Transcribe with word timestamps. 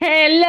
Hello. 0.00 0.46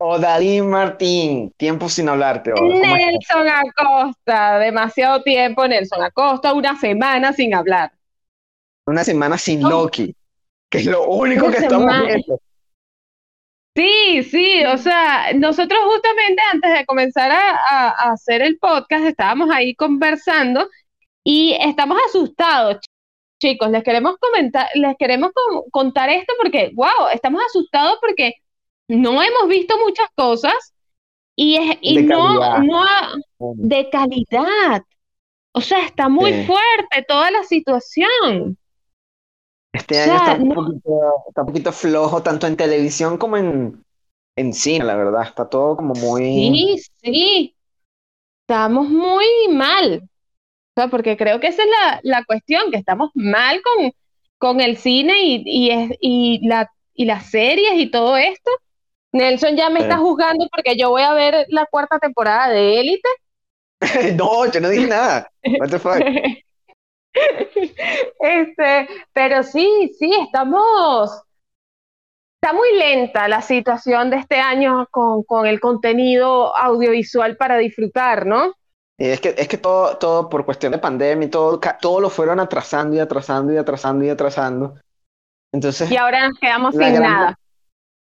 Odalí 0.00 0.62
Martín, 0.62 1.52
tiempo 1.56 1.88
sin 1.88 2.08
hablarte. 2.08 2.52
Oda. 2.52 2.60
¿Cómo 2.60 2.74
estás? 2.74 2.96
Nelson 2.96 3.48
Acosta, 3.48 4.58
demasiado 4.58 5.22
tiempo, 5.22 5.66
Nelson 5.66 6.02
Acosta, 6.02 6.52
una 6.54 6.78
semana 6.78 7.32
sin 7.32 7.54
hablar. 7.54 7.92
Una 8.86 9.04
semana 9.04 9.36
sin 9.36 9.64
Oh. 9.64 9.68
Loki, 9.70 10.14
que 10.70 10.78
es 10.78 10.86
lo 10.86 11.06
único 11.08 11.46
Una 11.46 11.56
que 11.56 11.62
estamos 11.64 12.00
viendo. 12.06 12.40
Sí, 13.76 14.22
sí, 14.24 14.64
o 14.64 14.78
sea, 14.78 15.32
nosotros 15.34 15.78
justamente 15.84 16.42
antes 16.52 16.72
de 16.72 16.86
comenzar 16.86 17.30
a, 17.30 17.50
a- 17.50 17.88
a 17.90 18.12
hacer 18.12 18.42
el 18.42 18.58
podcast 18.58 19.04
estábamos 19.04 19.50
ahí 19.50 19.74
conversando 19.74 20.68
y 21.24 21.56
estamos 21.60 21.98
asustados, 22.08 22.78
chicos. 23.38 23.70
Les 23.70 23.82
queremos 23.84 24.16
comentar, 24.18 24.68
les 24.74 24.96
queremos 24.98 25.30
contar 25.70 26.08
esto 26.10 26.32
porque, 26.40 26.70
wow, 26.74 27.08
estamos 27.12 27.42
asustados 27.46 27.98
porque 28.00 28.34
no 28.88 29.22
hemos 29.22 29.48
visto 29.48 29.76
muchas 29.78 30.08
cosas 30.14 30.74
y, 31.36 31.56
es, 31.56 31.78
y 31.80 32.02
no, 32.02 32.38
calidad. 32.40 32.58
no 32.60 32.82
ha- 32.84 33.14
de 33.38 33.90
calidad. 33.90 34.82
O 35.52 35.60
sea, 35.60 35.84
está 35.84 36.08
muy 36.08 36.32
Sí. 36.32 36.44
fuerte 36.46 37.04
toda 37.08 37.30
la 37.30 37.42
situación. 37.44 38.58
Este 39.72 39.98
O 39.98 40.02
año 40.02 40.18
sea, 40.18 40.32
está 40.32 40.42
un 40.42 40.48
no- 40.48 40.54
poquito, 40.54 41.00
está 41.28 41.40
un 41.42 41.46
poquito 41.48 41.72
flojo, 41.72 42.22
tanto 42.22 42.46
en 42.46 42.56
televisión 42.56 43.18
como 43.18 43.36
en, 43.36 43.84
en 44.36 44.52
cine, 44.52 44.84
la 44.84 44.96
verdad. 44.96 45.22
Está 45.22 45.48
todo 45.48 45.76
como 45.76 45.94
muy... 45.94 46.22
Sí, 46.22 46.82
sí, 47.02 47.56
estamos 48.42 48.88
muy 48.88 49.26
mal. 49.50 50.08
Sea, 50.78 50.88
porque 50.88 51.16
creo 51.16 51.40
que 51.40 51.48
esa 51.48 51.62
es 51.62 51.68
la, 51.68 52.00
la 52.02 52.24
cuestión, 52.24 52.70
que 52.70 52.76
estamos 52.78 53.10
mal 53.14 53.60
con, 53.62 53.92
con 54.38 54.60
el 54.60 54.76
cine 54.76 55.14
y, 55.22 55.42
y, 55.44 55.70
es- 55.70 55.98
y, 56.00 56.46
la, 56.48 56.70
y 56.94 57.04
las 57.04 57.30
series 57.30 57.72
y 57.74 57.90
todo 57.90 58.16
esto. 58.16 58.50
Nelson 59.12 59.56
ya 59.56 59.70
me 59.70 59.80
está 59.80 59.96
juzgando 59.98 60.46
porque 60.54 60.76
yo 60.76 60.90
voy 60.90 61.02
a 61.02 61.14
ver 61.14 61.46
la 61.48 61.66
cuarta 61.66 61.98
temporada 61.98 62.48
de 62.50 62.80
Élite. 62.80 63.08
No, 64.16 64.50
yo 64.50 64.60
no 64.60 64.68
dije 64.68 64.86
nada. 64.86 65.30
What 65.58 65.70
the 65.70 65.78
fuck? 65.78 66.00
Este, 68.20 68.88
pero 69.12 69.42
sí, 69.42 69.90
sí, 69.98 70.12
estamos, 70.22 71.10
está 72.40 72.52
muy 72.54 72.68
lenta 72.76 73.28
la 73.28 73.42
situación 73.42 74.10
de 74.10 74.18
este 74.18 74.36
año 74.36 74.86
con, 74.90 75.22
con 75.24 75.46
el 75.46 75.58
contenido 75.60 76.56
audiovisual 76.56 77.36
para 77.36 77.56
disfrutar, 77.58 78.26
¿no? 78.26 78.54
Es 78.98 79.20
que, 79.20 79.34
es 79.38 79.46
que 79.46 79.58
todo, 79.58 79.96
todo 79.96 80.28
por 80.28 80.44
cuestión 80.44 80.72
de 80.72 80.78
pandemia 80.78 81.26
y 81.26 81.30
todo, 81.30 81.60
todo 81.80 82.00
lo 82.00 82.10
fueron 82.10 82.40
atrasando 82.40 82.96
y 82.96 82.98
atrasando 82.98 83.52
y 83.52 83.56
atrasando 83.56 84.04
y 84.04 84.08
atrasando. 84.08 84.74
Entonces, 85.52 85.90
Y 85.90 85.96
ahora 85.96 86.28
nos 86.28 86.38
quedamos 86.38 86.74
sin 86.74 86.80
gran- 86.92 87.02
nada. 87.02 87.38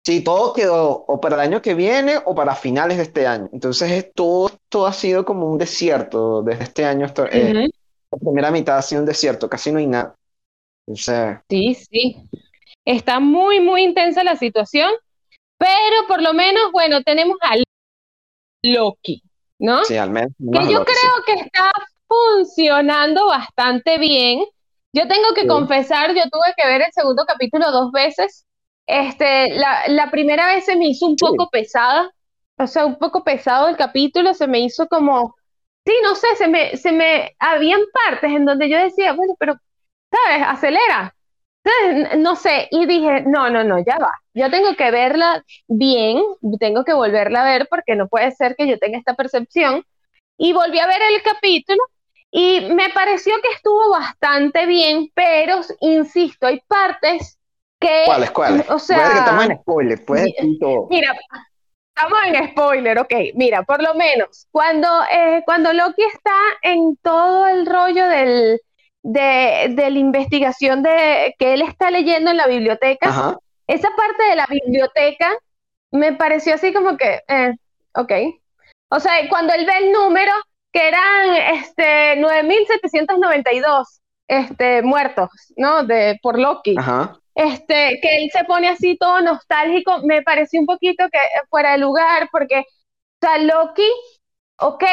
sí, 0.06 0.24
todo 0.24 0.54
quedó 0.54 1.04
o 1.06 1.20
para 1.20 1.34
el 1.36 1.40
año 1.42 1.60
que 1.60 1.74
viene 1.74 2.14
o 2.24 2.34
para 2.34 2.54
finales 2.54 2.96
de 2.96 3.02
este 3.02 3.26
año. 3.26 3.48
Entonces, 3.52 3.90
es 3.92 4.12
todo, 4.14 4.50
todo 4.70 4.86
ha 4.86 4.92
sido 4.94 5.24
como 5.26 5.46
un 5.50 5.58
desierto 5.58 6.42
desde 6.42 6.64
este 6.64 6.84
año. 6.86 7.04
hasta- 7.04 7.26
eh, 7.30 7.52
Ujú. 7.52 7.70
la 8.12 8.18
primera 8.18 8.50
mitad 8.50 8.78
ha 8.78 8.82
sido 8.82 9.02
un 9.02 9.06
desierto, 9.06 9.50
casi 9.50 9.70
no 9.70 9.78
hay 9.78 9.86
nada. 9.86 10.14
O 10.88 10.96
sea, 10.96 11.44
Sí, 11.50 11.74
sí. 11.74 12.16
Está 12.86 13.20
muy, 13.20 13.60
muy 13.60 13.82
intensa 13.82 14.24
la 14.24 14.36
situación, 14.36 14.90
pero 15.58 16.06
por 16.08 16.22
lo 16.22 16.32
menos, 16.32 16.70
bueno, 16.72 17.02
tenemos 17.02 17.36
a 17.42 17.56
Loki, 18.64 19.22
¿no? 19.66 19.82
sí, 19.84 19.96
al 19.96 20.10
menos. 20.10 20.32
que 20.52 20.72
yo 20.72 20.78
lo 20.78 20.84
que 20.84 20.94
sí. 20.94 21.08
creo 21.24 21.24
que 21.38 21.42
está 21.44 21.70
funcionando 22.08 23.26
bastante 23.26 23.98
bien. 23.98 24.44
Yo 24.92 25.08
tengo 25.08 25.34
que 25.34 25.42
Sí. 25.42 25.48
confesar, 25.48 26.14
yo 26.14 26.22
tuve 26.30 26.54
que 26.56 26.66
ver 26.68 26.82
el 26.82 26.92
segundo 26.92 27.24
capítulo 27.26 27.70
dos 27.72 27.92
veces. 27.92 28.46
Este, 28.86 29.50
la, 29.56 29.82
la 29.88 30.10
primera 30.10 30.46
vez 30.46 30.64
se 30.64 30.76
me 30.76 30.88
hizo 30.88 31.06
un 31.06 31.16
poco 31.16 31.48
pesada, 31.50 32.10
o 32.58 32.66
sea, 32.66 32.86
un 32.86 32.98
poco 32.98 33.24
pesado 33.24 33.68
el 33.68 33.76
capítulo, 33.76 34.34
se 34.34 34.46
me 34.48 34.60
hizo 34.60 34.86
como, 34.88 35.34
sí, 35.84 35.92
no 36.04 36.14
sé, 36.14 36.28
se 36.38 36.48
me, 36.48 36.76
se 36.76 36.92
me, 36.92 37.34
habían 37.40 37.80
partes 37.92 38.30
en 38.32 38.44
donde 38.46 38.68
yo 38.70 38.78
decía, 38.78 39.12
bueno, 39.14 39.34
pero, 39.38 39.56
¿sabes? 40.12 40.46
Acelera. 40.48 41.15
No 42.18 42.36
sé, 42.36 42.68
y 42.70 42.86
dije, 42.86 43.22
no, 43.22 43.50
no, 43.50 43.64
no, 43.64 43.78
ya 43.84 43.98
va. 43.98 44.12
Yo 44.34 44.50
tengo 44.50 44.74
que 44.76 44.90
verla 44.90 45.44
bien, 45.66 46.22
tengo 46.60 46.84
que 46.84 46.92
volverla 46.92 47.42
a 47.42 47.44
ver 47.44 47.66
porque 47.68 47.96
no 47.96 48.08
puede 48.08 48.30
ser 48.32 48.54
que 48.56 48.68
yo 48.68 48.78
tenga 48.78 48.98
esta 48.98 49.14
percepción. 49.14 49.84
Y 50.38 50.52
volví 50.52 50.78
a 50.78 50.86
ver 50.86 51.00
el 51.10 51.22
capítulo 51.22 51.82
y 52.30 52.60
me 52.72 52.90
pareció 52.90 53.32
que 53.42 53.54
estuvo 53.54 53.90
bastante 53.90 54.66
bien, 54.66 55.10
pero 55.14 55.60
insisto, 55.80 56.46
hay 56.46 56.60
partes 56.68 57.38
que, 57.80 58.02
¿Cuáles, 58.04 58.30
cuáles? 58.30 58.70
o 58.70 58.78
sea, 58.78 59.10
que 59.10 59.18
estamos 59.18 59.46
en 59.46 59.58
spoiler, 59.58 60.04
puedes 60.04 60.24
decir 60.26 60.58
todo. 60.60 60.86
Mira, 60.90 61.14
estamos 61.94 62.18
en 62.26 62.50
spoiler, 62.50 62.98
ok. 62.98 63.14
Mira, 63.34 63.62
por 63.62 63.82
lo 63.82 63.94
menos, 63.94 64.46
cuando, 64.50 64.88
eh, 65.10 65.42
cuando 65.46 65.72
Loki 65.72 66.02
está 66.02 66.36
en 66.62 66.96
todo 66.98 67.46
el 67.46 67.66
rollo 67.66 68.06
del, 68.06 68.60
de, 69.06 69.68
de 69.70 69.90
la 69.90 69.98
investigación 69.98 70.82
de, 70.82 71.34
que 71.38 71.54
él 71.54 71.62
está 71.62 71.92
leyendo 71.92 72.32
en 72.32 72.36
la 72.36 72.48
biblioteca, 72.48 73.08
Ajá. 73.08 73.38
esa 73.68 73.88
parte 73.96 74.24
de 74.24 74.34
la 74.34 74.46
biblioteca 74.46 75.30
me 75.92 76.12
pareció 76.12 76.54
así 76.54 76.72
como 76.72 76.96
que, 76.96 77.20
eh, 77.28 77.52
ok. 77.94 78.12
O 78.88 78.98
sea, 78.98 79.12
cuando 79.28 79.52
él 79.54 79.64
ve 79.64 79.78
el 79.78 79.92
número, 79.92 80.32
que 80.72 80.88
eran 80.88 81.36
este, 81.54 82.20
9.792 82.20 83.84
este, 84.26 84.82
muertos, 84.82 85.30
¿no? 85.56 85.84
De, 85.84 86.18
por 86.20 86.38
Loki 86.38 86.74
Ajá. 86.76 87.16
este, 87.36 88.00
que 88.02 88.16
él 88.16 88.30
se 88.32 88.42
pone 88.44 88.68
así 88.68 88.96
todo 88.98 89.20
nostálgico, 89.20 90.00
me 90.02 90.22
pareció 90.22 90.58
un 90.58 90.66
poquito 90.66 91.04
que 91.12 91.18
fuera 91.48 91.72
de 91.72 91.78
lugar, 91.78 92.28
porque, 92.32 92.58
o 92.58 92.64
sea, 93.20 93.38
Loki, 93.38 93.88
ok, 94.58 94.84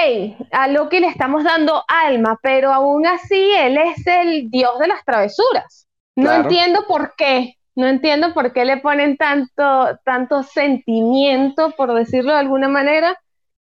a 0.52 0.68
Loki 0.68 1.00
le 1.00 1.08
estamos 1.08 1.44
dando 1.44 1.84
alma, 1.88 2.38
pero 2.42 2.72
aún 2.74 3.06
así 3.08 3.52
él 3.58 3.78
es 3.78 4.06
el 4.08 4.50
dios 4.50 4.78
de 4.80 4.88
las 4.88 5.04
travesuras. 5.06 5.88
No 6.16 6.26
Claro. 6.26 6.42
entiendo 6.44 6.86
por 6.88 7.16
qué, 7.16 7.56
no 7.76 7.88
entiendo 7.88 8.34
por 8.34 8.54
qué 8.54 8.66
le 8.66 8.78
ponen 8.78 9.18
tanto, 9.18 9.98
tanto 10.06 10.44
sentimiento, 10.44 11.72
por 11.72 11.94
decirlo 11.94 12.34
de 12.34 12.40
alguna 12.40 12.68
manera. 12.68 13.20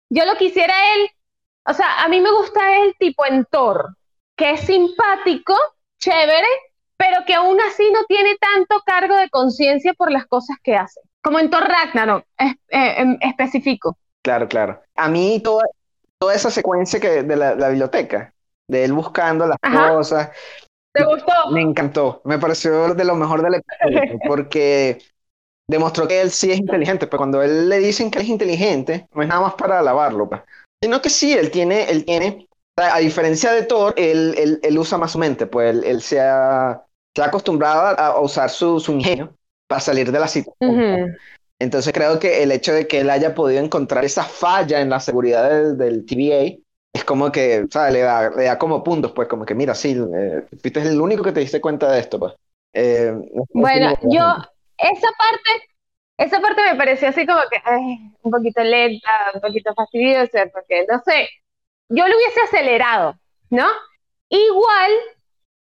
Yo 0.09 0.25
lo 0.25 0.36
quisiera 0.36 0.74
él, 0.96 1.09
o 1.66 1.74
sea, 1.74 2.03
a 2.03 2.07
mí 2.07 2.22
me 2.22 2.31
gusta 2.31 2.78
él 2.84 2.96
tipo 3.00 3.25
en 3.25 3.46
Thor, 3.46 3.97
que 4.36 4.52
es 4.52 4.62
simpático, 4.62 5.53
chévere, 6.00 6.47
pero 6.96 7.25
que 7.25 7.34
aún 7.34 7.59
así 7.62 7.84
no 7.91 8.06
tiene 8.07 8.36
tanto 8.38 8.81
cargo 8.86 9.16
de 9.16 9.30
conciencia 9.30 9.94
por 9.94 10.12
las 10.12 10.25
cosas 10.28 10.57
que 10.63 10.75
hace. 10.75 11.02
Como 11.22 11.40
en 11.40 11.50
Thor 11.50 11.63
Ragnarok, 11.68 12.25
es- 12.38 12.56
eh, 12.69 13.18
específico. 13.22 13.97
Claro, 14.22 14.47
claro. 14.47 14.81
A 14.96 15.07
mí 15.09 15.41
toda, 15.44 15.63
toda 16.19 16.35
esa 16.35 16.51
secuencia 16.51 17.00
que, 17.00 17.23
de 17.23 17.35
la, 17.35 17.55
la 17.55 17.69
biblioteca, 17.69 18.33
de 18.67 18.83
él 18.85 18.94
buscando 18.94 19.47
las 19.47 19.57
Ajá. 19.61 19.91
cosas, 19.91 20.29
¿Te 20.94 21.03
gustó? 21.05 21.33
me 21.51 21.61
encantó. 21.61 22.22
Me 22.25 22.39
pareció 22.39 22.94
de 22.94 23.05
lo 23.05 23.16
mejor 23.16 23.41
del 23.41 23.55
episodio, 23.55 24.19
porque 24.27 25.00
demostró 25.67 26.07
que 26.07 26.22
él 26.22 26.31
sí 26.31 26.51
es 26.51 26.59
inteligente, 26.59 27.07
pero 27.07 27.17
cuando 27.19 27.41
él 27.41 27.69
le 27.69 27.79
dicen 27.79 28.09
que 28.11 28.19
él 28.19 28.25
es 28.25 28.29
inteligente, 28.29 29.07
no 29.13 29.22
es 29.22 29.27
nada 29.27 29.41
más 29.41 29.53
para 29.56 29.79
alabarlo, 29.79 30.29
pues. 30.29 30.41
Sino 30.81 31.01
que 31.01 31.09
sí, 31.09 31.33
él 31.33 31.51
tiene, 31.51 31.89
él 31.89 32.06
tiene, 32.06 32.47
a 32.77 33.00
diferencia 33.00 33.51
de 33.51 33.63
Thor, 33.63 33.94
él, 33.97 34.35
él, 34.38 34.59
él 34.61 34.77
usa 34.77 34.97
más 34.97 35.11
su 35.11 35.19
mente, 35.19 35.47
pues 35.47 35.75
él, 35.75 35.83
él 35.83 36.01
se 36.01 36.19
ha, 36.22 36.83
se 37.16 37.22
ha 37.22 37.25
acostumbrado 37.25 37.81
a, 37.81 37.91
a 37.94 38.19
usar 38.22 38.50
su, 38.50 38.79
su 38.79 38.91
ingenio 38.91 39.35
para 39.67 39.81
salir 39.81 40.11
de 40.11 40.19
la 40.19 40.27
situación. 40.27 40.56
Ujú. 40.59 41.17
Entonces 41.59 41.94
creo 41.94 42.19
que 42.19 42.44
el 42.44 42.51
hecho 42.51 42.73
de 42.73 42.88
que 42.88 43.00
él 43.00 43.09
haya 43.09 43.34
podido 43.34 43.63
encontrar 43.63 44.06
esa 44.06 44.23
falla 44.23 44.79
en 44.81 44.90
la 44.90 45.00
seguridad 45.00 45.50
del, 45.50 45.78
del 45.78 46.06
TVA 46.06 46.68
es 46.94 47.03
como 47.03 47.31
que, 47.31 47.62
o 47.62 47.72
sea, 47.72 47.90
le 47.90 48.00
da, 48.01 48.29
le 48.29 48.45
da 48.45 48.57
como 48.57 48.84
puntos, 48.84 49.12
pues 49.12 49.28
como 49.28 49.45
que 49.45 49.56
mira, 49.56 49.75
sí, 49.75 49.91
eh, 49.91 50.44
fuiste 50.62 50.81
el 50.81 51.00
único 51.00 51.23
que 51.23 51.31
te 51.31 51.40
diste 51.40 51.62
cuenta 51.62 51.91
de 51.91 52.00
esto, 52.00 52.19
pues. 52.19 52.34
Eh, 52.73 53.13
Bueno, 53.53 53.94
yo, 54.03 54.23
esa 54.77 55.07
parte, 55.18 55.69
esa 56.18 56.39
parte 56.39 56.62
me 56.63 56.75
pareció 56.75 57.09
así 57.09 57.25
como 57.25 57.42
que 57.50 57.57
ay, 57.63 58.13
un 58.21 58.31
poquito 58.31 58.63
lenta, 58.63 59.09
un 59.33 59.42
poquito 59.42 59.74
fastidiosa, 59.75 60.45
porque 60.51 60.86
no 60.89 61.00
sé, 61.06 61.30
yo 61.89 62.07
lo 62.07 62.15
hubiese 62.15 62.42
acelerado, 62.42 63.15
¿no? 63.50 63.68
Igual 64.30 64.92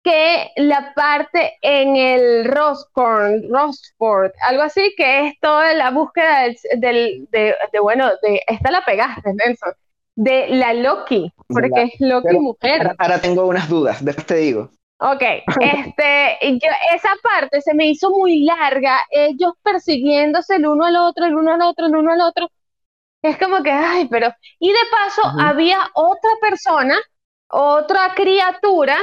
que 0.07 0.51
la 0.55 0.93
parte 0.95 1.57
en 1.61 1.97
el 1.97 2.45
Roscorn, 2.45 3.49
Rosport, 3.49 4.33
algo 4.47 4.61
así, 4.63 4.93
que 4.95 5.27
es 5.27 5.33
toda 5.41 5.73
la 5.73 5.89
búsqueda 5.91 6.43
del, 6.43 6.57
del- 6.77 7.27
de, 7.31 7.55
de, 7.73 7.79
bueno, 7.81 8.09
de, 8.21 8.41
esta 8.47 8.71
la 8.71 8.85
pegaste, 8.85 9.33
Nelson, 9.33 9.73
de 10.15 10.47
la 10.47 10.73
Loki, 10.73 11.31
porque 11.49 11.69
la- 11.75 11.81
es 11.83 11.91
Loki 11.99 12.27
pero- 12.27 12.39
mujer. 12.41 12.81
Ahora, 12.81 12.95
ahora 12.99 13.19
tengo 13.21 13.45
unas 13.45 13.67
dudas, 13.67 14.03
después 14.03 14.25
te 14.25 14.35
digo. 14.35 14.69
Ok, 14.99 15.21
este, 15.61 16.37
yo, 16.41 16.69
esa 16.95 17.09
parte 17.21 17.61
se 17.61 17.73
me 17.73 17.87
hizo 17.87 18.09
muy 18.09 18.45
larga, 18.45 18.97
ellos 19.11 19.53
persiguiéndose 19.61 20.55
el 20.55 20.67
uno 20.67 20.85
al 20.85 20.95
otro, 20.95 21.25
el 21.25 21.35
uno 21.35 21.53
al 21.53 21.61
otro, 21.63 21.85
el 21.87 21.95
uno 21.97 22.13
al 22.13 22.21
otro. 22.21 22.49
Es 23.21 23.37
como 23.37 23.61
que, 23.61 23.71
ay, 23.71 24.07
pero. 24.09 24.31
Y 24.59 24.69
de 24.71 24.79
paso, 24.89 25.21
había 25.41 25.79
otra 25.95 26.29
persona, 26.39 26.95
otra 27.49 28.13
criatura 28.15 28.97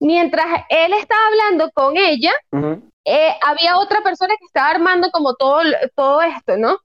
mientras 0.00 0.46
él 0.68 0.92
estaba 0.92 1.20
hablando 1.28 1.70
con 1.72 1.96
ella, 1.96 2.32
Ujú. 2.52 2.82
eh, 3.04 3.34
había 3.42 3.78
otra 3.78 4.02
persona 4.02 4.34
que 4.38 4.44
estaba 4.46 4.70
armando 4.70 5.10
como 5.10 5.34
todo, 5.34 5.60
todo 5.94 6.22
esto, 6.22 6.56
¿no? 6.56 6.78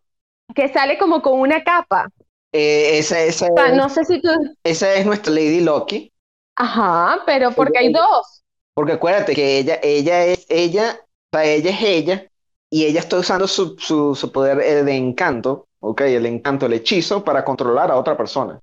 Que 0.55 0.69
sale 0.69 0.97
como 0.97 1.21
con 1.21 1.39
una 1.39 1.63
capa. 1.63 2.09
Eh, 2.51 2.99
esa, 2.99 3.21
esa, 3.21 3.47
O 3.51 3.57
sea, 3.57 3.71
no 3.71 3.89
sé 3.89 4.05
si 4.05 4.21
tú... 4.21 4.29
esa 4.63 4.93
es 4.93 5.05
nuestra 5.05 5.33
Lady 5.33 5.61
Loki. 5.61 6.11
Ajá, 6.55 7.21
pero 7.25 7.51
porque 7.51 7.79
hay 7.79 7.91
dos. 7.91 8.43
Porque 8.75 8.93
acuérdate 8.93 9.35
que 9.35 9.59
ella, 9.59 9.79
ella 9.81 10.25
es 10.25 10.45
ella, 10.49 10.99
o 11.01 11.37
sea, 11.37 11.45
ella 11.45 11.69
es 11.71 11.81
ella, 11.81 12.31
y 12.69 12.85
ella 12.85 12.99
está 12.99 13.17
usando 13.17 13.47
su, 13.47 13.75
su, 13.77 14.15
su 14.15 14.31
poder 14.31 14.83
de 14.83 14.95
encanto, 14.95 15.67
ok, 15.79 16.01
el 16.01 16.25
encanto, 16.25 16.65
el 16.65 16.73
hechizo, 16.73 17.23
para 17.23 17.43
controlar 17.45 17.91
a 17.91 17.97
otra 17.97 18.17
persona. 18.17 18.59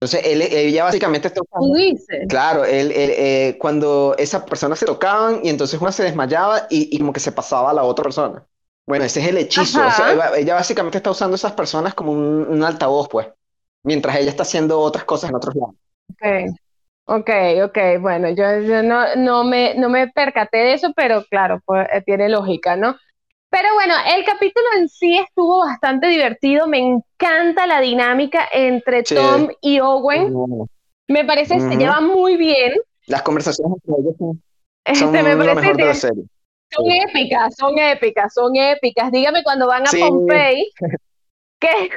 Entonces, 0.00 0.20
él, 0.24 0.42
ella 0.42 0.84
básicamente 0.84 1.28
está 1.28 1.42
Tú 1.58 1.72
usando. 1.72 1.74
dices. 1.74 2.28
Claro, 2.28 2.64
él, 2.64 2.92
él, 2.92 3.10
eh, 3.16 3.56
cuando 3.58 4.14
esas 4.18 4.44
personas 4.44 4.78
se 4.78 4.86
tocaban 4.86 5.40
y 5.44 5.48
entonces 5.50 5.80
una 5.80 5.92
se 5.92 6.04
desmayaba 6.04 6.66
y, 6.70 6.94
y 6.94 6.98
como 6.98 7.12
que 7.12 7.20
se 7.20 7.32
pasaba 7.32 7.70
a 7.70 7.74
la 7.74 7.82
otra 7.84 8.04
persona. 8.04 8.46
Bueno, 8.86 9.04
ese 9.04 9.20
es 9.20 9.28
el 9.28 9.36
hechizo. 9.38 9.84
o 9.86 9.90
sea, 9.90 10.12
ella, 10.12 10.36
ella 10.36 10.54
básicamente 10.54 10.98
está 10.98 11.10
usando 11.10 11.34
esas 11.36 11.52
personas 11.52 11.94
como 11.94 12.12
un, 12.12 12.46
un 12.48 12.64
altavoz, 12.64 13.08
pues, 13.08 13.28
mientras 13.82 14.16
ella 14.16 14.30
está 14.30 14.42
haciendo 14.44 14.80
otras 14.80 15.04
cosas 15.04 15.30
en 15.30 15.36
otros 15.36 15.54
lados. 15.56 15.74
Ok, 16.08 16.22
ok, 17.06 17.30
ok. 17.64 17.78
Bueno, 18.00 18.30
yo, 18.30 18.60
yo 18.62 18.82
no, 18.82 19.16
no 19.16 19.44
me, 19.44 19.74
no 19.76 19.88
me 19.88 20.08
percaté 20.08 20.58
de 20.58 20.74
eso, 20.74 20.92
pero 20.96 21.24
claro, 21.30 21.60
pues, 21.64 21.88
eh, 21.92 22.02
tiene 22.04 22.28
lógica, 22.28 22.76
¿no? 22.76 22.96
Pero 23.50 23.68
bueno, 23.74 23.94
el 24.16 24.24
capítulo 24.24 24.66
en 24.78 24.88
sí 24.88 25.18
estuvo 25.18 25.58
bastante 25.60 26.06
divertido. 26.06 26.66
Me 26.68 26.78
encanta 26.78 27.66
la 27.66 27.80
dinámica 27.80 28.48
entre 28.52 29.04
Sí. 29.04 29.14
Tom 29.16 29.48
y 29.60 29.80
Owen. 29.80 30.32
Me 31.08 31.24
parece 31.24 31.54
que 31.54 31.60
se 31.60 31.66
Ujú. 31.66 31.78
llevan 31.78 32.06
muy 32.06 32.36
bien. 32.36 32.74
Las 33.06 33.22
conversaciones 33.22 33.76
entre 33.84 34.00
ellos 34.00 34.14
son, 34.18 34.42
Este, 34.84 34.98
son 35.00 35.12
me 35.12 35.22
lo 35.22 35.38
parece 35.38 35.54
mejor 35.56 35.76
de 35.76 35.84
la 35.84 35.94
serie. 35.94 36.24
son 36.70 36.90
épicas, 36.92 37.56
son 37.56 37.78
épicas, 37.78 38.32
son 38.32 38.54
épicas. 38.56 39.10
Dígame 39.10 39.42
cuando 39.42 39.66
van 39.66 39.82
a 39.82 39.86
Sí. 39.90 39.98
Pompey, 40.00 40.70
que 41.60 41.90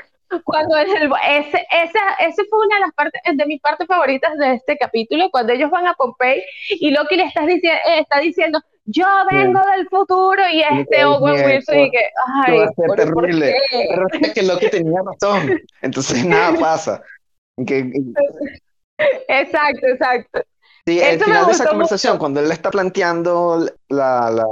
cuando 0.44 0.76
el, 0.80 0.88
ese, 1.30 1.68
esa, 1.84 2.00
ese 2.20 2.44
fue 2.50 2.66
una 2.66 2.76
de 2.78 2.82
las 2.82 2.94
partes, 2.96 3.22
de 3.32 3.46
mis 3.46 3.62
partes 3.62 3.86
favoritas 3.86 4.36
de 4.40 4.56
este 4.56 4.76
capítulo, 4.78 5.30
cuando 5.30 5.54
ellos 5.54 5.70
van 5.70 5.86
a 5.86 5.94
Pompey 5.94 6.42
y 6.70 6.90
Loki 6.90 7.16
le 7.18 7.26
está, 7.26 7.42
dici- 7.46 7.68
eh, 7.70 8.00
está 8.00 8.20
diciendo, 8.20 8.60
yo 8.86 9.06
vengo 9.32 9.60
del 9.76 9.88
futuro, 9.90 10.42
y 10.52 10.62
este 10.62 10.98
Ay, 10.98 11.04
Owen 11.04 11.46
Wilson 11.46 11.80
y 11.80 11.92
que, 11.92 11.98
que 11.98 12.06
ay, 12.48 12.58
va 12.58 12.66
a 12.66 12.68
ser 12.68 12.76
¿por, 12.76 12.88
por 12.88 12.96
terrible. 12.96 13.56
Pero 13.72 14.08
es 14.22 14.34
que 14.34 14.44
Loki 14.44 14.70
tenía 14.70 15.02
razón. 15.06 15.60
Entonces 15.82 16.26
nada 16.26 16.58
pasa. 16.60 17.02
Que, 17.66 17.92
Exacto, 19.28 19.88
exacto. 19.88 20.42
sí, 20.86 21.02
al 21.02 21.16
Eso 21.16 21.26
final 21.26 21.46
de 21.46 21.52
esa 21.52 21.68
conversación, 21.68 22.14
mucho. 22.14 22.20
cuando 22.20 22.40
él 22.40 22.52
está 22.52 22.72
planteando 22.72 23.66
la, 23.90 24.30
la, 24.32 24.46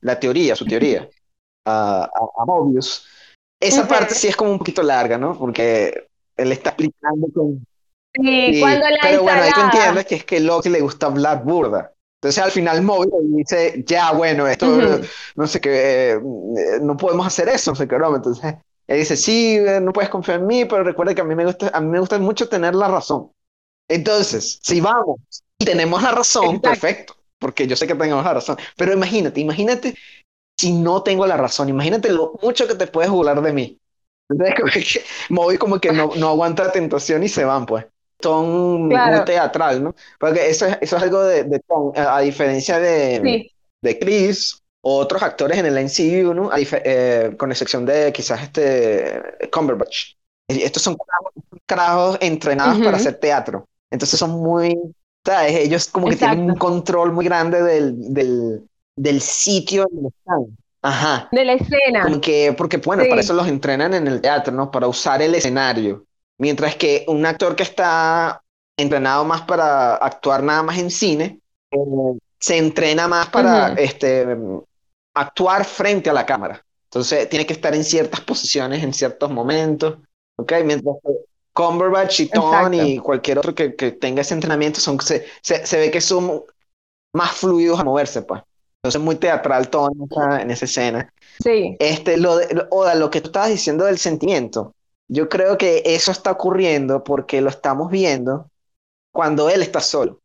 la 0.00 0.20
teoría, 0.20 0.56
su 0.56 0.64
teoría, 0.64 1.08
a, 1.66 2.04
a, 2.04 2.42
a 2.42 2.44
Mobius, 2.46 3.06
esa 3.60 3.86
parte 3.86 4.14
sí 4.14 4.28
es 4.28 4.36
como 4.36 4.50
un 4.52 4.58
poquito 4.58 4.82
larga, 4.82 5.18
¿no? 5.18 5.38
Porque 5.38 6.08
él 6.36 6.52
está 6.52 6.70
explicando 6.70 7.26
con... 7.34 7.66
Sí, 8.14 8.54
sí, 8.54 8.60
cuando 8.60 8.88
la 8.88 8.98
pero 9.02 9.22
bueno, 9.22 9.42
ahí 9.42 9.52
tú 9.52 9.60
entiendes 9.60 10.06
que 10.06 10.14
es 10.16 10.24
que 10.24 10.40
Loki 10.40 10.68
le 10.68 10.80
gusta 10.80 11.06
hablar 11.06 11.44
burda. 11.44 11.92
Entonces 12.20 12.42
al 12.44 12.50
final 12.50 12.82
Mobius 12.82 13.12
dice, 13.34 13.82
ya, 13.86 14.12
bueno, 14.12 14.46
esto... 14.46 14.76
Ujú. 14.76 15.06
no 15.36 15.46
sé 15.46 15.60
qué, 15.60 16.12
eh, 16.12 16.20
no 16.82 16.96
podemos 16.96 17.26
hacer 17.26 17.48
eso, 17.48 17.70
no 17.70 17.76
sé 17.76 17.88
qué 17.88 17.94
broma. 17.96 18.16
Entonces, 18.16 18.54
él 18.86 18.98
dice, 18.98 19.16
sí, 19.16 19.56
eh, 19.56 19.80
no 19.80 19.92
puedes 19.92 20.10
confiar 20.10 20.40
en 20.40 20.46
mí, 20.46 20.64
pero 20.66 20.84
recuerda 20.84 21.14
que 21.14 21.22
a 21.22 21.24
mí 21.24 21.34
me 21.34 21.46
gusta, 21.46 21.70
a 21.72 21.80
mí 21.80 21.88
me 21.88 21.98
gusta 22.00 22.18
mucho 22.18 22.48
tener 22.48 22.74
la 22.74 22.88
razón. 22.88 23.30
Entonces, 23.88 24.60
si 24.62 24.80
vamos 24.80 25.20
y 25.58 25.64
tenemos 25.64 26.02
la 26.02 26.12
razón, 26.12 26.56
Exacto. 26.56 26.62
perfecto, 26.62 27.16
porque 27.38 27.66
yo 27.66 27.76
sé 27.76 27.86
que 27.86 27.94
tenemos 27.94 28.24
la 28.24 28.34
razón, 28.34 28.56
pero 28.76 28.92
imagínate, 28.92 29.40
imagínate 29.40 29.96
si 30.56 30.72
no 30.72 31.02
tengo 31.02 31.26
la 31.26 31.36
razón, 31.36 31.68
imagínate 31.68 32.10
lo 32.12 32.34
mucho 32.42 32.66
que 32.68 32.74
te 32.74 32.86
puedes 32.86 33.10
burlar 33.10 33.40
de 33.42 33.52
mí. 33.52 33.80
Entonces, 34.28 34.54
como 34.60 34.70
que 34.72 35.04
Moby 35.30 35.58
como 35.58 35.80
que 35.80 35.92
no, 35.92 36.12
no 36.16 36.28
aguanta 36.28 36.64
la 36.64 36.72
tentación 36.72 37.22
y 37.22 37.28
se 37.28 37.44
van, 37.44 37.66
pues. 37.66 37.86
Son 38.22 38.88
Claro. 38.88 39.16
muy 39.16 39.24
teatral, 39.24 39.82
¿no? 39.82 39.94
Porque 40.18 40.48
eso 40.50 40.66
es, 40.66 40.78
eso 40.80 40.96
es 40.96 41.02
algo 41.02 41.22
de, 41.22 41.44
de 41.44 41.60
Tom, 41.60 41.92
a, 41.96 42.16
a 42.16 42.20
diferencia 42.20 42.78
de, 42.78 43.20
Sí, 43.22 43.52
de 43.82 43.98
Chris 43.98 44.62
o 44.82 44.96
otros 44.98 45.22
actores 45.22 45.58
en 45.58 45.66
el 45.66 45.78
MCU, 45.78 46.34
¿no? 46.34 46.50
Eh, 46.56 47.34
con 47.38 47.50
excepción 47.50 47.84
de 47.86 48.12
quizás 48.12 48.42
este 48.42 49.22
Cumberbatch. 49.52 50.14
Estos 50.48 50.82
son 50.82 50.96
carajos, 51.66 52.18
entrenados 52.20 52.74
Ujú. 52.76 52.84
para 52.84 52.96
hacer 52.96 53.14
teatro. 53.20 53.68
Entonces 53.90 54.18
son 54.18 54.30
muy, 54.30 54.76
¿sabes? 55.24 55.54
Ellos 55.56 55.88
como 55.88 56.08
que 56.08 56.16
tienen 56.16 56.40
un 56.40 56.50
Exacto. 56.50 56.66
control 56.66 57.12
muy 57.12 57.24
grande 57.24 57.62
del, 57.62 58.12
del, 58.14 58.68
del 58.96 59.20
sitio 59.20 59.86
donde 59.90 60.08
están. 60.08 60.56
Ajá. 60.82 61.28
de 61.30 61.44
la 61.44 61.52
escena. 61.54 62.02
Como 62.02 62.20
que, 62.20 62.54
porque 62.56 62.78
bueno, 62.78 63.02
para 63.08 63.20
Sí. 63.20 63.26
eso 63.26 63.34
los 63.34 63.46
entrenan 63.48 63.94
en 63.94 64.06
el 64.08 64.20
teatro, 64.20 64.52
¿no? 64.54 64.70
Para 64.70 64.88
usar 64.88 65.20
el 65.22 65.34
escenario. 65.34 66.06
Mientras 66.40 66.74
que 66.76 67.04
un 67.06 67.24
actor 67.26 67.54
que 67.54 67.62
está 67.62 68.42
entrenado 68.76 69.24
más 69.26 69.42
para 69.42 69.96
actuar 69.96 70.42
nada 70.42 70.62
más 70.62 70.78
en 70.78 70.90
cine, 70.90 71.38
eh, 71.70 71.76
se 72.38 72.56
entrena 72.56 73.06
más 73.06 73.28
para 73.28 73.72
Ujú. 73.72 73.80
este, 73.80 74.26
actuar 75.14 75.64
frente 75.66 76.08
a 76.08 76.14
la 76.14 76.24
cámara. 76.24 76.64
Entonces 76.84 77.28
tiene 77.28 77.46
que 77.46 77.52
estar 77.52 77.74
en 77.74 77.84
ciertas 77.84 78.20
posiciones, 78.22 78.82
en 78.82 78.92
ciertos 78.94 79.30
momentos, 79.30 79.98
¿ok? 80.36 80.52
Mientras 80.64 80.96
que 81.04 81.10
Cumberbatch 81.52 82.20
Exacto. 82.20 82.76
y 82.78 82.98
cualquier 82.98 83.38
otro 83.38 83.54
que, 83.54 83.76
que 83.76 83.92
tenga 83.92 84.22
ese 84.22 84.34
entrenamiento, 84.34 84.80
son, 84.80 84.98
se, 85.00 85.26
se, 85.42 85.66
se 85.66 85.78
ve 85.78 85.90
que 85.90 86.00
son 86.00 86.42
más 87.12 87.32
fluidos 87.32 87.78
a 87.78 87.84
moverse, 87.84 88.22
pues. 88.22 88.42
Entonces 88.82 89.00
muy 89.02 89.16
teatral 89.16 89.68
todo 89.68 89.90
en 89.92 90.04
esa, 90.10 90.40
en 90.42 90.50
esa 90.50 90.64
escena. 90.64 91.12
Sí, 91.42 91.76
Este, 91.78 92.16
lo 92.16 92.36
de, 92.36 92.54
lo- 92.54 92.66
Oda, 92.70 92.94
lo 92.94 93.10
que 93.10 93.20
tú 93.20 93.28
estabas 93.28 93.50
diciendo 93.50 93.84
del 93.84 93.98
sentimiento, 93.98 94.74
yo 95.10 95.28
creo 95.30 95.58
que 95.58 95.82
eso 95.86 96.12
está 96.12 96.32
ocurriendo 96.32 97.04
porque 97.04 97.42
lo 97.42 97.50
estamos 97.50 97.90
viendo 97.92 98.50
cuando 99.12 99.50
él 99.50 99.62
está 99.62 99.80
solo. 99.80 100.22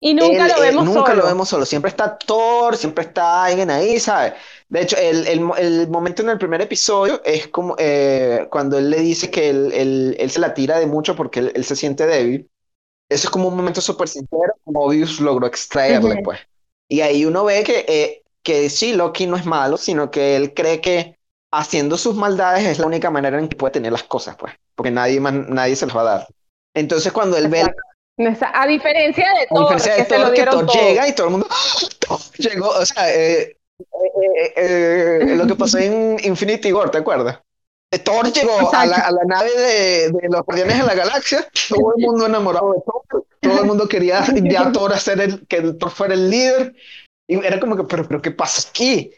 y 0.00 0.14
nunca 0.14 0.46
Él, 0.46 0.52
lo 0.54 0.60
eh, 0.60 0.72
vemos 0.72 0.90
nunca 0.90 1.14
lo 1.14 1.24
solo. 1.24 1.26
vemos 1.26 1.48
solo, 1.48 1.66
siempre 1.66 1.90
está 1.90 2.18
Thor, 2.18 2.76
siempre 2.76 3.04
está 3.04 3.44
alguien 3.44 3.70
ahí, 3.70 4.00
¿sabes? 4.00 4.34
De 4.68 4.82
hecho, 4.82 4.96
el, 4.98 5.26
el, 5.26 5.50
el 5.58 5.88
momento 5.88 6.22
en 6.22 6.30
el 6.30 6.38
primer 6.38 6.60
episodio 6.60 7.22
es 7.24 7.48
como 7.48 7.74
eh, 7.78 8.46
cuando 8.50 8.78
él 8.78 8.90
le 8.90 8.98
dice 9.00 9.30
que 9.30 9.50
él, 9.50 9.72
él- 10.18 10.30
se 10.30 10.40
la 10.40 10.54
tira 10.54 10.78
de 10.78 10.86
mucho 10.86 11.16
porque 11.16 11.40
él, 11.54 11.64
se 11.64 11.76
siente 11.76 12.06
débil. 12.06 12.50
Eso 13.08 13.28
es 13.28 13.30
como 13.30 13.48
un 13.48 13.56
momento 13.56 13.80
súper 13.82 14.08
sincero, 14.08 14.54
como 14.64 14.80
Mobius 14.86 15.20
logró 15.20 15.46
extraerle, 15.46 16.18
pues. 16.18 16.40
Y 16.88 17.02
ahí 17.02 17.26
uno 17.26 17.44
ve 17.44 17.64
que, 17.64 17.86
eh, 17.88 18.24
que 18.42 18.70
sí, 18.70 18.94
Loki 18.94 19.26
no 19.28 19.36
es 19.36 19.46
malo, 19.46 19.78
sino 19.78 20.10
que 20.10 20.36
él 20.36 20.54
cree 20.54 20.82
que 20.82 21.19
haciendo 21.52 21.96
sus 21.98 22.14
maldades 22.14 22.64
es 22.66 22.78
la 22.78 22.86
única 22.86 23.10
manera 23.10 23.38
en 23.38 23.48
que 23.48 23.56
puede 23.56 23.72
tener 23.72 23.92
las 23.92 24.04
cosas, 24.04 24.36
pues, 24.36 24.54
porque 24.74 24.90
nadie 24.90 25.20
más, 25.20 25.32
nadie 25.32 25.76
se 25.76 25.86
las 25.86 25.96
va 25.96 26.00
a 26.02 26.04
dar. 26.04 26.28
Entonces, 26.74 27.12
cuando 27.12 27.36
él 27.36 27.48
ve, 27.48 27.60
Exacto. 27.60 27.82
Esa- 28.18 28.52
A 28.62 28.66
diferencia 28.66 29.24
de 29.32 29.40
a 29.42 29.46
Thor, 29.48 29.60
diferencia 29.74 29.92
de 29.94 30.06
que 30.06 30.14
Thor, 30.14 30.34
que 30.34 30.44
Thor 30.44 30.66
todo. 30.66 30.74
llega 30.74 31.08
y 31.08 31.12
todo 31.14 31.26
el 31.28 31.30
mundo, 31.32 31.46
¡Ah! 32.10 32.16
Llegó, 32.38 32.68
o 32.68 32.84
sea, 32.86 33.10
eh, 33.14 33.56
eh, 33.80 34.52
eh, 34.56 35.18
eh, 35.22 35.36
lo 35.36 35.46
que 35.46 35.54
pasó 35.54 35.78
en 35.78 36.18
Infinity 36.24 36.72
War, 36.72 36.90
¿te 36.90 36.98
acuerdas? 36.98 37.38
Eh, 37.92 37.98
Thor 37.98 38.30
llegó 38.30 38.72
a 38.74 38.86
la, 38.86 38.96
a 38.98 39.10
la 39.10 39.24
nave 39.24 39.50
de, 39.56 40.10
de 40.10 40.28
los 40.30 40.42
Guardianes 40.44 40.78
de 40.78 40.84
la 40.84 40.94
Galaxia, 40.94 41.48
todo 41.68 41.94
el 41.96 42.04
mundo 42.04 42.26
enamorado 42.26 42.72
de 42.74 42.80
Thor, 42.84 43.24
todo 43.40 43.60
el 43.62 43.66
mundo 43.66 43.88
quería 43.88 44.24
ya 44.44 44.70
Thor 44.70 44.92
hacer 44.92 45.20
el, 45.20 45.46
que 45.48 45.62
Thor 45.72 45.90
fuera 45.90 46.12
el 46.14 46.28
líder, 46.30 46.74
y 47.26 47.44
era 47.44 47.58
como 47.58 47.74
que, 47.76 47.84
pero, 47.84 48.06
pero 48.06 48.20
¿qué 48.22 48.30
pasa 48.32 48.68
aquí? 48.68 49.12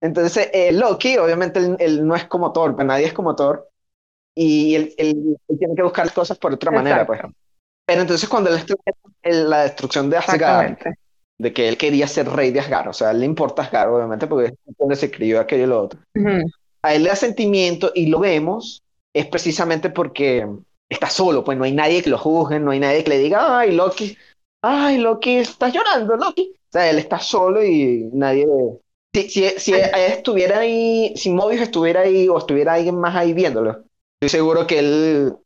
Entonces, 0.00 0.50
eh, 0.52 0.72
Loki, 0.72 1.16
obviamente, 1.18 1.58
él, 1.60 1.76
él 1.80 2.06
no 2.06 2.14
es 2.14 2.24
como 2.26 2.52
Thor, 2.52 2.74
pues 2.74 2.86
nadie 2.86 3.06
es 3.06 3.12
como 3.12 3.34
Thor, 3.34 3.68
y 4.34 4.74
él, 4.74 4.94
él- 4.98 5.36
él 5.48 5.58
tiene 5.58 5.74
que 5.74 5.82
buscar 5.82 6.06
las 6.06 6.14
cosas 6.14 6.38
por 6.38 6.54
otra 6.54 6.70
manera, 6.70 7.06
pues. 7.06 7.20
Pero 7.86 8.02
entonces 8.02 8.28
cuando 8.28 8.50
él 9.22 9.50
la 9.50 9.62
destrucción 9.64 10.10
de 10.10 10.18
Asgard, 10.18 10.78
de 11.38 11.52
que 11.52 11.68
él 11.68 11.76
quería 11.76 12.06
ser 12.08 12.28
rey 12.28 12.50
de 12.50 12.60
Asgard, 12.60 12.88
o 12.88 12.92
sea, 12.92 13.10
él 13.12 13.20
le 13.20 13.26
importa 13.26 13.62
Asgard, 13.62 13.92
obviamente, 13.92 14.26
porque 14.26 14.48
es 14.48 14.76
donde 14.78 14.96
se 14.96 15.06
escribió 15.06 15.40
aquello 15.40 15.64
y 15.64 15.66
lo 15.68 15.82
otro. 15.82 16.00
Ujú. 16.14 16.50
A 16.82 16.94
él 16.94 17.02
le 17.04 17.08
da 17.10 17.16
sentimiento 17.16 17.92
y 17.94 18.06
lo 18.06 18.20
vemos, 18.20 18.82
es 19.12 19.26
precisamente 19.26 19.90
porque 19.90 20.46
está 20.88 21.08
solo, 21.10 21.44
pues 21.44 21.58
no 21.58 21.64
hay 21.64 21.72
nadie 21.72 22.02
que 22.02 22.10
lo 22.10 22.18
juzgue, 22.18 22.60
no 22.60 22.70
hay 22.70 22.80
nadie 22.80 23.04
que 23.04 23.10
le 23.10 23.18
diga, 23.18 23.58
ay, 23.58 23.72
Loki, 23.72 24.16
ay, 24.62 24.98
Loki, 24.98 25.36
estás 25.36 25.72
llorando, 25.72 26.16
Loki. 26.16 26.52
O 26.54 26.72
sea, 26.72 26.90
él 26.90 26.98
está 26.98 27.18
solo 27.18 27.64
y 27.64 28.08
nadie... 28.12 28.46
Si, 29.14 29.28
si, 29.30 29.48
si 29.58 29.72
él 29.74 29.90
estuviera 29.94 30.60
ahí, 30.60 31.14
si 31.16 31.30
Mobius 31.30 31.62
estuviera 31.62 32.02
ahí 32.02 32.28
o 32.28 32.38
estuviera 32.38 32.74
alguien 32.74 32.96
más 33.00 33.16
ahí 33.16 33.32
viéndolo, 33.32 33.84
estoy 34.20 34.28
seguro 34.40 34.66
que 34.66 34.78
él, 34.78 35.36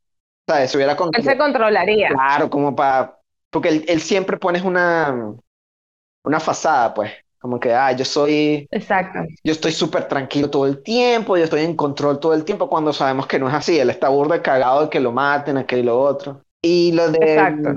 ¿sabes? 0.49 0.71
Se 0.71 0.77
hubiera 0.77 0.93
Él 0.93 0.99
controlado. 0.99 1.25
se 1.25 1.37
controlaría. 1.39 2.09
Claro, 2.09 2.51
como 2.51 2.75
para. 2.75 3.19
Porque 3.51 3.69
él, 3.69 3.85
él 3.89 4.01
siempre 4.01 4.37
pone 4.39 4.61
una, 4.63 5.35
una 6.25 6.41
fachada, 6.41 6.95
pues. 6.95 7.13
Como 7.41 7.59
que, 7.59 7.75
ah, 7.75 7.93
yo 7.93 8.05
soy. 8.05 8.69
Exacto. 8.71 9.21
Yo 9.45 9.53
estoy 9.53 9.73
súper 9.73 10.09
tranquilo 10.09 10.51
todo 10.51 10.67
el 10.67 10.83
tiempo, 10.83 11.37
yo 11.37 11.45
estoy 11.45 11.63
en 11.63 11.77
control 11.77 12.21
todo 12.21 12.35
el 12.35 12.45
tiempo, 12.45 12.69
cuando 12.69 12.93
sabemos 12.93 13.27
que 13.27 13.39
no 13.39 13.49
es 13.49 13.55
así. 13.55 13.79
Él 13.79 13.91
está 13.91 14.09
burda 14.09 14.37
de 14.37 14.43
cagado 14.43 14.83
de 14.83 14.91
que 14.91 15.01
lo 15.01 15.13
maten, 15.13 15.59
aquello 15.59 15.83
y 15.83 15.87
lo 15.87 16.01
otro. 16.01 16.43
Y 16.63 16.93
lo 16.93 17.11
de. 17.11 17.19
Exacto. 17.19 17.71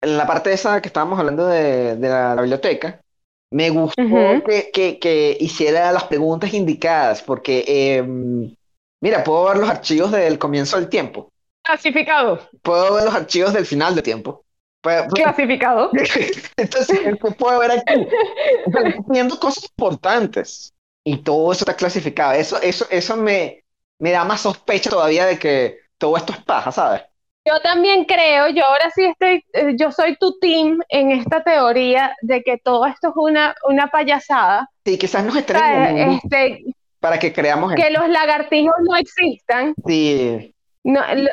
en 0.00 0.16
la 0.16 0.26
parte 0.26 0.52
esa 0.52 0.80
que 0.80 0.88
estábamos 0.88 1.18
hablando 1.18 1.46
de, 1.46 1.96
de 1.96 2.08
la, 2.08 2.34
la 2.34 2.42
biblioteca, 2.42 3.00
me 3.50 3.70
gustó 3.70 3.96
Ujú. 3.98 4.42
que, 4.46 4.70
que, 4.72 4.98
que 4.98 5.36
hiciera 5.40 5.92
las 5.92 6.04
preguntas 6.04 6.52
indicadas, 6.54 7.22
porque, 7.22 7.64
eh, 7.68 8.02
mira, 9.00 9.24
puedo 9.24 9.44
ver 9.46 9.58
los 9.58 9.68
archivos 9.68 10.12
del 10.12 10.38
comienzo 10.38 10.76
del 10.78 10.88
tiempo, 10.88 11.32
Clasificado, 11.62 12.40
puedo 12.62 12.94
ver 12.94 13.04
los 13.04 13.14
archivos 13.14 13.52
del 13.52 13.66
final 13.66 13.94
del 13.94 14.04
tiempo. 14.04 14.44
Clasificado. 15.14 15.92
Entonces, 16.56 17.00
¿qué 17.22 17.30
puedo 17.32 17.58
ver 17.60 17.72
aquí? 17.72 18.08
Viendo 19.08 19.38
cosas 19.38 19.64
importantes 19.64 20.74
y 21.04 21.18
todo 21.22 21.52
eso 21.52 21.64
está 21.64 21.76
clasificado. 21.76 22.32
Eso, 22.34 22.60
eso, 22.60 22.86
eso 22.90 23.16
me, 23.16 23.64
me 23.98 24.10
da 24.12 24.24
más 24.24 24.42
sospecha 24.42 24.90
todavía 24.90 25.26
de 25.26 25.38
que 25.38 25.78
todo 25.98 26.16
esto 26.16 26.32
es 26.32 26.42
paja, 26.44 26.72
¿sabes? 26.72 27.02
Yo 27.48 27.60
también 27.60 28.04
creo, 28.04 28.48
yo 28.48 28.64
ahora 28.66 28.90
sí 28.94 29.04
estoy, 29.06 29.42
eh, 29.54 29.74
yo 29.78 29.90
soy 29.90 30.16
tu 30.16 30.38
team 30.38 30.80
en 30.90 31.10
esta 31.12 31.42
teoría 31.42 32.14
de 32.20 32.42
que 32.42 32.58
todo 32.58 32.84
esto 32.86 33.08
es 33.08 33.14
una, 33.16 33.54
una 33.68 33.86
payasada, 33.88 34.68
Sí, 34.84 34.98
quizás 34.98 35.24
nos 35.24 35.34
estén 35.36 35.56
Este, 35.96 36.64
para 37.00 37.18
que 37.18 37.32
creamos 37.32 37.74
que 37.74 37.90
los 37.90 38.08
lagartijos 38.08 38.74
no 38.86 38.96
existan. 38.96 39.74
sí. 39.86 40.54
No, 40.84 41.00
lo- 41.14 41.30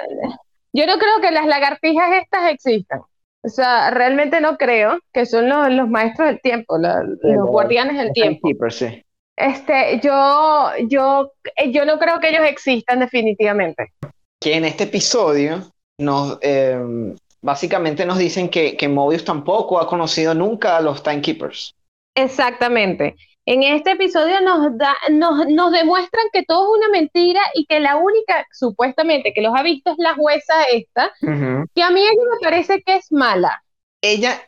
yo 0.74 0.86
no 0.88 0.98
creo 0.98 1.22
que 1.22 1.32
las 1.32 1.46
lagartijas 1.48 2.14
estas 2.22 2.52
existan. 2.52 3.00
O 3.44 3.48
sea, 3.50 3.92
realmente 3.92 4.42
no 4.42 4.58
creo 4.58 5.00
que 5.14 5.26
son 5.26 5.48
los, 5.48 5.70
los 5.72 5.88
maestros 5.88 6.28
del 6.30 6.42
tiempo, 6.42 6.78
la- 6.78 7.04
los 7.04 7.48
guardianes 7.48 7.98
del 7.98 8.12
tiempo. 8.14 8.50
sí. 8.70 9.04
Este, 9.38 10.00
yo, 10.02 10.72
yo, 10.88 11.32
eh, 11.58 11.72
yo 11.72 11.84
no 11.86 12.00
creo 12.00 12.20
que 12.22 12.30
ellos 12.30 12.46
existan 12.48 13.00
definitivamente. 13.02 13.92
Que 14.40 14.56
en 14.56 14.66
este 14.66 14.86
episodio 14.86 15.72
nos 15.98 16.38
eh, 16.42 17.16
básicamente 17.42 18.06
nos 18.06 18.18
dicen 18.18 18.50
que, 18.50 18.76
que 18.76 18.88
Mobius 18.88 19.24
tampoco 19.24 19.80
ha 19.80 19.88
conocido 19.88 20.34
nunca 20.34 20.78
a 20.78 20.82
los 20.82 21.04
timekeepers. 21.04 21.76
Exactamente. 22.16 23.16
En 23.46 23.62
este 23.62 23.92
episodio 23.92 24.42
nos 24.42 24.76
da, 24.76 24.96
nos, 25.12 25.48
nos 25.48 25.72
demuestran 25.72 26.26
que 26.34 26.44
todo 26.44 26.64
es 26.64 26.80
una 26.80 26.90
mentira 26.90 27.42
y 27.54 27.68
que 27.68 27.80
la 27.80 27.98
única, 27.98 28.48
supuestamente, 28.52 29.34
que 29.34 29.42
los 29.42 29.54
ha 29.56 29.62
visto 29.62 29.92
es 29.92 29.98
la 30.00 30.16
jueza 30.16 30.64
esta, 30.74 31.14
que 31.22 31.84
a 31.84 31.92
mí 31.92 32.02
ella 32.02 32.24
me 32.32 32.40
parece 32.42 32.82
que 32.82 32.96
es 32.96 33.12
mala. 33.12 33.64
Ella 34.02 34.42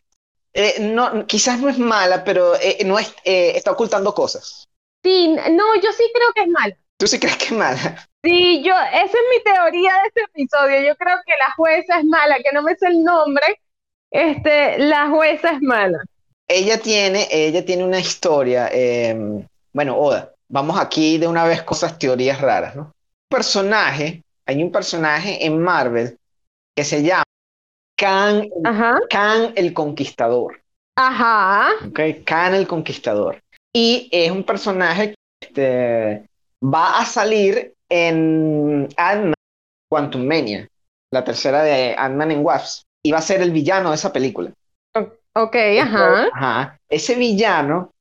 eh, 0.52 0.80
no, 0.80 1.24
quizás 1.28 1.60
no 1.60 1.68
es 1.68 1.78
mala, 1.78 2.24
pero 2.24 2.56
eh, 2.56 2.78
no 2.84 2.98
es, 2.98 3.14
eh, 3.22 3.52
está 3.54 3.70
ocultando 3.70 4.12
cosas. 4.12 4.68
Sí, 5.04 5.28
no, 5.28 5.74
yo 5.76 5.92
sí 5.92 6.10
creo 6.12 6.32
que 6.34 6.40
es 6.42 6.48
mala. 6.48 6.76
¿Tú 6.96 7.06
sí 7.06 7.20
crees 7.20 7.36
que 7.36 7.44
es 7.46 7.52
mala? 7.52 8.07
Sí, 8.22 8.62
yo, 8.64 8.74
esa 8.92 9.04
es 9.04 9.12
mi 9.12 9.42
teoría 9.44 9.92
de 9.94 10.08
este 10.08 10.22
episodio. 10.22 10.88
Yo 10.88 10.96
creo 10.96 11.16
que 11.24 11.32
la 11.38 11.52
jueza 11.56 11.98
es 12.00 12.04
mala, 12.04 12.36
que 12.36 12.50
no 12.52 12.62
me 12.62 12.74
sé 12.76 12.88
el 12.88 13.04
nombre. 13.04 13.60
Este, 14.10 14.78
la 14.78 15.08
jueza 15.08 15.50
es 15.52 15.62
mala. 15.62 15.98
Ella 16.48 16.78
tiene, 16.78 17.28
ella 17.30 17.64
tiene 17.64 17.84
una 17.84 18.00
historia. 18.00 18.70
eh, 18.72 19.44
bueno, 19.72 19.96
Oda, 19.98 20.32
vamos 20.48 20.78
aquí 20.80 21.18
de 21.18 21.28
una 21.28 21.44
vez 21.44 21.62
cosas, 21.62 21.98
teorías 21.98 22.40
raras, 22.40 22.74
¿no? 22.74 22.82
Un 22.84 23.36
personaje, 23.36 24.22
hay 24.46 24.62
un 24.62 24.72
personaje 24.72 25.44
en 25.44 25.60
Marvel 25.60 26.18
que 26.74 26.84
se 26.84 27.02
llama 27.02 27.24
Khan, 27.96 28.48
Khan 29.10 29.52
el 29.56 29.72
Conquistador. 29.74 30.60
ajá, 30.96 31.70
¿ok? 31.86 32.00
Khan 32.24 32.54
el 32.54 32.66
Conquistador. 32.66 33.40
Y 33.72 34.08
es 34.10 34.30
un 34.30 34.44
personaje 34.44 35.14
que 35.40 35.46
este, 35.46 36.28
va 36.64 36.98
a 36.98 37.04
salir 37.04 37.74
en 37.88 38.88
Ant-Man 38.96 39.34
Quantum 39.88 40.26
Mania, 40.26 40.68
la 41.10 41.24
tercera 41.24 41.62
de 41.62 41.94
Ant-Man 41.96 42.32
en 42.32 42.44
y 43.02 43.12
va 43.12 43.18
a 43.18 43.22
ser 43.22 43.42
el 43.42 43.50
villano 43.50 43.90
de 43.90 43.96
esa 43.96 44.12
película. 44.12 44.52
ok, 45.34 45.56
ajá. 45.80 46.30
Ajá. 46.34 46.78
Ese 46.88 47.14
villano 47.14 47.92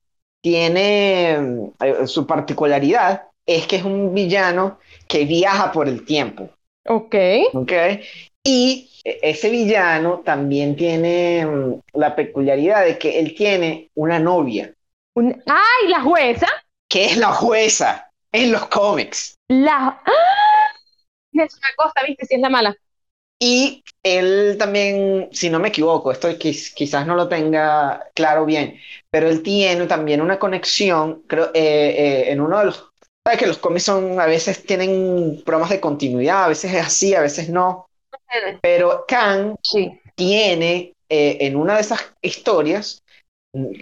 tiene 0.41 1.71
eh, 1.79 2.07
su 2.07 2.25
particularidad, 2.25 3.23
es 3.45 3.67
que 3.67 3.77
es 3.77 3.83
un 3.83 4.13
villano 4.13 4.79
que 5.07 5.25
viaja 5.25 5.71
por 5.71 5.87
el 5.87 6.05
tiempo. 6.05 6.49
Ok. 6.87 7.15
¿ok? 7.53 7.71
Y 8.43 8.89
eh, 9.03 9.19
ese 9.23 9.49
villano 9.49 10.21
también 10.25 10.75
tiene 10.75 11.45
mm, 11.45 11.81
la 11.93 12.15
peculiaridad 12.15 12.85
de 12.85 12.97
que 12.97 13.19
él 13.19 13.33
tiene 13.35 13.89
una 13.95 14.19
novia, 14.19 14.73
Un- 15.15 15.41
¡Ay, 15.45 15.89
la 15.89 16.01
jueza! 16.01 16.47
que 16.89 17.05
es 17.05 17.17
la 17.17 17.33
jueza 17.33 18.06
en 18.31 18.51
los 18.51 18.67
cómics. 18.67 19.35
La... 19.49 20.01
¡Ah! 20.05 20.11
Es 21.33 21.55
una 21.55 21.69
cosa, 21.75 21.93
¿viste? 22.07 22.25
Si 22.25 22.35
es 22.35 22.41
la 22.41 22.49
mala. 22.49 22.75
Y 23.39 23.83
él 24.01 24.55
también, 24.57 25.29
si 25.31 25.49
no 25.49 25.59
me 25.59 25.67
equivoco, 25.67 26.11
esto 26.11 26.27
quiz- 26.39 26.73
quizás 26.73 27.05
no 27.05 27.15
lo 27.15 27.27
tenga 27.27 28.09
claro 28.15 28.45
bien, 28.45 28.79
pero 29.11 29.29
él 29.29 29.43
tiene 29.43 29.85
también 29.85 30.21
una 30.21 30.39
conexión, 30.39 31.21
creo, 31.27 31.51
eh, 31.53 31.95
eh, 32.25 32.31
en 32.31 32.41
uno 32.41 32.57
de 32.59 32.65
los... 32.65 32.91
Sabes 33.23 33.39
que 33.39 33.47
los 33.47 33.57
cómics 33.59 33.83
son, 33.83 34.19
a 34.19 34.25
veces 34.25 34.65
tienen 34.65 35.43
bromas 35.45 35.69
de 35.69 35.79
continuidad, 35.79 36.45
a 36.45 36.47
veces 36.47 36.73
es 36.73 36.85
así, 36.85 37.13
a 37.13 37.21
veces 37.21 37.49
no, 37.49 37.87
pero 38.61 39.05
Khan 39.07 39.55
Sí. 39.61 39.99
tiene 40.15 40.95
eh, 41.09 41.37
en 41.41 41.55
una 41.57 41.75
de 41.75 41.81
esas 41.81 41.99
historias, 42.21 43.03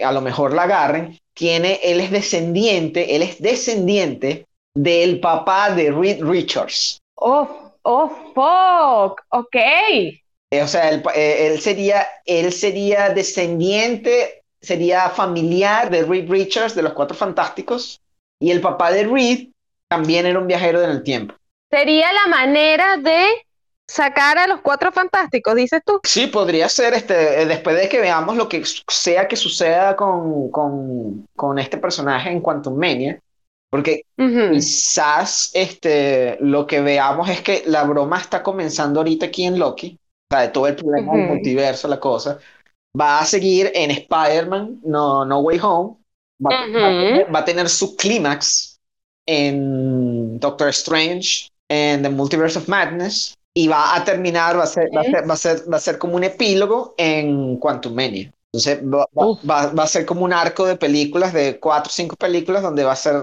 a 0.04 0.12
lo 0.12 0.22
mejor 0.22 0.54
la 0.54 0.64
agarren, 0.64 1.18
tiene, 1.36 1.80
él 1.84 2.00
es 2.00 2.10
descendiente, 2.10 3.16
él 3.16 3.22
es 3.22 3.42
descendiente 3.42 4.48
del 4.74 5.20
papá 5.20 5.70
de 5.72 5.92
Reed 5.92 6.24
Richards. 6.24 7.00
Oh, 7.16 7.74
oh, 7.84 8.10
fuck. 8.34 9.22
Ok. 9.30 9.56
Eh, 9.56 10.62
o 10.62 10.68
sea, 10.68 10.90
él, 10.90 11.04
eh, 11.14 11.48
él 11.48 11.62
sería, 11.62 12.08
él 12.26 12.52
sería 12.52 13.10
descendiente, 13.10 14.44
sería 14.62 15.10
familiar 15.10 15.90
de 15.90 16.04
Reed 16.04 16.30
Richards 16.30 16.76
de 16.76 16.82
los 16.82 16.94
Cuatro 16.94 17.16
Fantásticos, 17.16 18.02
y 18.40 18.52
el 18.52 18.62
papá 18.62 18.92
de 18.92 19.06
Reed 19.06 19.48
también 19.88 20.26
era 20.26 20.40
un 20.40 20.48
viajero 20.48 20.82
en 20.82 20.90
el 20.90 21.04
tiempo. 21.04 21.36
Sería 21.70 22.12
la 22.14 22.28
manera 22.28 22.98
de 22.98 23.45
sacar 23.88 24.38
a 24.38 24.48
los 24.48 24.62
cuatro 24.62 24.92
fantásticos, 24.92 25.56
dices 25.56 25.82
tú. 25.86 26.00
Sí, 26.04 26.28
podría 26.28 26.70
ser 26.70 26.94
este, 26.94 27.42
eh, 27.42 27.46
después 27.46 27.76
de 27.76 27.88
que 27.88 28.00
veamos 28.00 28.36
lo 28.36 28.50
que 28.50 28.64
sea 28.88 29.28
que 29.28 29.36
suceda 29.36 29.96
con, 29.96 30.50
con, 30.52 31.28
con 31.36 31.60
este 31.60 31.78
personaje 31.78 32.30
en 32.30 32.42
Quantum 32.42 32.78
Mania, 32.78 33.20
porque 33.70 34.06
quizás 34.16 35.52
este, 35.54 36.38
lo 36.40 36.66
que 36.66 36.82
veamos 36.82 37.30
es 37.30 37.42
que 37.42 37.64
la 37.68 37.84
broma 37.84 38.20
está 38.20 38.42
comenzando 38.42 39.00
ahorita 39.00 39.28
aquí 39.28 39.46
en 39.46 39.60
Loki, 39.60 39.98
o 40.00 40.34
sea, 40.34 40.42
de 40.42 40.48
todo 40.50 40.68
el 40.68 40.76
problema 40.76 41.14
del 41.14 41.28
multiverso, 41.28 41.88
la 41.88 42.00
cosa, 42.00 42.40
va 43.00 43.20
a 43.20 43.26
seguir 43.26 43.72
en 43.76 43.92
Spider-Man, 43.92 44.80
no, 44.84 45.26
no 45.26 45.40
Way 45.40 45.60
Home, 45.62 45.98
va, 46.44 46.52
va 46.52 46.88
a 46.88 46.90
tener, 46.90 47.36
va 47.36 47.40
a 47.40 47.46
tener 47.46 47.70
su 47.70 47.96
clímax 47.96 48.80
en 49.28 50.40
Doctor 50.40 50.70
Strange, 50.70 51.50
en 51.70 52.04
The 52.04 52.10
Multiverse 52.10 52.60
of 52.60 52.68
Madness, 52.68 53.35
y 53.58 53.68
va 53.68 53.96
a 53.96 54.04
terminar, 54.04 54.58
va 54.60 54.64
a 54.64 54.68
ser, 54.68 54.90
va 54.96 55.02
a 55.02 55.04
ser, 55.06 55.30
va 55.30 55.34
a 55.34 55.38
ser, 55.38 55.74
va 55.74 55.78
a 55.78 55.80
ser 55.80 55.98
como 55.98 56.16
un 56.16 56.24
epílogo 56.26 56.94
en 56.98 57.58
Quantum 57.58 57.96
Mania. 57.96 58.32
Entonces 58.54 58.82
va, 58.84 59.08
va- 59.18 59.72
va- 59.74 59.84
a 59.84 59.88
ser 59.88 60.06
como 60.06 60.24
un 60.26 60.34
arco 60.34 60.66
de 60.66 60.76
películas, 60.78 61.34
de 61.34 61.60
cuatro 61.60 61.90
o 61.90 61.94
cinco 61.94 62.16
películas, 62.16 62.64
donde 62.64 62.84
va 62.84 62.94
a 62.94 62.96
ser 62.98 63.16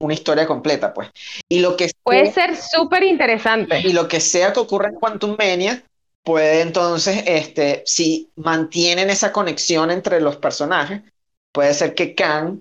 una 0.00 0.14
historia 0.14 0.46
completa, 0.46 0.92
pues. 0.94 1.10
Y 1.48 1.60
lo 1.60 1.76
que 1.76 1.90
Puede 2.04 2.26
sea, 2.26 2.32
ser 2.32 2.56
súper 2.56 3.02
interesante. 3.04 3.82
y 3.82 3.92
lo 3.92 4.08
que 4.08 4.20
sea 4.20 4.52
que 4.52 4.60
ocurra 4.60 4.88
en 4.88 4.94
Quantum 4.96 5.36
Mania, 5.38 5.82
puede 6.24 6.60
entonces, 6.62 7.22
este, 7.26 7.82
si 7.86 8.30
mantienen 8.36 9.10
esa 9.10 9.32
conexión 9.32 9.90
entre 9.90 10.20
los 10.20 10.36
personajes, 10.36 11.02
puede 11.52 11.74
ser 11.74 11.94
que 11.94 12.14
Kang 12.14 12.60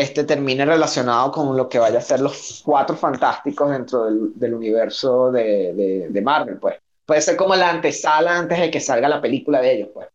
este, 0.00 0.24
termine 0.24 0.64
relacionado 0.64 1.30
con 1.32 1.56
lo 1.56 1.68
que 1.68 1.78
vaya 1.78 1.98
a 1.98 2.02
ser 2.02 2.20
los 2.20 2.62
cuatro 2.64 2.96
fantásticos 2.96 3.70
dentro 3.70 4.04
del, 4.04 4.32
del 4.38 4.54
universo 4.54 5.30
de, 5.32 5.72
de- 5.74 6.08
de 6.10 6.22
Marvel, 6.22 6.58
pues. 6.58 6.76
Puede 7.06 7.22
ser 7.22 7.36
como 7.36 7.54
la 7.56 7.70
antesala 7.70 8.36
antes 8.38 8.58
de 8.60 8.70
que 8.70 8.80
salga 8.80 9.08
la 9.08 9.20
película 9.20 9.60
de 9.60 9.72
ellos, 9.74 9.88
pues. 9.94 10.08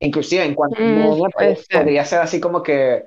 Inclusive 0.00 0.44
en 0.44 0.54
Quantum 0.54 0.76
Mm, 0.78 1.30
puede 1.32 1.56
pues, 1.56 1.66
podría 1.70 2.04
ser 2.04 2.20
así 2.20 2.40
como 2.40 2.62
que 2.62 3.06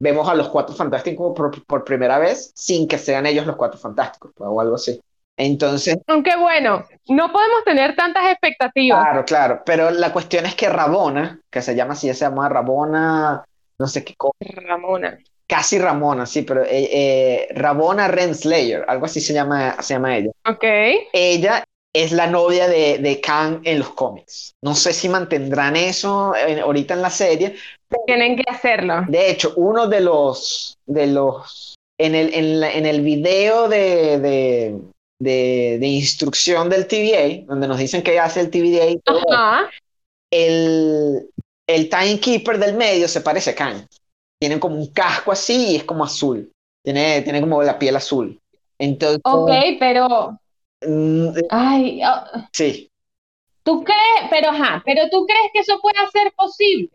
vemos 0.00 0.28
a 0.28 0.34
los 0.34 0.48
cuatro 0.48 0.74
fantásticos 0.74 1.34
por, 1.36 1.64
por 1.66 1.84
primera 1.84 2.18
vez 2.18 2.52
sin 2.54 2.88
que 2.88 2.98
sean 2.98 3.26
ellos 3.26 3.46
los 3.46 3.56
cuatro 3.56 3.78
fantásticos, 3.78 4.32
pues, 4.34 4.48
o 4.50 4.60
algo 4.60 4.76
así. 4.76 5.00
Entonces, 5.36 5.96
Aunque 6.06 6.36
bueno, 6.36 6.84
no 7.08 7.32
podemos 7.32 7.64
tener 7.64 7.96
tantas 7.96 8.24
expectativas. 8.30 9.08
Claro, 9.08 9.24
claro, 9.24 9.62
pero 9.64 9.90
la 9.92 10.12
cuestión 10.12 10.46
es 10.46 10.56
que 10.56 10.68
Rabona, 10.68 11.40
que 11.48 11.62
se 11.62 11.76
llama 11.76 11.92
así, 11.92 12.08
ella 12.08 12.14
se 12.14 12.24
llama 12.24 12.48
Rabona, 12.48 13.44
no 13.78 13.86
sé 13.86 14.04
qué 14.04 14.16
cosa, 14.16 14.34
Ramona. 14.56 15.16
Casi 15.50 15.78
Ramona, 15.80 16.24
sí, 16.26 16.42
pero 16.42 16.62
eh, 16.64 16.68
eh, 16.92 17.48
Rabona 17.50 18.06
Renslayer, 18.06 18.84
algo 18.86 19.06
así 19.06 19.20
se 19.20 19.32
llama, 19.34 19.82
se 19.82 19.94
llama 19.94 20.16
ella. 20.16 20.30
Ok. 20.46 20.64
Ella 21.12 21.64
es 21.92 22.12
la 22.12 22.28
novia 22.28 22.68
de, 22.68 22.98
de 22.98 23.20
Kang 23.20 23.62
en 23.64 23.80
los 23.80 23.90
cómics. 23.90 24.52
No 24.62 24.76
sé 24.76 24.92
si 24.92 25.08
mantendrán 25.08 25.74
eso 25.74 26.34
eh, 26.36 26.60
ahorita 26.60 26.94
en 26.94 27.02
la 27.02 27.10
serie. 27.10 27.56
Tienen 28.06 28.36
que 28.36 28.44
hacerlo. 28.48 29.02
De 29.08 29.28
hecho, 29.28 29.52
uno 29.56 29.88
de 29.88 30.00
los, 30.00 30.76
de 30.86 31.08
los, 31.08 31.74
en 31.98 32.14
el, 32.14 32.32
en 32.32 32.60
la- 32.60 32.72
en 32.72 32.86
el 32.86 33.00
video 33.00 33.68
de, 33.68 34.18
de, 34.20 34.78
de, 35.20 35.78
de 35.80 35.86
instrucción 35.88 36.68
del 36.70 36.86
TVA, 36.86 37.44
donde 37.48 37.66
nos 37.66 37.78
dicen 37.78 38.02
que 38.02 38.20
hace 38.20 38.38
el 38.40 38.50
TVA 38.50 38.86
y 38.86 38.98
todo, 39.00 39.24
Ajá. 39.32 39.68
el, 40.32 41.28
el 41.68 41.88
Timekeeper 41.88 42.58
del 42.58 42.74
medio 42.76 43.08
se 43.08 43.20
parece 43.20 43.50
a 43.50 43.54
Khan. 43.56 43.86
Tiene 44.40 44.58
como 44.58 44.76
un 44.76 44.86
casco 44.92 45.32
así 45.32 45.72
y 45.72 45.76
es 45.76 45.84
como 45.84 46.04
azul. 46.04 46.50
Tiene, 46.82 47.22
tiene 47.22 47.40
como 47.40 47.62
la 47.62 47.78
piel 47.78 47.96
azul. 47.96 48.38
Entonces, 48.78 49.20
Ok, 49.22 49.50
pero. 49.78 50.38
mm, 50.86 51.30
Ay, 51.50 52.00
ah, 52.02 52.48
sí, 52.52 52.90
¿tú 53.62 53.84
crees? 53.84 54.28
Pero 54.30 54.50
ajá, 54.50 54.82
pero 54.84 55.02
¿tú 55.10 55.26
crees 55.26 55.50
que 55.52 55.60
eso 55.60 55.80
pueda 55.80 56.08
ser 56.10 56.32
posible? 56.34 56.90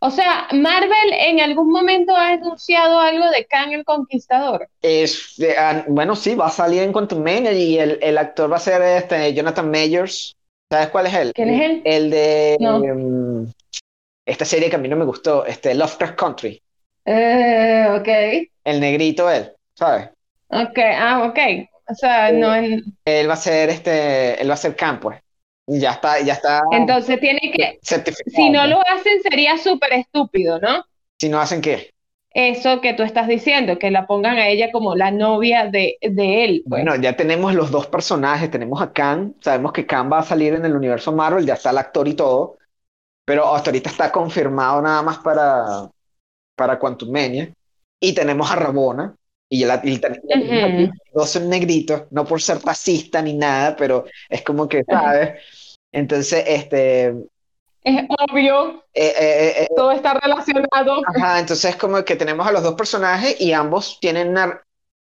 O 0.00 0.10
sea, 0.10 0.48
Marvel 0.52 1.12
en 1.12 1.40
algún 1.40 1.70
momento 1.70 2.14
ha 2.16 2.30
anunciado 2.30 3.00
algo 3.00 3.30
de 3.30 3.46
Kang 3.46 3.72
el 3.72 3.84
Conquistador. 3.84 4.68
es, 4.82 5.38
eh, 5.40 5.54
ah, 5.58 5.84
bueno, 5.88 6.16
sí, 6.16 6.34
va 6.34 6.46
a 6.46 6.50
salir 6.50 6.82
en 6.82 6.92
Quantumania 6.92 7.52
y 7.52 7.78
el, 7.78 7.98
el 8.02 8.18
actor 8.18 8.50
va 8.52 8.56
a 8.56 8.60
ser 8.60 8.82
este 8.82 9.34
Jonathan 9.34 9.70
Majors. 9.70 10.36
¿Sabes 10.70 10.88
cuál 10.90 11.06
es 11.06 11.14
él? 11.14 11.32
¿Quién 11.34 11.50
es 11.50 11.62
él? 11.62 11.82
El 11.84 12.10
de 12.10 12.54
No. 12.58 12.80
em, 12.82 13.52
esta 14.26 14.44
serie 14.44 14.68
que 14.68 14.76
a 14.76 14.78
mí 14.78 14.88
no 14.88 14.96
me 14.96 15.04
gustó, 15.06 15.46
este 15.46 15.74
Lovecraft 15.74 16.16
Country. 16.16 16.62
Eh, 17.04 17.86
ok, 17.98 18.08
El 18.64 18.80
negrito 18.80 19.30
él, 19.30 19.52
¿sabes? 19.74 20.10
ok, 20.48 20.78
ah, 20.96 21.24
ok. 21.28 21.38
O 21.88 21.94
sea, 21.94 22.32
no, 22.32 22.54
en- 22.54 22.82
Él 23.04 23.28
va 23.28 23.34
a 23.34 23.36
ser 23.36 23.70
este, 23.70 24.40
él 24.42 24.50
va 24.50 24.54
a 24.54 24.56
ser 24.56 24.74
Khan, 24.74 24.98
pues. 25.00 25.20
Ya 25.68 25.92
está, 25.92 26.20
ya 26.20 26.34
está 26.34 26.62
entonces 26.72 27.18
tiene 27.20 27.40
que, 27.40 27.78
si 28.26 28.50
no 28.50 28.60
pues. 28.60 28.70
lo 28.70 28.80
hacen 28.88 29.20
sería 29.22 29.58
súper 29.58 29.92
estúpido, 29.94 30.60
¿no? 30.60 30.84
Si 31.20 31.28
no 31.28 31.40
hacen 31.40 31.60
qué. 31.60 31.90
Eso 32.34 32.80
que 32.80 32.92
tú 32.92 33.02
estás 33.02 33.28
diciendo, 33.28 33.78
que 33.78 33.90
la 33.90 34.06
pongan 34.06 34.36
a 34.36 34.48
ella 34.48 34.70
como 34.70 34.94
la 34.94 35.10
novia 35.10 35.66
de, 35.66 35.96
de 36.02 36.44
él, 36.44 36.62
pues. 36.68 36.82
Bueno, 36.82 36.94
ya 37.02 37.16
tenemos 37.16 37.54
los 37.54 37.70
dos 37.70 37.86
personajes, 37.86 38.50
tenemos 38.50 38.80
a 38.82 38.92
Khan, 38.92 39.34
sabemos 39.40 39.72
que 39.72 39.86
Khan 39.86 40.10
va 40.12 40.18
a 40.18 40.22
salir 40.22 40.54
en 40.54 40.64
el 40.64 40.74
universo 40.76 41.12
Marvel, 41.12 41.46
ya 41.46 41.54
está 41.54 41.70
el 41.70 41.78
actor 41.78 42.06
y 42.08 42.14
todo, 42.14 42.58
pero 43.26 43.54
hasta 43.54 43.70
ahorita 43.70 43.90
está 43.90 44.10
confirmado 44.10 44.80
nada 44.80 45.02
más 45.02 45.18
para, 45.18 45.90
para 46.54 46.78
Quantumania, 46.78 47.52
y 48.00 48.14
tenemos 48.14 48.50
a 48.50 48.56
Ramona, 48.56 49.14
y, 49.48 49.64
Ujú. 49.66 50.90
dos 51.12 51.30
son 51.30 51.48
negritos, 51.48 52.04
no 52.10 52.24
por 52.24 52.40
ser 52.40 52.58
racista 52.60 53.20
ni 53.20 53.34
nada, 53.34 53.76
pero 53.76 54.04
es 54.28 54.42
como 54.42 54.68
que, 54.68 54.84
¿sabes? 54.84 55.76
Entonces, 55.92 56.44
este, 56.46 57.14
Es 57.82 58.04
obvio, 58.30 58.84
eh, 58.94 59.14
eh, 59.18 59.54
eh, 59.62 59.68
todo 59.74 59.90
está 59.90 60.14
relacionado. 60.14 61.02
Ajá, 61.06 61.40
entonces 61.40 61.70
es 61.72 61.76
como 61.76 62.04
que 62.04 62.16
tenemos 62.16 62.46
a 62.46 62.52
los 62.52 62.62
dos 62.62 62.74
personajes 62.74 63.40
y 63.40 63.52
ambos 63.52 63.98
tienen, 64.00 64.36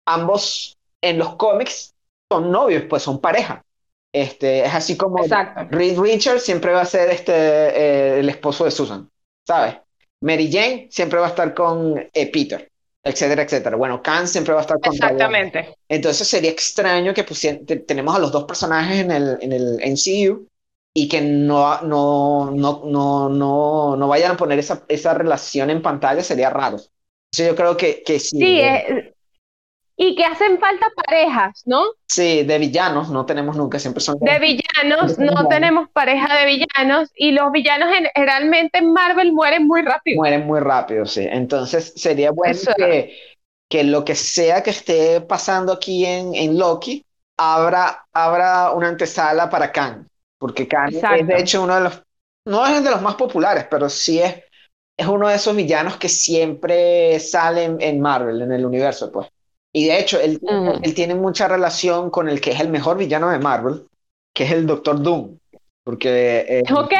ambos 0.06 0.76
en 1.00 1.18
los 1.18 1.36
cómics 1.36 1.94
son 2.30 2.50
novios, 2.50 2.84
pues 2.88 3.02
son 3.02 3.20
pareja. 3.20 3.62
Este, 4.12 4.64
es 4.64 4.74
así 4.74 4.96
como 4.96 5.22
Exacto. 5.22 5.66
Reed 5.70 5.98
Richards 5.98 6.42
siempre 6.42 6.72
va 6.72 6.82
a 6.82 6.86
ser 6.86 7.10
este, 7.10 7.32
eh, 7.32 8.20
el 8.20 8.28
esposo 8.28 8.64
de 8.64 8.70
Susan, 8.70 9.08
¿sabes? 9.46 9.76
Mary 10.22 10.50
Jane 10.52 10.88
siempre 10.90 11.18
va 11.20 11.26
a 11.26 11.30
estar 11.30 11.54
con 11.54 11.96
eh, 12.12 12.30
Peter, 12.32 12.70
etcétera, 13.02 13.42
etcétera. 13.42 13.76
Bueno, 13.76 14.02
Khan 14.02 14.26
siempre 14.28 14.52
va 14.52 14.60
a 14.60 14.62
estar 14.62 14.80
con 14.80 14.92
Diana. 14.98 15.12
Exactamente. 15.12 15.74
Entonces 15.88 16.28
sería 16.28 16.50
extraño 16.50 17.14
que 17.14 17.24
pusieran, 17.24 17.64
te- 17.64 17.76
tenemos 17.78 18.14
a 18.14 18.18
los 18.18 18.32
dos 18.32 18.44
personajes 18.44 18.98
en 19.00 19.10
el, 19.10 19.38
en 19.40 19.52
el 19.52 19.78
MCU 19.82 20.46
y 20.92 21.08
que 21.08 21.20
no, 21.20 21.80
no, 21.82 22.50
no, 22.50 22.82
no, 22.84 23.28
no, 23.28 23.96
no 23.96 24.08
vayan 24.08 24.32
a 24.32 24.36
poner 24.36 24.58
esa, 24.58 24.84
esa 24.88 25.14
relación 25.14 25.70
en 25.70 25.82
pantalla, 25.82 26.22
sería 26.22 26.50
raro. 26.50 26.76
Entonces 26.76 27.46
yo 27.52 27.56
creo 27.56 27.76
que, 27.76 28.02
que 28.04 28.18
sí, 28.20 28.38
Sí, 28.38 28.60
eh, 28.60 29.09
y 30.02 30.14
que 30.16 30.24
hacen 30.24 30.58
falta 30.58 30.86
parejas, 31.06 31.62
¿no? 31.66 31.82
sí, 32.08 32.42
de 32.44 32.58
villanos 32.58 33.10
no 33.10 33.26
tenemos 33.26 33.56
nunca, 33.56 33.78
siempre 33.78 34.00
son 34.00 34.18
De 34.18 34.38
villanos, 34.38 35.18
no 35.18 35.32
villanos. 35.32 35.48
tenemos 35.48 35.88
pareja 35.90 36.36
de 36.38 36.46
villanos 36.46 37.10
y 37.14 37.32
los 37.32 37.52
villanos 37.52 37.88
generalmente 38.14 38.78
en 38.78 38.92
Marvel 38.92 39.32
mueren 39.32 39.66
muy 39.66 39.82
rápido. 39.82 40.16
mueren 40.16 40.46
muy 40.46 40.60
rápido, 40.60 41.06
sí. 41.06 41.26
Entonces 41.30 41.92
sería 41.96 42.30
bueno 42.32 42.58
que, 42.76 43.16
que 43.68 43.84
lo 43.84 44.04
que 44.04 44.14
sea 44.14 44.62
que 44.62 44.70
esté 44.70 45.20
pasando 45.20 45.72
aquí 45.72 46.04
en, 46.06 46.34
en 46.34 46.58
Loki, 46.58 47.04
abra, 47.36 48.06
abra 48.12 48.72
una 48.72 48.88
antesala 48.88 49.48
para 49.50 49.70
Kang, 49.72 50.06
porque 50.38 50.66
Exacto. 50.86 51.14
es 51.14 51.26
de 51.26 51.38
hecho 51.40 51.62
uno 51.62 51.76
de 51.76 51.80
los, 51.82 52.02
no 52.46 52.66
es 52.66 52.82
de 52.82 52.90
los 52.90 53.02
más 53.02 53.14
populares, 53.16 53.66
pero 53.70 53.88
sí 53.88 54.18
es, 54.20 54.34
es 54.96 55.06
uno 55.06 55.28
de 55.28 55.36
esos 55.36 55.54
villanos 55.54 55.96
que 55.98 56.08
siempre 56.08 57.18
salen 57.20 57.78
en 57.80 58.00
Marvel, 58.00 58.42
en 58.42 58.52
el 58.52 58.64
universo, 58.66 59.10
pues. 59.12 59.28
Y 59.72 59.86
de 59.86 59.98
hecho, 60.00 60.20
él, 60.20 60.38
Mm. 60.42 60.82
él 60.82 60.94
tiene 60.94 61.14
mucha 61.14 61.46
relación 61.48 62.10
con 62.10 62.28
el 62.28 62.40
que 62.40 62.50
es 62.52 62.60
el 62.60 62.68
mejor 62.68 62.96
villano 62.96 63.30
de 63.30 63.38
Marvel, 63.38 63.86
que 64.34 64.44
es 64.44 64.52
el 64.52 64.66
Doctor 64.66 65.02
Doom. 65.02 65.38
Porque 65.84 66.44
eh, 66.48 66.62
Ok, 66.72 66.92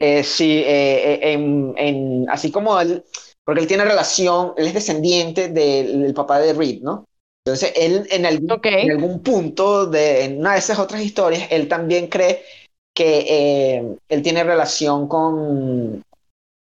eh, 0.00 0.22
sí, 0.24 0.58
eh, 0.58 1.14
eh, 1.14 1.32
en, 1.32 1.74
en- 1.76 2.30
así 2.30 2.50
como 2.50 2.80
él, 2.80 3.04
porque 3.44 3.60
él 3.60 3.66
tiene 3.66 3.84
relación, 3.84 4.52
él 4.56 4.66
es 4.66 4.74
descendiente 4.74 5.48
del, 5.48 6.02
del 6.02 6.14
papá 6.14 6.38
de 6.40 6.52
Reed, 6.52 6.80
¿no? 6.82 7.04
Entonces, 7.44 7.72
él 7.76 8.06
en 8.10 8.26
algún, 8.26 8.50
Ok. 8.50 8.66
en 8.66 8.90
algún 8.90 9.22
punto 9.22 9.86
de 9.86 10.24
en 10.24 10.40
una 10.40 10.54
de 10.54 10.58
esas 10.58 10.78
otras 10.78 11.02
historias, 11.02 11.46
él 11.50 11.68
también 11.68 12.08
cree 12.08 12.42
que 12.94 13.26
eh, 13.28 13.96
él 14.08 14.22
tiene 14.22 14.42
relación 14.42 15.06
con, 15.06 16.02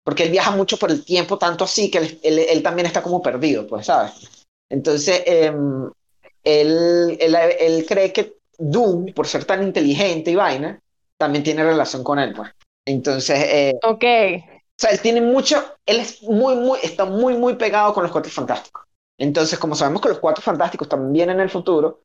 porque 0.05 0.25
él 0.25 0.31
viaja 0.31 0.51
mucho 0.53 0.79
por 0.79 0.91
el 0.91 1.05
tiempo, 1.05 1.39
tanto 1.39 1.65
así 1.65 1.91
que 1.91 1.99
él, 1.99 2.21
él- 2.23 2.39
él 2.51 2.63
también 2.63 2.87
está 2.87 3.03
como 3.03 3.23
perdido, 3.23 3.67
pues, 3.67 3.87
¿sabes? 3.87 4.13
Entonces, 4.73 5.23
em, 5.27 5.91
él, 6.43 7.19
él, 7.21 7.37
él 7.61 7.87
cree 7.87 8.11
que 8.13 8.37
Doom, 8.59 9.13
por 9.13 9.27
ser 9.27 9.45
tan 9.45 9.63
inteligente 9.63 10.31
y 10.31 10.35
vaina, 10.35 10.81
también 11.19 11.45
tiene 11.45 11.63
relación 11.63 12.03
con 12.03 12.19
él, 12.19 12.33
pues. 12.35 12.51
Entonces, 12.87 13.39
eh, 13.39 13.75
ok. 13.83 14.05
o 14.05 14.79
sea, 14.79 14.91
él 14.91 15.01
tiene 15.01 15.21
mucho, 15.21 15.63
él 15.85 16.01
es 16.01 16.23
muy, 16.23 16.55
muy, 16.57 16.79
está 16.83 17.05
muy, 17.05 17.37
muy 17.37 17.55
pegado 17.57 17.93
con 17.93 18.03
los 18.03 18.11
Cuatro 18.13 18.33
Fantásticos. 18.33 18.85
Entonces, 19.19 19.59
como 19.59 19.75
sabemos 19.75 20.01
que 20.01 20.09
los 20.09 20.19
Cuatro 20.19 20.43
Fantásticos 20.43 20.89
también 20.89 21.13
vienen 21.13 21.37
en 21.37 21.43
el 21.43 21.51
futuro, 21.51 22.01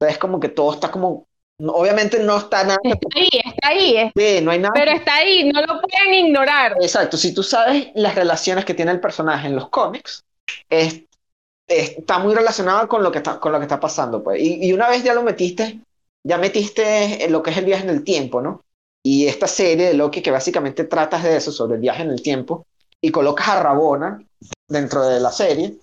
es 0.00 0.16
como 0.16 0.40
que 0.40 0.48
todo 0.48 0.72
está 0.72 0.90
como, 0.90 1.26
obviamente 1.60 2.20
no 2.20 2.38
está 2.38 2.64
nada, 2.64 2.78
Está 2.82 3.08
ahí, 3.16 3.28
está 3.44 3.68
ahí, 3.68 3.96
es- 3.98 4.12
sí, 4.16 4.40
no 4.42 4.50
hay 4.50 4.60
nada. 4.60 4.72
pero 4.74 4.92
está 4.92 5.14
ahí, 5.16 5.50
no 5.52 5.60
lo 5.60 5.80
pueden 5.80 6.14
ignorar. 6.14 6.74
Exacto, 6.80 7.18
si 7.18 7.34
tú 7.34 7.42
sabes 7.42 7.88
las 7.94 8.14
relaciones 8.14 8.64
que 8.64 8.72
tiene 8.74 8.92
el 8.92 9.00
personaje 9.00 9.46
en 9.46 9.56
los 9.56 9.68
cómics, 9.68 10.24
es- 10.70 11.02
está 11.68 12.18
muy 12.18 12.34
relacionado 12.34 12.88
con 12.88 13.02
lo 13.02 13.12
que 13.12 13.18
está, 13.18 13.38
con 13.38 13.52
lo 13.52 13.58
que 13.58 13.64
está 13.64 13.78
pasando, 13.78 14.22
pues. 14.22 14.40
Y, 14.40 14.66
y 14.66 14.72
una 14.72 14.88
vez 14.88 15.04
ya 15.04 15.14
lo 15.14 15.22
metiste, 15.22 15.80
ya 16.24 16.38
metiste 16.38 17.24
en 17.24 17.32
lo 17.32 17.42
que 17.42 17.50
es 17.50 17.56
el 17.58 17.64
viaje 17.66 17.84
en 17.84 17.90
el 17.90 18.04
tiempo, 18.04 18.40
¿no? 18.40 18.64
Y 19.02 19.26
esta 19.26 19.46
serie 19.46 19.86
de 19.86 19.94
Loki 19.94 20.22
que 20.22 20.30
básicamente 20.30 20.84
tratas 20.84 21.22
de 21.22 21.36
eso, 21.36 21.52
sobre 21.52 21.76
el 21.76 21.80
viaje 21.80 22.02
en 22.02 22.10
el 22.10 22.22
tiempo, 22.22 22.66
y 23.00 23.10
colocas 23.10 23.48
a 23.48 23.62
Rabona 23.62 24.20
dentro 24.66 25.06
de 25.06 25.20
la 25.20 25.30
serie, 25.30 25.74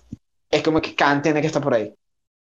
es 0.50 0.62
como 0.62 0.80
que 0.80 0.94
Khan 0.94 1.22
tiene 1.22 1.40
que 1.40 1.46
estar 1.46 1.62
por 1.62 1.74
ahí, 1.74 1.92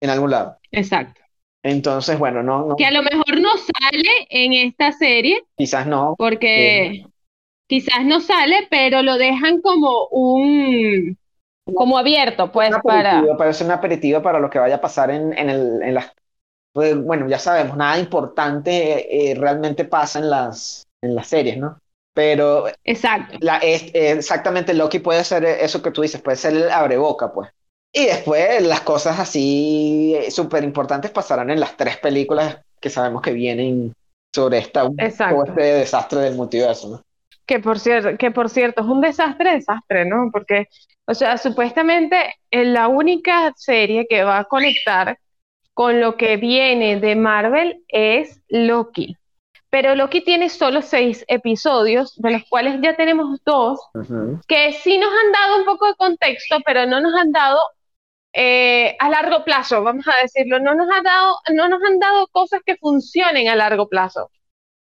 en 0.01 0.09
algún 0.09 0.31
lado. 0.31 0.57
Exacto. 0.71 1.21
Entonces, 1.63 2.19
bueno, 2.19 2.43
no, 2.43 2.65
no, 2.65 2.75
Que 2.75 2.85
a 2.85 2.91
lo 2.91 3.01
mejor 3.01 3.39
no 3.39 3.51
sale 3.57 4.27
en 4.29 4.53
esta 4.53 4.91
serie, 4.91 5.43
quizás 5.57 5.87
no. 5.87 6.15
porque 6.17 7.05
quizás 7.67 8.05
no 8.05 8.21
sale, 8.21 8.67
pero 8.69 9.01
lo 9.01 9.17
dejan 9.17 9.61
como 9.61 10.07
un, 10.11 11.17
como 11.73 11.97
abierto, 11.97 12.51
pues, 12.51 12.71
un 12.73 12.81
para, 12.81 13.23
parece 13.37 13.63
un 13.63 13.71
aperitivo 13.71 14.21
para 14.21 14.39
lo 14.39 14.49
que 14.49 14.59
vaya 14.59 14.75
a 14.75 14.81
pasar 14.81 15.09
en, 15.11 15.37
en, 15.37 15.49
el, 15.49 15.81
en 15.81 15.93
las... 15.95 16.11
pues, 16.73 16.95
bueno, 16.95 17.27
ya 17.27 17.39
sabemos, 17.39 17.75
nada 17.75 17.97
importante 17.97 19.31
eh, 19.31 19.35
realmente 19.35 19.85
pasa 19.85 20.19
en 20.19 20.29
las, 20.29 20.85
en 21.01 21.15
las 21.15 21.27
series, 21.27 21.57
¿no? 21.57 21.79
Pero 22.13 22.65
exacto. 22.83 23.37
la, 23.41 23.57
es, 23.57 23.83
eh, 23.93 24.11
exactamente 24.11 24.73
Loki 24.73 24.99
puede 24.99 25.23
ser 25.23 25.43
eso 25.43 25.81
que 25.81 25.91
tú 25.91 26.01
dices, 26.01 26.21
puede 26.21 26.37
ser 26.37 26.53
el 26.53 26.69
abreboca, 26.69 27.33
pues. 27.33 27.49
Y 27.91 28.05
después 28.05 28.61
las 28.61 28.81
cosas 28.81 29.19
así 29.19 30.17
súper 30.29 30.63
importantes 30.63 31.11
pasarán 31.11 31.49
en 31.49 31.59
las 31.59 31.75
tres 31.77 31.97
películas 31.97 32.57
que 32.79 32.89
sabemos 32.89 33.21
que 33.21 33.31
vienen 33.31 33.93
sobre 34.33 34.57
esta, 34.57 34.89
este 34.97 35.61
desastre 35.61 36.19
del 36.19 36.35
multiverso, 36.35 36.89
¿no? 36.89 37.01
Que 37.45 37.59
por 37.59 37.79
cierto, 37.79 38.17
que 38.17 38.31
por 38.31 38.49
cierto, 38.49 38.81
es 38.81 38.87
un 38.87 39.01
desastre, 39.01 39.53
desastre, 39.53 40.05
¿no? 40.05 40.29
Porque, 40.31 40.67
o 41.05 41.13
sea, 41.13 41.37
supuestamente 41.37 42.35
eh, 42.49 42.65
la 42.65 42.87
única 42.87 43.53
serie 43.55 44.07
que 44.09 44.23
va 44.23 44.39
a 44.39 44.45
conectar 44.45 45.19
con 45.73 45.99
lo 45.99 46.15
que 46.15 46.37
viene 46.37 46.99
de 46.99 47.15
Marvel 47.15 47.83
es 47.89 48.41
Loki. 48.47 49.17
Pero 49.69 49.93
Loki 49.93 50.21
tiene 50.21 50.49
solo 50.49 50.81
seis 50.81 51.25
episodios, 51.27 52.15
de 52.15 52.31
los 52.31 52.43
cuales 52.49 52.79
ya 52.81 52.95
tenemos 52.95 53.41
dos, 53.45 53.79
que 54.47 54.71
sí 54.71 54.97
nos 54.97 55.09
han 55.09 55.31
dado 55.33 55.57
un 55.59 55.65
poco 55.65 55.87
de 55.87 55.95
contexto, 55.95 56.59
pero 56.65 56.85
no 56.85 57.01
nos 57.01 57.13
han 57.13 57.33
dado 57.33 57.59
eh, 58.31 58.95
a 58.99 59.09
largo 59.09 59.43
plazo, 59.43 59.83
vamos 59.83 60.05
a 60.07 60.21
decirlo, 60.21 60.59
no 60.59 60.75
nos 60.75 60.87
ha 60.89 61.01
dado, 61.01 61.37
no 61.53 61.67
nos 61.67 61.81
han 61.83 61.99
dado 61.99 62.27
cosas 62.27 62.61
que 62.65 62.77
funcionen 62.77 63.49
a 63.49 63.55
largo 63.55 63.89
plazo. 63.89 64.31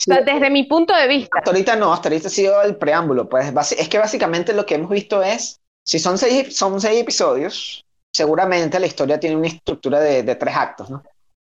O 0.00 0.02
sea, 0.02 0.22
desde 0.22 0.48
mi 0.48 0.64
punto 0.64 0.94
de 0.94 1.06
vista. 1.06 1.38
Hasta 1.38 1.50
ahorita 1.50 1.76
no, 1.76 1.92
hasta 1.92 2.08
ahorita 2.08 2.28
ha 2.28 2.30
sido 2.30 2.62
el 2.62 2.76
preámbulo. 2.76 3.28
Pues 3.28 3.52
es 3.72 3.88
que 3.88 3.98
básicamente 3.98 4.54
lo 4.54 4.64
que 4.64 4.76
hemos 4.76 4.90
visto 4.90 5.22
es, 5.22 5.60
si 5.84 5.98
son 5.98 6.16
seis, 6.16 6.56
son 6.56 6.80
seis 6.80 7.02
episodios, 7.02 7.84
seguramente 8.12 8.80
la 8.80 8.86
historia 8.86 9.20
tiene 9.20 9.36
una 9.36 9.48
estructura 9.48 10.00
de, 10.00 10.22
de 10.22 10.34
tres 10.36 10.56
actos, 10.56 10.88
¿no? 10.88 11.02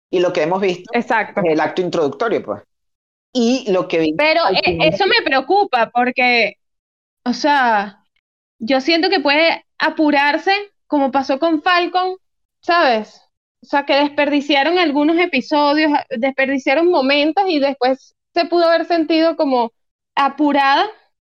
Y 0.09 0.19
lo 0.19 0.33
que 0.33 0.43
hemos 0.43 0.59
visto 0.59 0.91
Exacto. 0.93 1.39
es 1.41 1.53
el 1.53 1.59
acto 1.61 1.81
introductorio, 1.81 2.43
pues. 2.43 2.61
Y 3.33 3.71
lo 3.71 3.87
que. 3.87 4.13
Pero 4.17 4.41
eh, 4.49 4.77
eso 4.81 5.07
me 5.07 5.21
preocupa 5.23 5.89
porque, 5.89 6.57
o 7.23 7.33
sea, 7.33 8.03
yo 8.59 8.81
siento 8.81 9.09
que 9.09 9.21
puede 9.21 9.65
apurarse, 9.79 10.53
como 10.87 11.11
pasó 11.11 11.39
con 11.39 11.61
Falcon, 11.61 12.17
¿sabes? 12.61 13.21
O 13.63 13.65
sea, 13.65 13.85
que 13.85 13.95
desperdiciaron 13.95 14.77
algunos 14.77 15.17
episodios, 15.17 15.91
desperdiciaron 16.09 16.89
momentos 16.89 17.45
y 17.47 17.59
después 17.59 18.15
se 18.33 18.45
pudo 18.45 18.65
haber 18.67 18.85
sentido 18.85 19.35
como 19.37 19.71
apurada. 20.15 20.87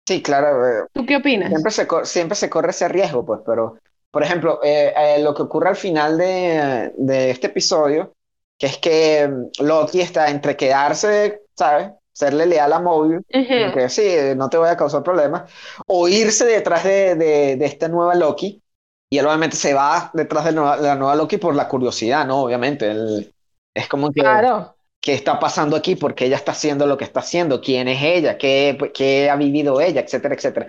Sí, 0.07 0.21
claro. 0.21 0.67
eh, 0.67 0.87
¿Tú 0.93 1.05
qué 1.05 1.17
opinas? 1.17 1.53
Siempre 1.53 1.71
se, 1.71 1.87
siempre 2.05 2.35
se 2.35 2.49
corre 2.49 2.71
ese 2.71 2.87
riesgo, 2.89 3.25
pues, 3.25 3.41
pero, 3.45 3.79
por 4.11 4.23
ejemplo, 4.23 4.61
eh, 4.63 4.93
eh, 4.97 5.19
lo 5.23 5.33
que 5.35 5.43
ocurre 5.43 5.69
al 5.69 5.75
final 5.77 6.17
de, 6.17 6.93
de 6.97 7.31
este 7.31 7.47
episodio, 7.47 8.15
que 8.57 8.67
es 8.67 8.77
que 8.79 9.27
mm, 9.27 9.63
Loki 9.65 10.01
está 10.01 10.29
entre 10.31 10.57
quedarse, 10.57 11.43
¿sabes? 11.55 11.91
Serle 12.13 12.45
leal 12.47 12.73
a 12.73 12.79
Mobius, 12.79 13.23
Ujú. 13.35 13.71
que 13.73 13.89
sí, 13.89 14.03
no 14.37 14.49
te 14.49 14.57
voy 14.57 14.69
a 14.69 14.77
causar 14.77 15.03
problemas, 15.03 15.51
o 15.87 16.07
irse 16.07 16.45
detrás 16.45 16.83
de, 16.83 17.15
de, 17.15 17.55
de 17.57 17.65
esta 17.65 17.87
nueva 17.89 18.15
Loki, 18.15 18.63
y 19.09 19.17
él 19.19 19.25
obviamente 19.27 19.57
se 19.57 19.73
va 19.73 20.11
detrás 20.13 20.45
de, 20.45 20.53
nueva- 20.53 20.77
de 20.77 20.83
la 20.87 20.95
nueva 20.95 21.15
Loki 21.15 21.37
por 21.37 21.55
la 21.55 21.67
curiosidad, 21.69 22.25
¿no? 22.27 22.41
Obviamente, 22.43 22.89
él- 22.91 23.33
es 23.73 23.87
como 23.89 24.11
que, 24.11 24.21
Claro. 24.21 24.74
¿Qué 25.05 25.13
está 25.13 25.39
pasando 25.39 25.75
aquí? 25.75 25.95
¿Por 25.95 26.15
qué 26.15 26.25
ella 26.25 26.35
está 26.35 26.51
haciendo 26.53 26.87
lo 26.87 26.97
que 26.97 27.03
está 27.03 27.19
haciendo? 27.19 27.61
¿Quién 27.61 27.87
es 27.87 28.01
ella? 28.01 28.39
¿Qué, 28.39 28.75
qué 28.91 29.29
ha 29.29 29.35
vivido 29.35 29.79
ella? 29.79 30.01
Etcétera, 30.01 30.33
etcétera. 30.33 30.67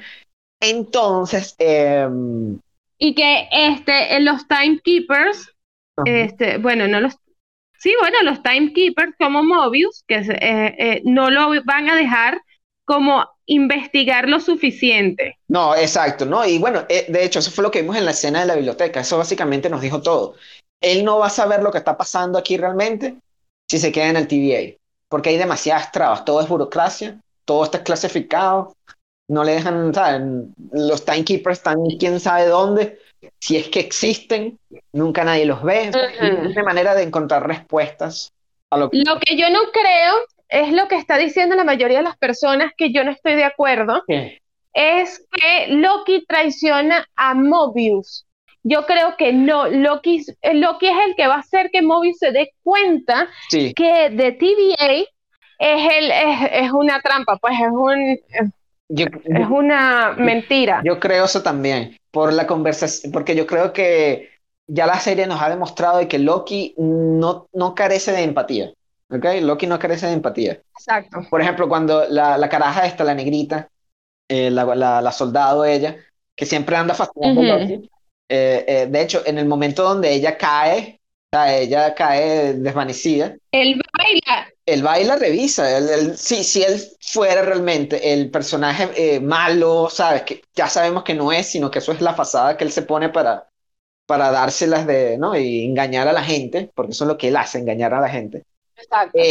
Entonces, 0.61 1.55
em, 1.59 2.59
Y 2.99 3.15
que 3.15 3.49
este, 3.51 4.15
en 4.15 4.27
los 4.27 4.47
timekeepers, 4.47 5.55
este, 6.05 6.59
bueno, 6.59 6.87
no 6.87 7.01
los, 7.01 7.15
sí, 7.79 7.95
bueno, 7.99 8.19
los 8.25 8.43
timekeepers 8.43 9.15
como 9.19 9.43
Mobius, 9.43 10.05
que 10.07 10.17
eh, 10.17 10.75
eh, 10.79 11.03
no 11.05 11.31
lo 11.31 11.49
van 11.65 11.89
a 11.89 11.97
dejar 11.97 12.39
como 12.85 13.27
investigar 13.47 14.29
lo 14.29 14.39
suficiente. 14.41 15.39
No, 15.49 15.75
exacto, 15.75 16.27
¿no? 16.27 16.45
Y 16.47 16.59
bueno, 16.59 16.85
eh, 16.91 17.07
de 17.09 17.25
hecho, 17.25 17.39
eso 17.39 17.51
fue 17.51 17.65
lo 17.65 17.71
que 17.71 17.81
vimos 17.81 17.97
en 17.97 18.05
la 18.05 18.11
escena 18.11 18.41
de 18.41 18.47
la 18.47 18.55
biblioteca. 18.55 19.01
Eso 19.01 19.17
básicamente 19.17 19.71
nos 19.71 19.81
dijo 19.81 20.03
todo. 20.03 20.35
Él 20.83 21.07
no 21.07 21.19
va 21.19 21.29
a 21.29 21.31
saber 21.31 21.63
lo 21.63 21.73
que 21.73 21.79
está 21.79 21.97
pasando 21.97 22.39
aquí 22.39 22.59
realmente 22.59 23.17
si 23.69 23.79
se 23.79 23.93
queda 23.93 24.09
en 24.09 24.17
el 24.17 24.29
TVA, 24.29 24.77
porque 25.09 25.31
hay 25.31 25.39
demasiadas 25.39 25.93
trabas. 25.93 26.25
Todo 26.25 26.41
es 26.41 26.49
burocracia, 26.49 27.21
todo 27.45 27.65
está 27.65 27.83
clasificado, 27.83 28.75
no 29.29 29.45
le 29.45 29.53
dejan, 29.53 29.93
¿saben? 29.93 30.55
Los 30.73 31.05
timekeepers 31.05 31.59
están 31.59 31.79
quién 31.99 32.21
sabe 32.21 32.47
dónde, 32.47 32.99
si 33.41 33.57
es 33.57 33.69
que 33.69 33.81
existen, 33.81 34.59
nunca 34.93 35.25
nadie 35.25 35.47
los 35.47 35.63
ve. 35.63 35.91
Ujú. 35.91 36.49
Es 36.49 36.53
una 36.53 36.63
manera 36.63 36.95
de 36.95 37.03
encontrar 37.03 37.47
respuestas 37.47 38.33
a 38.71 38.79
lo 38.79 38.91
que... 38.91 38.99
Lo 38.99 39.19
que 39.19 39.37
yo 39.37 39.51
no 39.51 39.61
creo 39.73 40.15
es 40.49 40.73
lo 40.73 40.87
que 40.89 40.97
está 40.97 41.17
diciendo 41.19 41.57
la 41.57 41.65
mayoría 41.65 41.99
de 41.99 42.05
las 42.05 42.17
personas 42.17 42.73
que 42.77 42.93
yo 42.93 43.03
no 43.05 43.11
estoy 43.11 43.35
de 43.35 43.45
acuerdo, 43.45 44.05
es 44.73 45.27
que 45.33 45.69
Loki 45.69 46.25
traiciona 46.27 47.09
a 47.17 47.35
Mobius. 47.35 48.26
Yo 48.69 48.85
creo 48.85 49.17
que 49.17 49.33
no, 49.33 49.69
Loki, 49.69 50.25
eh, 50.43 50.55
Loki 50.55 50.87
es 50.87 50.97
el 51.07 51.15
que 51.15 51.29
va 51.29 51.37
a 51.37 51.39
hacer 51.39 51.71
que 51.71 51.83
Mobius 51.83 52.19
se 52.19 52.33
dé 52.33 52.51
cuenta 52.65 53.29
Sí, 53.49 53.73
que 53.75 54.11
de 54.11 54.33
TVA 54.33 55.07
es, 55.59 55.93
el, 55.93 56.11
es, 56.11 56.65
es 56.65 56.73
una 56.73 57.01
trampa, 57.01 57.37
pues 57.37 57.55
es, 57.55 57.69
un, 57.71 58.19
yo, 58.89 59.07
es 59.07 59.49
una 59.49 60.15
mentira. 60.19 60.83
Yo 60.85 60.99
creo 60.99 61.27
eso 61.27 61.43
también, 61.43 61.97
por 62.11 62.33
la 62.33 62.49
conversación, 62.49 63.13
porque 63.13 63.37
yo 63.37 63.47
creo 63.47 63.73
que 63.73 64.31
ya 64.67 64.87
la 64.87 64.99
serie 64.99 65.29
nos 65.29 65.41
ha 65.41 65.49
demostrado 65.49 65.99
de 65.99 66.09
que 66.09 66.19
Loki 66.19 66.75
no, 66.77 67.47
no 67.53 67.73
carece 67.75 68.11
de 68.11 68.25
empatía, 68.25 68.73
¿ok? 69.11 69.27
Loki 69.43 69.69
no 69.69 69.79
carece 69.79 70.07
de 70.09 70.15
empatía. 70.15 70.61
Exacto. 70.75 71.21
Por 71.31 71.41
ejemplo, 71.41 71.69
cuando 71.69 72.05
la, 72.09 72.37
la 72.37 72.49
caraja 72.49 72.85
esta, 72.85 73.05
la 73.05 73.15
negrita, 73.15 73.69
eh, 74.29 74.51
la, 74.51 74.65
la, 74.75 75.01
la 75.01 75.13
soldado 75.13 75.65
ella, 75.65 75.97
que 76.35 76.47
siempre 76.47 76.77
anda 76.77 76.95
fastidiando 76.95 77.41
a 77.43 77.45
Ujú. 77.45 77.53
Loki, 77.61 77.91
eh, 78.29 78.65
eh, 78.69 78.87
de 78.91 79.03
hecho, 79.03 79.23
en 79.27 79.39
el 79.39 79.47
momento 79.47 79.83
donde 79.83 80.13
ella 80.13 80.37
cae, 80.39 81.01
o 81.33 81.37
sea, 81.37 81.57
ella 81.59 81.95
cae 81.95 82.55
desvanecida, 82.55 83.37
Él 83.51 83.81
baila, 83.99 84.47
él 84.67 84.85
va 84.85 84.99
y 85.01 85.05
la 85.05 85.17
revisa. 85.17 85.77
Él, 85.77 85.89
él- 85.89 86.17
si, 86.19 86.43
si 86.45 86.63
él 86.63 86.81
fuera 87.01 87.43
realmente 87.43 88.13
el 88.13 88.31
personaje 88.31 88.91
eh, 89.17 89.21
malo, 89.21 89.89
¿sabes? 89.91 90.23
Que 90.23 90.43
ya 90.55 90.69
sabemos 90.69 91.05
que 91.05 91.15
no 91.15 91.33
es, 91.33 91.47
sino 91.49 91.71
que 91.71 91.79
eso 91.79 91.93
es 91.93 92.01
la 92.01 92.15
fachada 92.15 92.57
que 92.57 92.65
él 92.65 92.73
se 92.73 92.83
pone 92.83 93.09
para, 93.11 93.49
para 94.07 94.31
dárselas 94.33 94.87
de, 94.87 95.19
¿no? 95.19 95.37
Y 95.39 95.65
engañar 95.67 96.09
a 96.09 96.13
la 96.15 96.25
gente, 96.25 96.73
porque 96.75 96.93
eso 96.93 97.05
es 97.05 97.09
lo 97.09 97.19
que 97.19 97.29
él 97.29 97.37
hace, 97.37 97.59
engañar 97.61 97.95
a 97.95 98.01
la 98.01 98.09
gente. 98.11 98.45
exacto. 98.77 99.27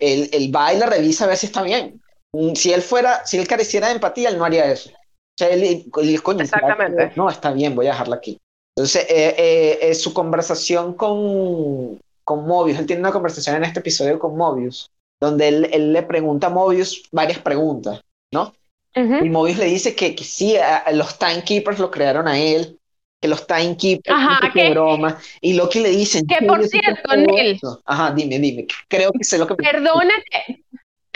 Él, 0.00 0.30
él 0.32 0.54
va 0.54 0.72
y 0.72 0.78
la 0.78 0.86
revisa 0.86 1.24
a 1.24 1.28
ver 1.28 1.36
si 1.36 1.46
está 1.46 1.62
bien. 1.62 2.02
Mm, 2.32 2.54
Si 2.54 2.72
él 2.72 2.82
fuera, 2.82 3.24
si 3.26 3.38
él 3.38 3.48
careciera 3.48 3.88
de 3.88 3.94
empatía, 3.94 4.28
él 4.30 4.38
no 4.38 4.44
haría 4.44 4.70
eso. 4.70 4.90
O 5.36 5.38
sea, 5.38 5.50
él, 5.50 5.62
él, 5.64 6.22
coño, 6.22 6.40
Exactamente. 6.40 7.12
no, 7.14 7.28
está 7.28 7.52
bien, 7.52 7.74
voy 7.74 7.86
a 7.86 7.90
dejarla 7.90 8.16
aquí. 8.16 8.38
Entonces, 8.74 9.04
eh, 9.08 9.34
eh, 9.36 9.78
eh, 9.82 9.94
su 9.94 10.14
conversación 10.14 10.94
con, 10.94 11.98
con 12.24 12.46
Mobius, 12.46 12.78
él 12.78 12.86
tiene 12.86 13.00
una 13.00 13.12
conversación 13.12 13.56
en 13.56 13.64
este 13.64 13.80
episodio 13.80 14.18
con 14.18 14.34
Mobius, 14.36 14.90
donde 15.20 15.48
él, 15.48 15.68
él 15.72 15.92
le 15.92 16.02
pregunta 16.04 16.46
a 16.46 16.50
Mobius 16.50 17.02
varias 17.12 17.38
preguntas, 17.38 18.00
¿no? 18.32 18.54
Y 18.94 19.00
Ujú. 19.02 19.26
Mobius 19.26 19.58
le 19.58 19.66
dice 19.66 19.94
que, 19.94 20.14
que 20.14 20.24
sí, 20.24 20.56
a- 20.56 20.78
a 20.78 20.92
los 20.92 21.18
Timekeepers 21.18 21.78
lo 21.78 21.90
crearon 21.90 22.26
a 22.28 22.38
él, 22.38 22.78
que 23.20 23.28
los 23.28 23.46
Timekeepers 23.46 24.16
Ajá, 24.16 24.50
que- 24.54 24.70
broma, 24.70 25.18
y 25.42 25.52
Loki 25.52 25.80
le 25.80 25.90
dice, 25.90 26.22
que 26.26 26.36
"¿En 26.38 26.46
por 26.46 26.66
cierto, 26.66 27.14
Neil. 27.14 27.56
eso?". 27.56 27.82
Ajá, 27.84 28.12
dime, 28.12 28.38
dime, 28.38 28.66
creo 28.88 29.12
que 29.12 29.22
sé 29.24 29.36
lo 29.36 29.46
que. 29.46 29.54
Perdona 29.54 30.12
que, 30.30 30.64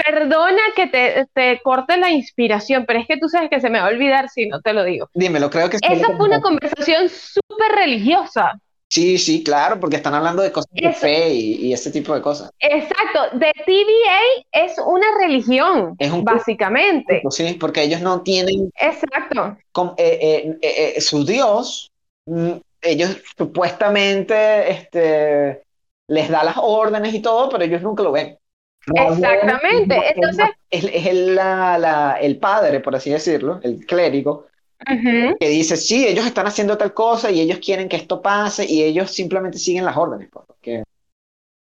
perdona 0.04 0.62
que 0.74 0.86
te, 0.86 1.26
te 1.32 1.60
corte 1.62 1.96
la 1.96 2.10
inspiración, 2.10 2.84
pero 2.86 2.98
es 3.00 3.06
que 3.06 3.18
tú 3.18 3.28
sabes 3.28 3.50
que 3.50 3.60
se 3.60 3.70
me 3.70 3.80
va 3.80 3.86
a 3.86 3.90
olvidar 3.90 4.28
si 4.28 4.46
no 4.48 4.60
te 4.60 4.72
lo 4.72 4.84
digo. 4.84 5.08
Dímelo, 5.14 5.50
creo 5.50 5.68
que 5.68 5.76
Esa 5.76 5.88
que 5.88 6.16
fue 6.16 6.26
una 6.26 6.40
conversación 6.40 7.08
súper 7.08 7.72
religiosa. 7.76 8.52
Sí, 8.92 9.18
sí, 9.18 9.44
claro, 9.44 9.78
porque 9.78 9.96
están 9.96 10.14
hablando 10.14 10.42
de 10.42 10.50
cosas 10.50 10.70
de 10.72 10.88
Eso. 10.88 10.98
fe 10.98 11.32
y, 11.32 11.66
y 11.66 11.72
ese 11.72 11.92
tipo 11.92 12.12
de 12.12 12.20
cosas. 12.20 12.50
Exacto, 12.58 13.38
de 13.38 13.52
TVA 13.64 14.20
es 14.50 14.74
una 14.84 15.06
religión, 15.20 15.94
Es 15.96 16.10
un 16.10 16.24
básicamente. 16.24 17.22
Sí, 17.30 17.56
porque 17.60 17.84
ellos 17.84 18.00
no 18.00 18.22
tienen 18.22 18.68
Exacto, 18.80 19.56
eh, 19.96 20.18
eh, 20.20 20.58
eh, 20.60 20.94
eh, 20.96 21.00
su 21.00 21.24
Dios, 21.24 21.92
mm, 22.26 22.50
ellos 22.82 23.16
supuestamente 23.38 24.72
este, 24.72 25.62
les 26.08 26.28
da 26.28 26.42
las 26.42 26.56
órdenes 26.60 27.14
y 27.14 27.22
todo, 27.22 27.48
pero 27.48 27.62
ellos 27.62 27.82
nunca 27.82 28.02
lo 28.02 28.10
ven. 28.10 28.39
Exactamente, 28.86 29.96
Es- 29.96 30.12
entonces- 30.16 30.46
Es, 30.70 30.84
es 30.84 31.06
el, 31.06 31.34
la- 31.34 31.78
la- 31.78 32.18
el 32.20 32.38
padre, 32.38 32.80
por 32.80 32.94
así 32.94 33.10
decirlo, 33.10 33.60
el 33.62 33.84
clérigo, 33.86 34.46
Ujú, 34.90 35.36
que 35.38 35.48
dice, 35.48 35.76
sí, 35.76 36.06
ellos 36.06 36.24
están 36.24 36.46
haciendo 36.46 36.78
tal 36.78 36.94
cosa 36.94 37.30
y 37.30 37.40
ellos 37.40 37.58
quieren 37.58 37.88
que 37.88 37.96
esto 37.96 38.22
pase 38.22 38.64
y 38.66 38.82
ellos 38.82 39.10
simplemente 39.10 39.58
siguen 39.58 39.84
las 39.84 39.96
órdenes. 39.96 40.28
pues, 40.32 40.46
porque- 40.46 40.82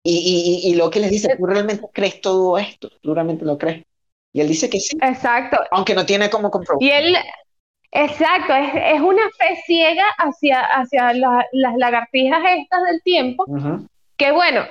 Y, 0.03 0.17
y, 0.17 0.69
y, 0.69 0.71
y 0.71 0.75
lo 0.75 0.89
que 0.89 0.99
les 0.99 1.09
dice, 1.11 1.35
¿tú 1.37 1.45
realmente 1.45 1.85
crees 1.91 2.21
todo 2.21 2.57
esto? 2.57 2.89
¿Tú 3.01 3.13
realmente 3.13 3.43
lo 3.43 3.57
crees? 3.57 3.83
Y 4.33 4.39
él 4.41 4.47
dice 4.47 4.69
que 4.69 4.79
sí, 4.79 4.95
exacto. 5.01 5.57
aunque 5.71 5.95
no 5.95 6.05
tiene 6.05 6.29
como 6.29 6.51
comprobar. 6.51 6.81
Y 6.81 6.91
él, 6.91 7.17
exacto, 7.91 8.53
es, 8.55 8.69
es 8.95 9.01
una 9.01 9.23
fe 9.37 9.57
ciega 9.65 10.05
hacia, 10.17 10.61
hacia 10.61 11.13
la- 11.13 11.45
las 11.51 11.75
lagartijas 11.77 12.41
estas 12.57 12.83
del 12.83 13.01
tiempo, 13.03 13.45
Ujú. 13.47 13.87
que 14.15 14.31
bueno, 14.31 14.61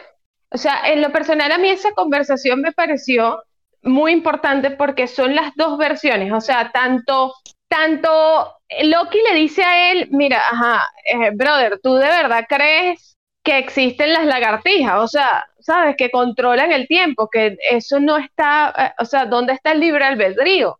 o 0.50 0.58
sea, 0.58 0.82
en 0.86 1.02
lo 1.02 1.10
personal 1.12 1.52
a 1.52 1.58
mí 1.58 1.68
esa 1.68 1.92
conversación 1.92 2.60
me 2.60 2.72
pareció 2.72 3.42
muy 3.82 4.12
importante 4.12 4.70
porque 4.70 5.06
son 5.06 5.34
las 5.34 5.54
dos 5.54 5.78
versiones, 5.78 6.32
o 6.32 6.40
sea, 6.40 6.72
tanto, 6.72 7.34
tanto 7.68 8.54
Loki 8.82 9.18
le 9.30 9.36
dice 9.36 9.62
a 9.62 9.92
él, 9.92 10.08
mira, 10.10 10.38
ajá, 10.38 10.82
eh, 11.04 11.30
brother, 11.34 11.80
¿tú 11.82 11.94
de 11.94 12.08
verdad 12.08 12.46
crees 12.48 13.16
que 13.44 13.58
existen 13.58 14.12
las 14.12 14.26
lagartijas? 14.26 14.98
O 14.98 15.08
sea, 15.08 15.44
sabes, 15.60 15.96
que 15.96 16.10
controlan 16.10 16.72
el 16.72 16.88
tiempo, 16.88 17.28
que 17.30 17.56
eso 17.70 18.00
no 18.00 18.16
está, 18.16 18.74
eh, 18.76 18.94
o 18.98 19.04
sea, 19.04 19.26
¿dónde 19.26 19.52
está 19.52 19.72
el 19.72 19.80
libre 19.80 20.04
albedrío? 20.04 20.78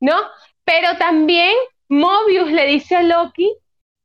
¿No? 0.00 0.16
Pero 0.64 0.96
también 0.98 1.54
Mobius 1.88 2.50
le 2.50 2.66
dice 2.66 2.96
a 2.96 3.02
Loki 3.02 3.52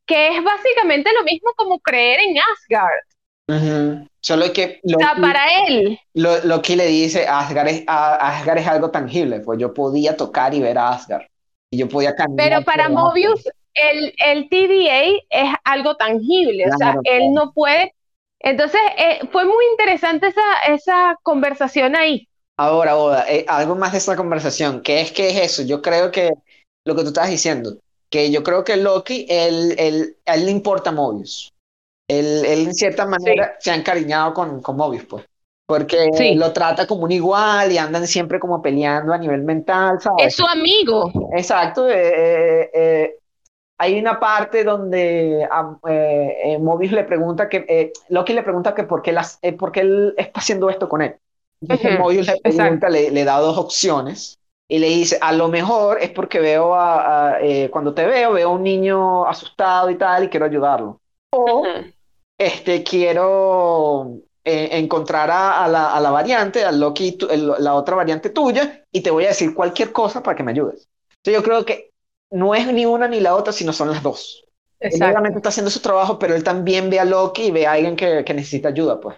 que 0.06 0.30
es 0.30 0.44
básicamente 0.44 1.12
lo 1.14 1.24
mismo 1.24 1.52
como 1.56 1.80
creer 1.80 2.20
en 2.22 2.38
Asgard. 2.40 3.04
Ujú. 3.50 4.08
Solo 4.22 4.54
que 4.54 4.80
O 4.86 5.00
sea, 5.00 5.16
para 5.20 5.66
él, 5.68 6.00
Lo- 6.14 6.44
Loki 6.44 6.76
le 6.76 6.86
dice, 6.88 7.26
Asgard 7.28 7.68
es, 7.70 7.84
a- 7.88 8.16
Asgard 8.38 8.60
es 8.60 8.68
algo 8.68 8.92
tangible, 8.92 9.40
pues 9.40 9.58
yo 9.60 9.74
podía 9.74 10.16
tocar 10.16 10.54
y 10.54 10.60
ver 10.62 10.78
a 10.78 10.90
Asgard. 10.90 11.24
Y 11.72 11.78
yo 11.78 11.88
podía 11.90 12.16
caminar. 12.16 12.50
pero 12.50 12.66
para 12.66 12.90
Mobius 12.90 13.48
el, 13.74 14.14
el 14.26 14.50
TVA 14.50 15.04
es 15.30 15.54
algo 15.64 15.96
tangible, 15.96 16.66
o 16.68 16.78
sea, 16.78 16.92
Claro, 16.92 17.02
él 17.06 17.20
claro. 17.20 17.34
no 17.34 17.52
puede. 17.54 17.94
Entonces, 18.42 18.80
eh, 18.98 19.20
fue 19.32 19.46
muy 19.46 19.66
interesante 19.72 20.28
esa, 20.28 20.74
esa 20.74 21.18
conversación 21.24 21.96
ahí. 21.96 22.28
Ahora, 22.58 22.98
Oda, 22.98 23.26
eh, 23.30 23.46
algo 23.48 23.76
más 23.76 23.94
de 23.94 24.00
esta 24.00 24.16
conversación, 24.16 24.82
¿qué 24.82 25.02
es 25.02 25.12
que 25.12 25.30
es 25.30 25.38
eso? 25.38 25.64
Yo 25.64 25.82
creo 25.82 26.12
que 26.12 26.32
lo 26.86 26.96
que 26.96 27.02
tú 27.04 27.08
estás 27.10 27.30
diciendo, 27.30 27.78
que 28.10 28.32
yo 28.32 28.44
creo 28.44 28.64
que 28.64 28.76
Loki, 28.78 29.26
él, 29.30 29.76
él- 29.78 30.18
a 30.26 30.36
él 30.36 30.46
le 30.46 30.52
importa 30.52 30.92
Mobius. 30.92 31.52
Él, 32.10 32.46
él 32.46 32.68
en 32.68 32.76
cierta 32.76 33.06
manera 33.08 33.56
se 33.60 33.72
ha 33.72 33.76
encariñado 33.76 34.34
con, 34.34 34.62
con 34.62 34.78
Mobius, 34.78 35.06
pues. 35.06 35.26
porque 35.68 35.98
Sí. 36.12 36.38
lo 36.38 36.54
trata 36.54 36.88
como 36.88 37.04
un 37.06 37.12
igual 37.14 37.72
y 37.72 37.78
andan 37.78 38.08
siempre 38.08 38.40
como 38.40 38.62
peleando 38.62 39.14
a 39.14 39.18
nivel 39.20 39.44
mental, 39.44 40.00
¿sabes? 40.02 40.34
Es 40.34 40.36
su 40.36 40.46
amigo. 40.46 41.12
Exacto. 41.38 41.90
eh, 41.90 42.14
eh, 42.66 42.72
eh, 42.74 43.16
hay 43.78 44.00
una 44.00 44.20
parte 44.20 44.64
donde 44.64 45.44
eh, 45.44 46.38
eh, 46.44 46.60
Mobius 46.60 46.92
le 46.94 47.04
pregunta 47.06 47.50
que 47.50 47.66
eh, 47.70 47.94
Loki 48.10 48.34
le 48.34 48.44
pregunta 48.44 48.76
que 48.76 48.84
por 48.84 49.02
qué, 49.02 49.12
las, 49.14 49.40
por 49.60 49.72
qué 49.72 49.82
él 49.82 50.14
está 50.18 50.40
haciendo 50.42 50.70
esto 50.70 50.90
con 50.90 51.02
él. 51.02 51.16
Entonces 51.62 51.92
Ujú, 51.92 51.94
Mobius 51.94 52.28
le 52.28 52.38
pregunta, 52.38 52.90
le, 52.90 53.12
le 53.12 53.24
da 53.26 53.40
dos 53.40 53.58
opciones 53.58 54.40
y 54.68 54.80
le 54.80 54.88
dice, 54.90 55.18
a 55.22 55.34
lo 55.34 55.48
mejor 55.50 56.00
es 56.02 56.12
porque 56.12 56.40
veo 56.40 56.76
a, 56.76 57.36
a, 57.36 57.42
eh, 57.42 57.70
cuando 57.72 57.94
te 57.94 58.06
veo, 58.06 58.34
veo 58.34 58.50
a 58.50 58.54
un 58.54 58.64
niño 58.64 59.26
asustado 59.28 59.90
y 59.90 59.98
tal 59.98 60.26
y 60.26 60.30
quiero 60.30 60.46
ayudarlo. 60.46 61.02
O 61.32 61.76
Ujú. 61.76 61.92
Este, 62.40 62.84
quiero 62.84 64.14
eh, 64.44 64.70
encontrar 64.72 65.30
a, 65.30 65.64
a 65.64 65.68
la, 65.68 65.94
a 65.94 66.00
la 66.00 66.10
variante, 66.10 66.64
a 66.66 66.72
Loki, 66.72 67.12
tu- 67.14 67.28
el- 67.30 67.54
la 67.60 67.76
otra 67.76 67.96
variante 67.96 68.32
tuya, 68.32 68.86
y 68.92 69.02
te 69.02 69.12
voy 69.12 69.26
a 69.26 69.30
decir 69.30 69.54
cualquier 69.54 69.92
cosa 69.92 70.24
para 70.24 70.36
que 70.36 70.44
me 70.44 70.52
ayudes. 70.52 70.88
Entonces 71.18 71.34
yo 71.34 71.44
creo 71.44 71.66
que 71.66 71.92
no 72.32 72.56
es 72.56 72.66
ni 72.74 72.86
una 72.86 73.08
ni 73.08 73.20
la 73.20 73.36
otra, 73.36 73.54
sino 73.54 73.74
son 73.74 73.92
las 73.92 74.02
dos. 74.02 74.44
Obviamente 74.82 75.38
está 75.40 75.50
haciendo 75.50 75.70
su 75.70 75.82
trabajo, 75.82 76.18
pero 76.18 76.36
él 76.36 76.44
también 76.44 76.90
ve 76.90 77.00
a 77.00 77.06
Loki 77.06 77.44
y 77.48 77.52
ve 77.52 77.68
a 77.68 77.74
alguien 77.74 77.96
que, 77.98 78.24
que 78.24 78.34
necesita 78.34 78.70
ayuda, 78.70 79.00
pues. 79.00 79.18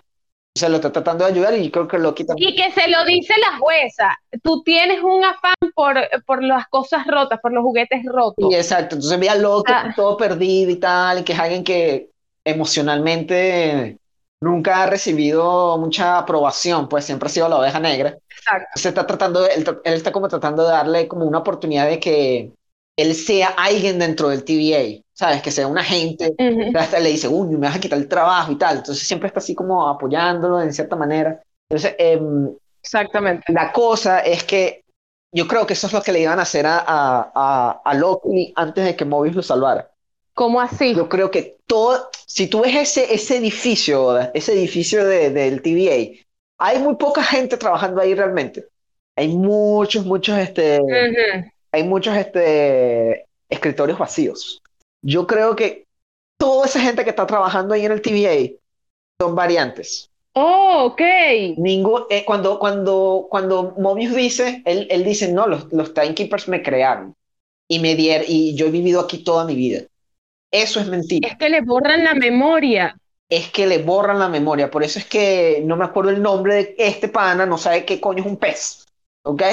O 0.54 0.60
sea, 0.60 0.68
lo 0.68 0.78
está 0.78 0.92
tratando 0.92 1.24
de 1.24 1.32
ayudar 1.32 1.58
y 1.58 1.72
creo 1.72 1.88
que 1.88 1.98
Loki 1.98 2.26
también. 2.26 2.50
Y 2.50 2.56
que 2.56 2.72
se 2.72 2.90
lo 2.90 3.06
dice 3.06 3.34
la 3.40 3.58
jueza. 3.58 4.18
Tú 4.44 4.64
tienes 4.64 5.02
un 5.02 5.24
afán 5.24 5.54
por, 5.76 5.96
por 6.26 6.44
las 6.44 6.68
cosas 6.68 7.08
rotas, 7.08 7.40
por 7.42 7.54
los 7.54 7.64
juguetes 7.64 8.04
rotos. 8.06 8.50
Sí, 8.50 8.56
exacto. 8.56 8.96
Entonces 8.96 9.18
ve 9.20 9.30
a 9.30 9.36
Loki 9.36 9.72
Ah. 9.74 9.94
todo 9.96 10.18
perdido 10.18 10.72
y 10.72 10.76
tal, 10.78 11.20
y 11.20 11.24
que 11.24 11.34
es 11.34 11.40
alguien 11.40 11.64
que 11.64 12.10
emocionalmente 12.46 13.98
nunca 14.42 14.84
ha 14.84 14.88
recibido 14.88 15.78
mucha 15.78 16.18
aprobación, 16.18 16.90
pues 16.90 17.06
siempre 17.06 17.28
ha 17.28 17.30
sido 17.30 17.48
la 17.50 17.58
oveja 17.60 17.80
negra. 17.80 18.18
Exacto. 18.30 18.68
se 18.76 18.90
está 18.90 19.06
tratando, 19.06 19.42
de- 19.42 19.54
él, 19.54 19.66
él 19.84 19.94
está 19.94 20.12
como 20.12 20.28
tratando 20.28 20.64
de 20.64 20.72
darle 20.72 21.08
como 21.08 21.26
una 21.26 21.40
oportunidad 21.40 21.88
de 21.88 22.00
que 22.00 22.52
él 22.98 23.16
sea 23.16 23.50
alguien 23.50 24.00
dentro 24.00 24.30
del 24.30 24.44
TVA, 24.44 25.04
¿sabes? 25.14 25.42
Que 25.42 25.52
sea 25.52 25.68
un 25.68 25.78
agente. 25.78 26.36
Hasta 26.74 27.00
le 27.00 27.10
dice, 27.10 27.28
uy, 27.28 27.48
me 27.56 27.68
vas 27.68 27.76
a 27.76 27.80
quitar 27.80 28.00
el 28.00 28.08
trabajo 28.08 28.52
y 28.52 28.58
tal. 28.58 28.78
Entonces 28.78 29.08
siempre 29.08 29.28
está 29.28 29.40
así 29.40 29.54
como 29.56 29.88
apoyándolo 29.88 30.62
en 30.62 30.74
cierta 30.74 30.96
manera. 30.96 31.42
Entonces, 31.70 31.96
em, 32.00 32.50
Exactamente. 32.84 33.52
la 33.54 33.72
cosa 33.72 34.20
es 34.22 34.44
que 34.44 34.84
yo 35.34 35.48
creo 35.48 35.66
que 35.66 35.74
eso 35.74 35.88
es 35.88 35.94
lo 35.94 36.02
que 36.02 36.12
le 36.12 36.22
iban 36.22 36.40
a 36.40 36.44
hacer 36.44 36.66
a, 36.66 36.80
a, 36.80 37.32
a, 37.34 37.82
a 37.86 37.94
Loki 37.94 38.52
antes 38.56 38.84
de 38.84 38.96
que 38.96 39.06
Mobius 39.06 39.36
lo 39.36 39.44
salvara. 39.44 39.91
¿Cómo 40.42 40.60
así? 40.60 40.96
Yo 40.96 41.08
creo 41.08 41.30
que 41.30 41.58
todo, 41.68 42.10
si 42.26 42.48
tú 42.48 42.62
ves 42.62 42.76
ese, 42.76 43.14
ese 43.14 43.38
edificio, 43.38 44.04
Oda, 44.04 44.32
ese 44.34 44.54
edificio 44.54 45.06
de- 45.06 45.30
del 45.30 45.62
TVA, 45.62 46.26
hay 46.58 46.80
muy 46.80 46.96
poca 46.96 47.22
gente 47.22 47.58
trabajando 47.58 48.02
ahí 48.02 48.16
realmente. 48.16 48.66
Hay 49.16 49.28
muchos, 49.28 50.04
muchos, 50.04 50.40
este, 50.40 50.80
hay 51.72 51.84
muchos, 51.84 52.18
este, 52.18 53.28
escritorios 53.50 54.00
vacíos. 54.00 54.64
Yo 55.04 55.28
creo 55.28 55.56
que 55.56 55.86
toda 56.40 56.66
esa 56.66 56.80
gente 56.80 57.04
que 57.04 57.12
está 57.12 57.28
trabajando 57.28 57.76
ahí 57.76 57.86
en 57.86 57.92
el 57.92 58.02
TVA 58.02 58.58
son 59.22 59.36
variantes. 59.36 60.10
Oh, 60.34 60.86
ok. 60.92 61.02
Ningún, 61.58 62.06
eh, 62.10 62.26
cuando, 62.26 62.58
cuando, 62.58 63.28
cuando 63.30 63.76
Mobius 63.78 64.16
dice, 64.16 64.64
él, 64.66 64.88
él 64.90 65.04
dice, 65.04 65.32
no, 65.32 65.46
los, 65.46 65.72
los 65.72 65.94
Timekeepers 65.94 66.48
me 66.48 66.64
crearon 66.64 67.14
y 67.68 67.78
me 67.78 67.94
dieron, 67.94 68.26
y 68.28 68.56
yo 68.56 68.66
he 68.66 68.72
vivido 68.72 69.02
aquí 69.02 69.24
toda 69.24 69.46
mi 69.46 69.54
vida. 69.54 69.84
Eso 70.52 70.80
es 70.80 70.88
mentira. 70.88 71.30
Es 71.30 71.38
que 71.38 71.50
le 71.50 71.62
borran 71.62 72.04
la 72.04 72.14
memoria. 72.14 72.96
es 73.30 73.50
que 73.52 73.66
le 73.68 73.80
borran 73.80 74.20
la 74.20 74.30
memoria. 74.30 74.70
Por 74.70 74.84
eso 74.84 75.00
es 75.00 75.06
que 75.06 75.62
no 75.66 75.78
me 75.78 75.86
acuerdo 75.86 76.12
el 76.12 76.22
nombre 76.22 76.56
de 76.56 76.76
este 76.78 77.08
pana, 77.08 77.46
no 77.46 77.58
sabe 77.58 77.86
qué 77.86 78.02
coño 78.02 78.22
es 78.22 78.28
un 78.30 78.38
pez. 78.38 78.86
¿Ok? 79.24 79.44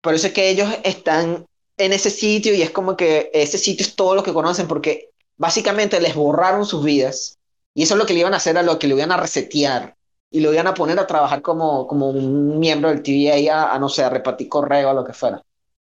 Por 0.00 0.14
eso 0.14 0.26
es 0.28 0.32
que 0.32 0.50
ellos 0.50 0.68
están 0.84 1.46
en 1.78 1.92
ese 1.92 2.10
sitio 2.10 2.54
y 2.54 2.62
es 2.62 2.70
como 2.70 2.96
que 2.96 3.30
ese 3.32 3.58
sitio 3.58 3.84
es 3.86 3.96
todo 3.96 4.14
lo 4.14 4.22
que 4.22 4.32
conocen 4.32 4.68
porque 4.68 5.10
básicamente 5.36 6.00
les 6.00 6.14
borraron 6.14 6.64
sus 6.66 6.84
vidas 6.84 7.38
y 7.74 7.82
eso 7.82 7.94
es 7.94 7.98
lo 7.98 8.06
que 8.06 8.14
le 8.14 8.20
iban 8.20 8.34
a 8.34 8.38
hacer 8.38 8.56
a 8.58 8.62
lo 8.62 8.78
que 8.78 8.86
le 8.86 8.94
iban 8.94 9.12
a 9.12 9.16
resetear 9.18 9.96
y 10.30 10.40
lo 10.40 10.52
iban 10.52 10.66
a 10.66 10.74
poner 10.74 10.98
a 10.98 11.06
trabajar 11.06 11.42
como, 11.42 11.86
como 11.86 12.08
un 12.10 12.58
miembro 12.58 12.90
del 12.90 13.02
TVA 13.02 13.62
a, 13.64 13.74
a, 13.74 13.78
no 13.78 13.88
sé, 13.88 14.04
a 14.04 14.10
repartir 14.10 14.48
correo 14.48 14.90
o 14.90 14.94
lo 14.94 15.04
que 15.04 15.12
fuera. 15.12 15.42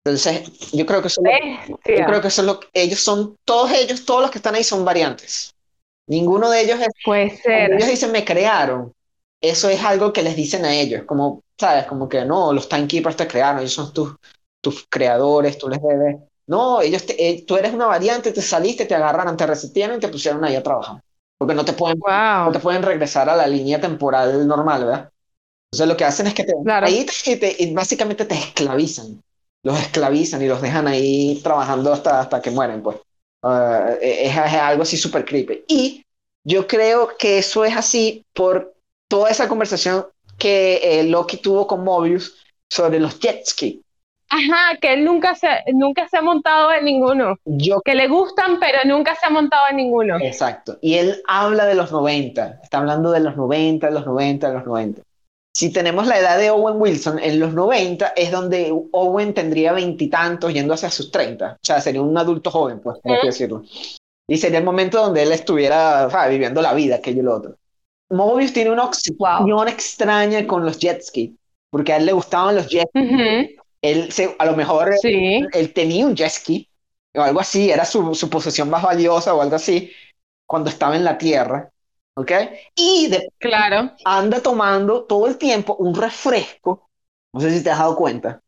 Entonces, 0.04 0.50
yo 0.72 0.84
creo 0.86 1.00
que 1.00 1.08
eso, 1.08 1.20
es 1.24 1.26
lo- 1.68 1.80
yo 1.94 2.04
creo 2.04 2.20
que 2.20 2.28
eso 2.28 2.42
es 2.42 2.46
lo 2.46 2.60
que 2.60 2.68
ellos 2.74 3.00
son, 3.00 3.36
todos 3.44 3.70
ellos, 3.72 4.04
todos 4.04 4.22
los 4.22 4.30
que 4.30 4.38
están 4.38 4.54
ahí 4.54 4.64
son 4.64 4.84
variantes. 4.84 5.54
Ninguno 6.08 6.50
de 6.50 6.62
ellos 6.62 6.80
es 6.80 6.88
Puede 7.04 7.30
ser. 7.36 7.70
ellos 7.72 7.88
dicen 7.88 8.12
me 8.12 8.24
crearon, 8.24 8.92
eso 9.40 9.68
es 9.68 9.82
algo 9.84 10.12
que 10.12 10.22
les 10.22 10.36
dicen 10.36 10.64
a 10.64 10.74
ellos, 10.74 11.04
como, 11.06 11.42
¿sabes? 11.58 11.86
Como 11.86 12.08
que 12.08 12.24
no, 12.24 12.52
los 12.52 12.68
timekeepers 12.68 13.16
te 13.16 13.26
crearon, 13.28 13.60
ellos 13.60 13.72
son 13.74 13.92
tus, 13.92 14.14
tus 14.60 14.86
creadores, 14.88 15.58
tú 15.58 15.68
les 15.68 15.80
debes. 15.82 16.16
No, 16.46 16.80
ellos 16.82 17.06
te- 17.06 17.28
eh, 17.30 17.44
tú 17.46 17.56
eres 17.56 17.72
una 17.74 17.86
variante, 17.86 18.32
te 18.32 18.42
saliste, 18.42 18.86
te 18.86 18.94
agarraron, 18.94 19.36
te 19.36 19.46
resetearon 19.46 19.96
y 19.98 20.00
te 20.00 20.08
pusieron 20.08 20.44
ahí 20.44 20.56
a 20.56 20.62
trabajar. 20.62 21.00
Porque 21.38 21.54
no 21.54 21.64
te 21.64 21.72
pueden, 21.72 21.98
no 22.44 22.50
Wow. 22.50 22.52
te 22.52 22.58
pueden 22.60 22.82
regresar 22.82 23.28
a 23.30 23.36
la 23.36 23.46
línea 23.46 23.80
temporal 23.80 24.46
normal, 24.46 24.84
¿verdad? 24.84 25.10
Entonces 25.72 25.88
lo 25.88 25.96
que 25.96 26.04
hacen 26.04 26.26
es 26.28 26.34
que 26.34 26.44
te, 26.44 26.54
Claro. 26.64 26.86
ahí 26.86 27.06
te- 27.06 27.36
te- 27.36 27.56
y 27.62 27.74
básicamente 27.74 28.24
te 28.26 28.34
esclavizan. 28.34 29.22
Los 29.64 29.78
esclavizan 29.80 30.42
y 30.42 30.48
los 30.48 30.60
dejan 30.60 30.86
ahí 30.88 31.40
trabajando 31.42 31.92
hasta, 31.92 32.20
hasta 32.20 32.42
que 32.42 32.50
mueren, 32.50 32.82
pues. 32.82 32.98
Ah, 33.42 33.90
es, 34.00 34.30
es 34.30 34.36
algo 34.36 34.82
así 34.82 34.96
súper 34.96 35.24
creepy. 35.24 35.64
Y 35.68 36.04
yo 36.44 36.66
creo 36.66 37.10
que 37.18 37.38
eso 37.38 37.64
es 37.64 37.76
así 37.76 38.24
por 38.32 38.74
toda 39.08 39.30
esa 39.30 39.48
conversación 39.48 40.06
que 40.38 40.80
eh, 40.82 41.04
Loki 41.04 41.36
tuvo 41.36 41.66
con 41.66 41.84
Mobius 41.84 42.36
sobre 42.68 42.98
los 42.98 43.20
jet 43.20 43.44
ski. 43.46 43.82
Ajá, 44.28 44.78
que 44.80 44.94
él 44.94 45.04
nunca 45.04 45.34
se, 45.34 45.46
nunca 45.74 46.08
se 46.08 46.16
ha 46.16 46.22
montado 46.22 46.72
en 46.72 46.86
ninguno. 46.86 47.36
Yo, 47.44 47.82
Que 47.82 47.94
le 47.94 48.08
gustan, 48.08 48.58
pero 48.58 48.78
nunca 48.86 49.14
se 49.14 49.26
ha 49.26 49.30
montado 49.30 49.62
en 49.68 49.76
ninguno. 49.76 50.16
exacto. 50.20 50.78
Y 50.80 50.94
él 50.94 51.22
habla 51.28 51.66
de 51.66 51.74
los 51.74 51.92
90, 51.92 52.60
está 52.62 52.78
hablando 52.78 53.10
de 53.10 53.20
los 53.20 53.36
90, 53.36 53.88
de 53.88 53.92
los 53.92 54.06
90, 54.06 54.48
de 54.48 54.54
los 54.54 54.64
90. 54.64 55.02
Si 55.54 55.70
tenemos 55.70 56.06
la 56.06 56.18
edad 56.18 56.38
de 56.38 56.50
Owen 56.50 56.80
Wilson, 56.80 57.18
en 57.18 57.38
los 57.38 57.52
90 57.52 58.14
es 58.16 58.30
donde 58.30 58.72
Owen 58.92 59.34
tendría 59.34 59.72
veintitantos 59.72 60.52
yendo 60.52 60.72
hacia 60.74 60.90
sus 60.90 61.10
30. 61.10 61.52
O 61.54 61.58
sea, 61.66 61.80
sería 61.80 62.00
un 62.00 62.16
adulto 62.16 62.50
joven, 62.50 62.80
pues, 62.80 62.98
por 63.00 63.12
así 63.12 63.18
Ujú. 63.20 63.26
decirlo. 63.26 63.62
Y 64.26 64.38
sería 64.38 64.58
el 64.58 64.64
momento 64.64 65.02
donde 65.02 65.22
él 65.22 65.32
estuviera 65.32 66.08
viviendo 66.30 66.62
la 66.62 66.72
vida, 66.72 66.96
aquello 66.96 67.20
y 67.20 67.24
lo 67.24 67.36
otro. 67.36 67.56
Mobius 68.10 68.52
tiene 68.52 68.70
una 68.70 68.90
Wow. 69.18 69.66
extraña 69.68 70.46
con 70.46 70.64
los 70.64 70.78
jet 70.78 71.02
ski, 71.02 71.36
porque 71.70 71.92
a 71.92 71.96
él 71.98 72.06
le 72.06 72.12
gustaban 72.12 72.56
los 72.56 72.68
jet 72.68 72.88
Ujú. 72.94 73.62
Él, 73.82 74.12
se- 74.12 74.36
a 74.38 74.46
lo 74.46 74.54
mejor 74.56 74.94
Sí. 75.02 75.40
él 75.52 75.72
tenía 75.72 76.06
un 76.06 76.14
jet 76.14 76.30
ski 76.30 76.68
o 77.14 77.20
algo 77.20 77.40
así, 77.40 77.70
era 77.70 77.84
su, 77.84 78.14
su 78.14 78.30
posesión 78.30 78.70
más 78.70 78.82
valiosa 78.82 79.34
o 79.34 79.42
algo 79.42 79.56
así, 79.56 79.90
cuando 80.46 80.70
estaba 80.70 80.96
en 80.96 81.04
la 81.04 81.18
Tierra, 81.18 81.70
¿ok? 82.14 82.32
Y 82.76 83.08
de- 83.08 83.28
Claro. 83.38 83.92
anda 84.04 84.40
tomando 84.42 85.04
todo 85.04 85.26
el 85.28 85.38
tiempo 85.38 85.76
un 85.76 85.94
refresco, 85.94 86.90
no 87.32 87.40
sé 87.40 87.50
si 87.56 87.62
te 87.64 87.70
has 87.70 87.78
dado 87.78 87.96
cuenta, 87.96 88.42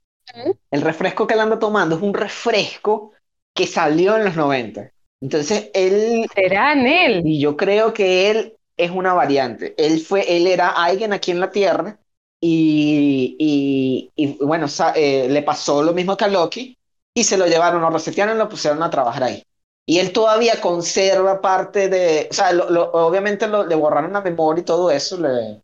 el 0.70 0.82
refresco 0.82 1.26
que 1.26 1.34
él 1.34 1.40
anda 1.40 1.58
tomando 1.58 1.96
es 1.96 2.02
un 2.02 2.14
refresco 2.14 3.12
que 3.54 3.66
salió 3.66 4.16
en 4.16 4.24
los 4.24 4.36
90. 4.36 4.90
Entonces, 5.20 5.70
él, 5.74 6.26
Será 6.34 6.72
en 6.72 6.86
él. 6.86 7.22
y 7.22 7.40
yo 7.40 7.56
creo 7.56 7.92
que 7.94 8.30
él 8.30 8.56
es 8.76 8.90
una 8.90 9.14
variante, 9.14 9.74
él 9.78 10.00
fue, 10.00 10.36
él 10.36 10.46
era 10.46 10.70
alguien 10.70 11.12
aquí 11.12 11.30
en 11.30 11.40
la 11.40 11.50
Tierra 11.50 11.98
y, 12.40 13.36
y, 13.38 14.12
y, 14.16 14.44
bueno, 14.44 14.66
eh, 14.96 15.28
le 15.30 15.42
pasó 15.42 15.82
lo 15.82 15.92
mismo 15.94 16.16
que 16.16 16.24
a 16.24 16.28
Loki 16.28 16.76
y 17.14 17.24
se 17.24 17.36
lo 17.38 17.46
llevaron, 17.46 17.80
lo 17.80 17.90
resetearon 17.90 18.34
y 18.36 18.38
lo 18.38 18.48
pusieron 18.48 18.82
a 18.82 18.90
trabajar 18.90 19.22
ahí. 19.24 19.44
Y 19.86 19.98
él 19.98 20.12
todavía 20.12 20.60
conserva 20.60 21.40
parte 21.40 21.88
de, 21.88 22.28
o 22.30 22.34
sea, 22.34 22.52
lo- 22.52 22.70
lo- 22.70 22.90
obviamente 22.92 23.46
lo- 23.46 23.66
le 23.66 23.74
borraron 23.74 24.12
la 24.12 24.22
memoria 24.22 24.62
y 24.62 24.64
todo 24.64 24.90
eso, 24.90 25.18
le, 25.20 25.62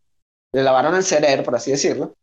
le 0.52 0.62
lavaron 0.62 0.94
el 0.94 1.04
cerebro, 1.04 1.44
por 1.44 1.56
así 1.56 1.70
decirlo, 1.70 2.14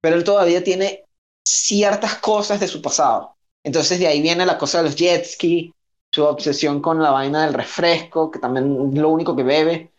pero 0.00 0.16
él 0.16 0.24
todavía 0.24 0.64
tiene 0.64 1.04
ciertas 1.46 2.16
cosas 2.16 2.60
de 2.60 2.68
su 2.68 2.82
pasado. 2.82 3.36
Entonces 3.64 3.98
de 3.98 4.06
ahí 4.08 4.20
viene 4.22 4.46
la 4.46 4.58
cosa 4.58 4.78
de 4.78 4.84
los 4.84 4.96
jet 4.96 5.24
ski, 5.24 5.72
su 6.12 6.24
obsesión 6.24 6.80
con 6.80 7.02
la 7.02 7.10
vaina 7.10 7.44
del 7.44 7.54
refresco, 7.54 8.30
que 8.30 8.38
también 8.38 8.90
es 8.92 8.98
lo 8.98 9.08
único 9.10 9.36
que 9.36 9.42
bebe, 9.42 9.92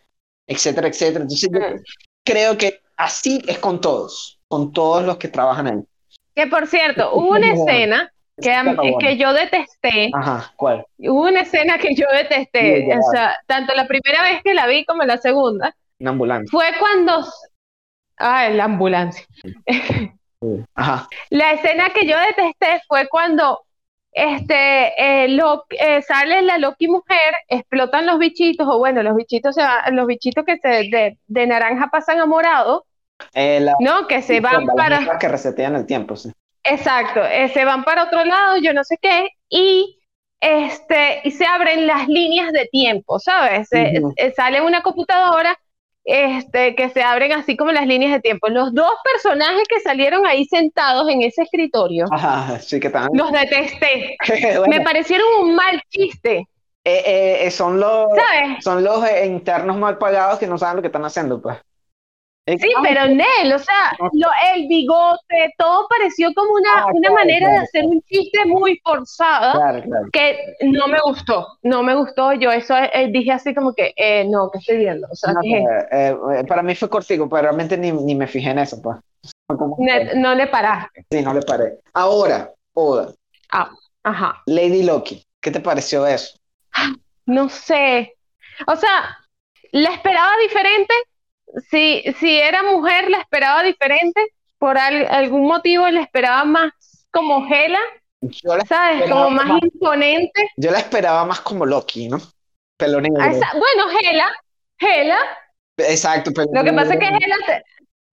etcétera, 0.48 0.88
etcétera. 0.88 1.24
Entonces 1.24 1.50
yo 1.52 1.60
Ujú. 1.60 1.84
creo 2.24 2.58
que 2.58 2.82
así 2.98 3.42
es 3.48 3.60
con 3.60 3.82
todos, 3.82 4.40
con 4.48 4.72
todos 4.74 5.04
los 5.04 5.18
que 5.18 5.28
trabajan 5.30 5.68
ahí. 5.68 5.84
Que 6.36 6.48
por 6.48 6.68
cierto, 6.68 7.16
hubo 7.16 7.30
una 7.30 7.52
escena 7.54 8.12
que, 8.42 8.96
que 9.00 9.18
yo 9.18 9.34
detesté. 9.34 10.12
Ajá, 10.14 10.52
¿cuál? 10.56 10.86
Hubo 10.98 11.24
una 11.28 11.42
escena 11.42 11.78
que 11.78 11.96
yo 11.96 12.06
detesté. 12.14 12.88
O 12.98 13.12
sea, 13.12 13.38
tanto 13.48 13.74
la 13.76 13.88
primera 13.88 14.22
vez 14.24 14.42
que 14.44 14.54
la 14.54 14.68
vi 14.68 14.86
como 14.86 15.04
la 15.04 15.18
segunda. 15.18 15.76
Una 16.00 16.12
ambulancia. 16.12 16.50
Fue 16.52 16.66
cuando. 16.80 17.26
Ah, 18.18 18.50
la 18.50 18.66
ambulancia. 18.66 19.26
Ajá. 20.76 21.08
La 21.30 21.52
escena 21.54 21.90
que 21.90 22.06
yo 22.08 22.18
detesté 22.20 22.82
fue 22.88 23.08
cuando 23.08 23.62
este, 24.12 24.94
eh, 24.98 25.28
Lo- 25.30 25.66
eh, 25.70 26.02
sale 26.02 26.42
la 26.42 26.58
Loki 26.58 26.88
mujer, 26.88 27.34
explotan 27.50 28.06
los 28.06 28.18
bichitos, 28.20 28.66
o 28.70 28.78
bueno, 28.78 29.04
los 29.04 29.16
bichitos, 29.16 29.56
se 29.56 29.62
van- 29.62 29.94
los 29.96 30.08
bichitos 30.08 30.46
que 30.46 30.58
se, 30.58 30.70
de, 30.70 31.18
de 31.28 31.48
naranja 31.48 31.90
pasan 31.92 32.20
a 32.20 32.26
morado, 32.26 32.86
Eh, 33.34 33.60
la- 33.60 33.76
¿no? 33.80 34.08
Que 34.08 34.22
se 34.22 34.40
van 34.40 34.66
para... 34.68 35.18
que 35.20 35.28
resetean 35.28 35.76
el 35.76 35.86
tiempo, 35.86 36.16
sí. 36.16 36.32
Exacto, 36.68 37.24
eh, 37.24 37.50
se 37.50 37.64
van 37.66 37.84
para 37.84 38.04
otro 38.06 38.24
lado, 38.26 38.58
yo 38.58 38.74
no 38.74 38.84
sé 38.84 38.98
qué, 39.02 39.30
y, 39.50 40.00
este, 40.40 41.22
y 41.24 41.32
se 41.32 41.46
abren 41.46 41.86
las 41.88 42.08
líneas 42.08 42.52
de 42.54 42.66
tiempo, 42.72 43.20
¿sabes? 43.20 43.68
Se- 43.70 44.02
eh, 44.18 44.34
sale 44.36 44.62
una 44.62 44.82
computadora 44.82 45.58
este, 46.04 46.76
que 46.76 46.90
se 46.90 47.02
abren 47.04 47.32
así 47.34 47.56
como 47.58 47.72
las 47.72 47.88
líneas 47.88 48.12
de 48.14 48.20
tiempo. 48.20 48.48
Los 48.50 48.74
dos 48.74 48.92
personajes 49.04 49.68
que 49.68 49.80
salieron 49.80 50.26
ahí 50.28 50.46
sentados 50.46 51.10
en 51.10 51.22
ese 51.24 51.44
escritorio, 51.44 52.06
Ajá, 52.12 52.60
sí 52.60 52.80
que 52.80 52.88
están. 52.88 53.10
los 53.14 53.32
detesté. 53.32 54.16
Bueno, 54.60 54.66
Me 54.68 54.82
parecieron 54.82 55.28
un 55.42 55.56
mal 55.56 55.82
chiste, 55.90 56.48
eh, 56.84 57.46
eh, 57.48 57.52
son 57.52 57.80
los, 57.80 58.08
¿sabes? 58.16 58.64
son 58.64 58.84
los 58.84 59.04
internos 59.26 59.78
mal 59.78 59.98
pagados 59.98 60.40
que 60.40 60.48
no 60.48 60.58
saben 60.58 60.78
lo 60.78 60.82
que 60.82 60.88
están 60.88 61.06
haciendo, 61.06 61.42
pues. 61.42 61.58
Eh, 62.48 62.60
Sí, 62.60 62.70
ah, 62.78 62.82
pero 62.84 63.08
Nel, 63.08 63.54
o 63.54 63.58
sea, 63.60 63.98
lo- 64.14 64.30
el 64.54 64.68
bigote, 64.68 65.54
todo 65.58 65.88
pareció 65.88 66.32
como 66.36 66.52
una, 66.54 66.70
Ah, 66.84 66.86
una 66.94 67.00
claro, 67.10 67.16
manera 67.16 67.50
de 67.50 67.58
hacer 67.58 67.86
un 67.86 68.00
chiste 68.04 68.46
muy 68.46 68.80
forzada. 68.84 69.54
Claro, 69.54 69.82
claro. 69.82 70.06
que 70.14 70.38
no 70.62 70.88
me 70.88 71.00
gustó, 71.04 71.48
no 71.64 71.82
me 71.82 71.96
gustó, 71.96 72.34
yo 72.34 72.52
eso 72.52 72.76
eh, 72.78 73.10
dije 73.12 73.32
así 73.32 73.56
como 73.56 73.74
que, 73.74 73.94
eh, 73.96 74.26
no, 74.30 74.52
¿qué 74.52 74.60
estoy 74.60 74.78
viendo? 74.78 75.08
O 75.12 75.16
sea, 75.16 75.34
No, 75.34 75.40
¿qué 75.42 75.58
es 75.58 75.66
eh, 75.92 76.18
eh, 76.40 76.44
para 76.48 76.62
mí 76.62 76.76
fue 76.76 76.88
cortico, 76.88 77.28
pero 77.28 77.42
realmente 77.44 77.78
ni, 77.80 77.92
ni 77.92 78.14
me 78.14 78.28
fijé 78.28 78.52
en 78.52 78.60
eso, 78.60 78.80
pues. 78.80 78.98
No 80.16 80.36
le 80.36 80.46
paraste. 80.48 81.06
Sí, 81.10 81.22
no 81.24 81.34
le 81.34 81.42
paré. 81.42 81.80
Ahora, 81.94 82.52
Oda, 82.74 83.12
Ajá, 84.04 84.44
Lady 84.46 84.84
Loki, 84.84 85.24
¿qué 85.42 85.50
te 85.50 85.60
pareció 85.62 86.06
eso? 86.06 86.38
no 87.26 87.50
sé. 87.50 88.14
O 88.68 88.76
sea, 88.76 89.18
la 89.72 89.90
esperaba 89.90 90.32
diferente. 90.44 90.94
Si, 91.70 92.04
si 92.20 92.40
era 92.40 92.64
mujer, 92.64 93.10
la 93.10 93.20
esperaba 93.20 93.64
diferente. 93.64 94.22
Por 94.58 94.78
al- 94.78 95.08
algún 95.08 95.48
motivo 95.48 95.88
la 95.90 96.02
esperaba 96.02 96.46
más 96.46 96.72
como 97.12 97.46
Hela, 97.48 97.80
Yo 98.22 98.56
la, 98.56 98.66
¿sabes? 98.66 99.10
Como 99.10 99.30
más 99.30 99.46
más. 99.48 99.62
imponente. 99.64 100.50
yo 100.58 100.72
la 100.72 100.80
esperaba 100.80 101.26
más 101.26 101.42
como 101.42 101.66
Loki, 101.66 102.08
¿no? 102.08 102.18
Pelo 102.78 103.00
negro. 103.02 103.22
Ah, 103.22 103.32
esa- 103.32 103.52
bueno, 103.54 103.98
Hela, 104.00 104.32
Hela, 104.80 105.18
Exacto, 105.78 106.32
pelo 106.32 106.50
lo 106.54 106.64
que 106.64 106.74
pasa 106.74 106.94
es 106.94 107.00
que. 107.00 107.06
Hela 107.08 107.36
te- 107.46 107.64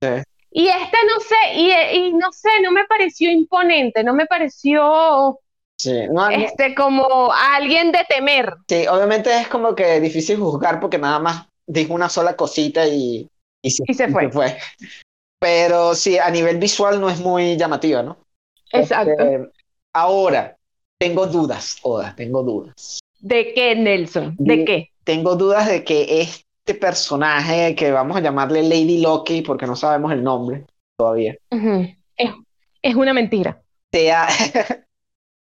Sí. 0.02 0.22
Y 0.50 0.68
esta 0.68 0.98
no 1.04 1.20
sé, 1.20 1.54
y, 1.54 1.72
y 2.08 2.12
no 2.12 2.30
sé, 2.32 2.50
no 2.62 2.72
me 2.72 2.84
pareció 2.86 3.30
imponente, 3.30 4.04
no 4.04 4.12
me 4.14 4.26
pareció 4.26 5.38
Sí, 5.78 6.06
no, 6.08 6.28
no, 6.28 6.30
este 6.30 6.74
como 6.74 7.32
alguien 7.32 7.90
de 7.92 8.04
temer. 8.08 8.52
sí, 8.68 8.86
obviamente 8.88 9.34
es 9.40 9.48
como 9.48 9.74
que 9.74 10.00
difícil 10.00 10.38
juzgar 10.38 10.78
porque 10.80 10.98
nada 10.98 11.18
más 11.20 11.46
dijo 11.66 11.94
una 11.94 12.08
sola 12.08 12.36
cosita 12.36 12.86
y, 12.86 13.28
y, 13.62 13.70
se, 13.70 13.84
Y 13.86 13.94
se 13.94 14.08
fue. 14.08 14.30
Pero 15.38 15.94
sí, 15.94 16.18
a 16.18 16.30
nivel 16.30 16.58
visual 16.58 17.00
no 17.00 17.08
es 17.08 17.20
muy 17.20 17.56
llamativa, 17.56 18.02
¿no? 18.02 18.18
Exacto. 18.72 19.12
Este, 19.12 19.50
ahora, 19.92 20.56
tengo 20.98 21.26
dudas, 21.26 21.78
Oda, 21.82 22.14
tengo 22.16 22.42
dudas. 22.42 23.00
¿De 23.20 23.52
qué, 23.54 23.74
Nelson? 23.74 24.36
¿De 24.38 24.64
qué? 24.64 24.90
Tengo 25.04 25.36
dudas 25.36 25.68
de 25.68 25.84
que 25.84 26.20
este 26.20 26.74
personaje, 26.74 27.74
que 27.74 27.90
vamos 27.90 28.16
a 28.16 28.20
llamarle 28.20 28.62
Lady 28.62 29.00
Loki, 29.00 29.42
porque 29.42 29.66
no 29.66 29.76
sabemos 29.76 30.12
el 30.12 30.22
nombre 30.22 30.64
todavía. 30.96 31.36
Es, 32.16 32.30
es 32.82 32.94
una 32.94 33.12
mentira. 33.12 33.62
sea... 33.92 34.28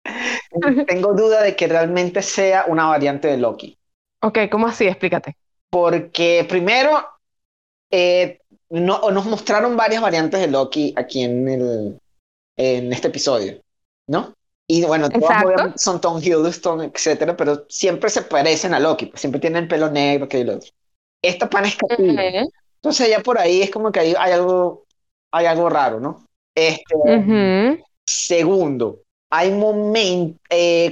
tengo 0.87 1.14
duda 1.14 1.42
de 1.42 1.57
que 1.57 1.66
realmente 1.66 2.22
sea 2.22 2.64
una 2.68 2.87
variante 2.87 3.28
de 3.28 3.38
Loki. 3.38 3.76
Ok, 4.22 4.38
¿cómo 4.50 4.66
así? 4.66 4.87
Explícate. 4.87 5.37
Porque 5.70 6.46
primero, 6.48 7.04
eh, 7.90 8.40
no, 8.70 9.11
nos 9.11 9.27
mostraron 9.27 9.77
varias 9.77 10.03
variantes 10.03 10.40
de 10.40 10.48
Loki 10.48 10.94
aquí 10.96 11.22
en, 11.22 11.48
el, 11.48 11.98
en 12.57 12.92
este 12.92 13.09
episodio, 13.09 13.61
¿no? 14.07 14.35
Y 14.70 14.85
bueno, 14.85 15.09
todas 15.09 15.81
son 15.81 16.01
Tom 16.01 16.20
Hiddleston, 16.22 16.83
etcétera, 16.83 17.37
pero 17.37 17.64
siempre 17.70 18.11
se 18.11 18.22
parecen 18.22 18.74
a 18.74 18.81
Loki, 18.81 19.07
pues 19.07 19.20
siempre 19.20 19.40
tienen 19.40 19.62
el 19.62 19.68
pelo 19.68 19.90
negro, 19.90 20.29
que 20.29 20.42
el 20.42 20.51
otro. 20.51 20.70
Esta 21.22 21.48
pana 21.48 21.68
es 21.68 21.77
Capilla. 21.77 22.42
Ujú, 22.42 22.53
Entonces 22.74 23.09
ya 23.09 23.20
por 23.20 23.38
ahí 23.38 23.62
es 23.62 23.70
como 23.70 23.90
que 23.90 24.01
hay, 24.01 24.14
hay 24.18 24.33
algo, 24.33 24.85
hay 25.33 25.46
algo 25.46 25.70
raro, 25.70 26.01
¿no? 26.01 26.27
Este. 26.55 27.83
Segundo, 28.07 29.01
hay 29.31 29.53
momentos, 29.53 30.38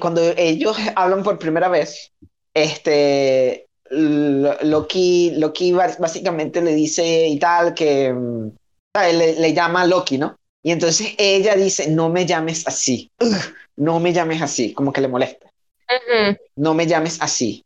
cuando 0.01 0.23
ellos 0.37 0.77
hablan 0.95 1.23
por 1.23 1.39
primera 1.39 1.69
vez, 1.69 2.13
este, 2.55 3.66
Loki, 3.91 5.33
Loki 5.37 5.73
básicamente 5.73 6.61
le 6.63 6.75
dice 6.75 7.29
y 7.29 7.39
tal 7.39 7.75
que, 7.75 8.13
mm, 8.13 8.51
le, 8.95 9.41
le 9.41 9.55
llama 9.55 9.87
Loki, 9.87 10.19
¿no? 10.19 10.37
Y 10.63 10.73
entonces 10.73 11.15
ella 11.19 11.55
dice, 11.55 11.89
no 11.91 12.09
me 12.09 12.27
llames 12.27 12.67
así, 12.67 13.11
no 13.77 14.01
me 14.01 14.13
llames 14.13 14.43
así, 14.43 14.73
como 14.75 14.93
que 14.93 15.01
le 15.01 15.09
molesta, 15.09 15.51
Ujú. 15.91 16.37
no 16.57 16.75
me 16.75 16.87
llames 16.87 17.19
así. 17.21 17.65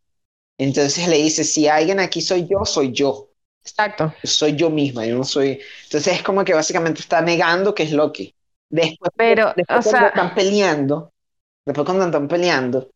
Entonces 0.58 1.08
le 1.08 1.18
dice, 1.18 1.44
si 1.44 1.68
alguien 1.68 2.00
aquí 2.00 2.20
soy 2.22 2.46
yo, 2.48 2.64
soy 2.64 2.92
yo, 2.92 3.30
Exacto. 3.64 4.12
soy 4.24 4.56
yo 4.56 4.70
misma, 4.70 5.06
yo 5.06 5.16
no 5.16 5.24
soy... 5.24 5.60
Entonces 5.84 6.14
es 6.16 6.22
como 6.22 6.44
que 6.44 6.54
básicamente 6.54 7.00
está 7.00 7.20
negando 7.22 7.74
que 7.74 7.84
es 7.84 7.92
Loki. 7.92 8.34
Después, 8.70 9.12
Pero, 9.16 9.54
después 9.54 9.80
o 9.80 9.82
cuando 9.82 10.06
sea- 10.06 10.08
están 10.08 10.34
peleando, 10.34 11.12
después 11.66 11.86
cuando 11.86 12.06
están 12.06 12.28
peleando, 12.28 12.90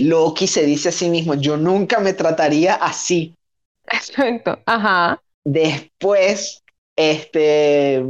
Loki 0.00 0.46
se 0.46 0.64
dice 0.64 0.90
a 0.90 0.92
sí 0.92 1.08
mismo, 1.10 1.34
yo 1.34 1.56
nunca 1.56 2.00
me 2.00 2.14
trataría 2.14 2.74
así. 2.74 3.34
Exacto. 3.92 4.58
Ajá. 4.66 5.20
Después, 5.44 6.62
este, 6.96 8.04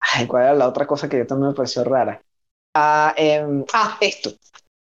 ay, 0.00 0.26
¿cuál 0.26 0.42
era 0.44 0.54
la 0.54 0.68
otra 0.68 0.86
cosa 0.86 1.08
que 1.08 1.18
yo 1.18 1.26
también 1.26 1.50
me 1.50 1.54
pareció 1.54 1.84
rara? 1.84 2.20
Ah, 2.74 3.14
em, 3.16 3.64
ah, 3.72 3.98
esto. 4.00 4.32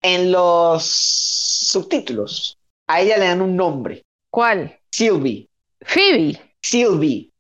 En 0.03 0.31
los 0.31 0.85
subtítulos, 0.85 2.57
a 2.87 3.01
ella 3.01 3.19
le 3.19 3.27
dan 3.27 3.43
un 3.43 3.57
nombre, 3.57 4.03
¿Cuál? 4.31 4.79
Sylvie, 4.93 5.49
Phoebe. 5.85 6.39
Sylvie, 6.63 7.33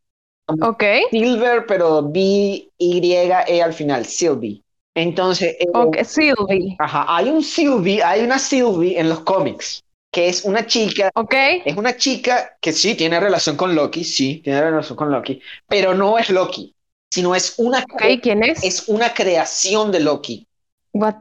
Ok. 0.62 0.83
Silver, 1.11 1.66
pero 1.66 2.02
B-Y-E 2.02 3.62
al 3.62 3.72
final, 3.74 4.04
Sylvie. 4.07 4.62
Entonces, 5.03 5.57
eh, 5.61 5.67
Ok. 5.75 5.97
Sylvie. 6.05 6.77
ajá, 6.79 7.05
hay 7.09 7.29
un 7.29 7.43
Sylvie, 7.43 8.03
hay 8.03 8.23
una 8.23 8.39
Sylvie 8.39 8.99
en 8.99 9.09
los 9.09 9.21
cómics, 9.21 9.83
que 10.13 10.29
es 10.29 10.45
una 10.45 10.67
chica, 10.67 11.11
Ok. 11.15 11.35
es 11.65 11.77
una 11.77 11.97
chica 11.97 12.57
que 12.61 12.73
sí 12.73 12.95
tiene 12.95 13.21
relación 13.21 13.57
con 13.57 13.75
Loki, 13.75 14.05
sí, 14.05 14.41
tiene 14.43 14.61
relación 14.61 14.97
con 14.97 15.11
Loki, 15.11 15.41
pero 15.69 15.95
no 15.95 16.19
es 16.19 16.31
Loki, 16.31 16.75
sino 17.11 17.35
es 17.35 17.55
una. 17.59 17.85
¿Quién 18.23 18.43
es? 18.43 18.65
es 18.65 18.89
una 18.89 19.15
creación 19.15 19.93
de 19.93 20.01
Loki. 20.01 20.47
What, 20.93 21.15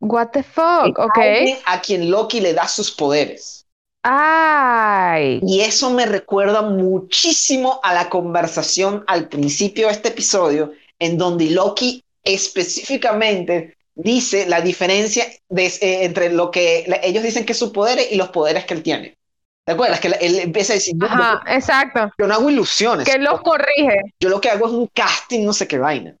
what 0.00 0.28
the 0.32 0.42
fuck? 0.42 0.98
Es 0.98 1.04
Ok. 1.04 1.18
alguien 1.18 1.58
a 1.66 1.80
quien 1.80 2.10
Loki 2.10 2.40
le 2.40 2.54
da 2.54 2.68
sus 2.68 2.90
poderes. 2.90 3.66
Ay. 4.02 5.40
Y 5.42 5.60
eso 5.60 5.90
me 5.90 6.06
recuerda 6.06 6.62
muchísimo 6.62 7.80
a 7.82 7.92
la 7.92 8.08
conversación 8.08 9.04
al 9.06 9.28
principio 9.28 9.88
de 9.88 9.92
este 9.92 10.08
episodio, 10.08 10.72
en 10.98 11.18
donde 11.18 11.50
Loki 11.50 12.04
específicamente 12.24 13.76
dice 13.94 14.46
la 14.46 14.60
diferencia 14.60 15.26
de- 15.48 15.66
eh, 15.66 16.04
entre 16.04 16.32
lo 16.32 16.50
que 16.50 16.84
la- 16.86 17.00
ellos 17.02 17.22
dicen 17.22 17.44
que 17.44 17.52
es 17.52 17.58
su 17.58 17.72
poder 17.72 17.98
y 18.10 18.16
los 18.16 18.30
poderes 18.30 18.64
que 18.64 18.74
él 18.74 18.82
tiene. 18.82 19.16
¿Te 19.64 19.72
acuerdas? 19.72 20.00
Que 20.00 20.08
él 20.08 20.38
empieza 20.38 20.72
a 20.72 20.76
decir, 20.76 20.94
"No, 20.96 21.06
Ajá. 21.06 21.42
Exacto. 21.48 22.10
yo 22.18 22.26
no 22.26 22.34
hago 22.34 22.50
ilusiones, 22.50 23.06
Que 23.08 23.18
los 23.18 23.40
corrige. 23.42 24.00
yo 24.18 24.28
lo 24.28 24.40
que 24.40 24.48
hago 24.50 24.66
es 24.66 24.72
un 24.72 24.86
casting, 24.88 25.44
no 25.44 25.52
sé 25.52 25.68
qué 25.68 25.78
vaina. 25.78 26.16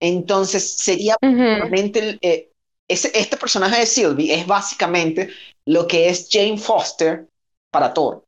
Entonces 0.00 0.76
sería 0.78 1.16
básicamente 1.20 1.98
el- 1.98 2.18
eh, 2.22 2.50
ese, 2.88 3.10
este 3.14 3.36
personaje 3.36 3.80
de 3.80 3.86
Sylvie 3.86 4.32
es 4.34 4.46
básicamente 4.46 5.30
lo 5.66 5.86
que 5.86 6.08
es 6.08 6.28
Jane 6.30 6.58
Foster 6.58 7.26
para 7.70 7.92
Thor. 7.92 8.24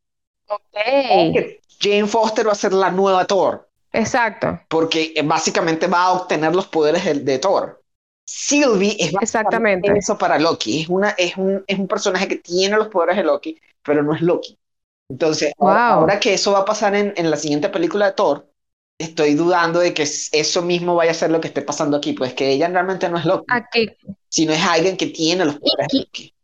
Ok. 0.49 0.77
Jane 1.81 2.07
Foster 2.07 2.49
va 2.49 2.53
a 2.53 2.57
ser 2.57 2.73
la 2.73 2.91
nueva 2.91 3.27
Thor, 3.27 3.69
Exacto. 3.93 4.61
porque 4.69 5.13
eh, 5.17 5.23
básicamente 5.23 5.87
va 5.87 6.05
a 6.05 6.13
obtener 6.13 6.55
los 6.55 6.67
poderes 6.67 7.05
de, 7.05 7.15
de 7.15 7.39
Thor. 7.39 7.83
Sylvie 8.25 8.97
es 8.99 9.13
Exactamente. 9.23 9.93
eso 9.97 10.19
para 10.19 10.39
Loki. 10.39 10.83
Es, 10.83 10.89
una, 10.89 11.11
es, 11.11 11.37
un, 11.37 11.65
es 11.67 11.79
un 11.79 11.87
personaje 11.89 12.27
que 12.29 12.37
tiene 12.37 12.77
los 12.77 12.89
poderes 12.89 13.17
de 13.17 13.23
Loki, 13.25 13.61
pero 13.83 14.03
no 14.03 14.15
es 14.15 14.21
Loki. 14.23 14.59
Entonces, 15.09 15.53
ahora, 15.59 15.81
Wow. 15.89 16.01
ahora 16.01 16.21
que 16.21 16.35
eso 16.35 16.53
va 16.53 16.61
a 16.61 16.65
pasar 16.65 16.95
en, 16.97 17.15
en 17.17 17.31
la 17.31 17.37
siguiente 17.37 17.69
película 17.69 18.07
de 18.07 18.13
Thor, 18.15 18.51
estoy 18.99 19.35
dudando 19.35 19.79
de 19.79 19.95
que 19.95 20.03
eso 20.03 20.63
mismo 20.63 20.97
vaya 20.97 21.13
a 21.13 21.15
ser 21.15 21.31
lo 21.31 21.41
que 21.41 21.49
esté 21.49 21.63
pasando 21.63 21.97
aquí, 21.97 22.13
pues 22.13 22.35
que 22.35 22.51
ella 22.51 22.69
realmente 22.69 23.09
no 23.09 23.19
es 23.19 23.25
Loki, 23.25 23.47
Aquí. 23.53 23.89
sino 24.29 24.53
es 24.53 24.63
alguien 24.63 24.97
que 24.97 25.07
tiene 25.07 25.45
los 25.45 25.57
poderes 25.61 25.87
de 25.93 25.99
Loki. 26.01 26.35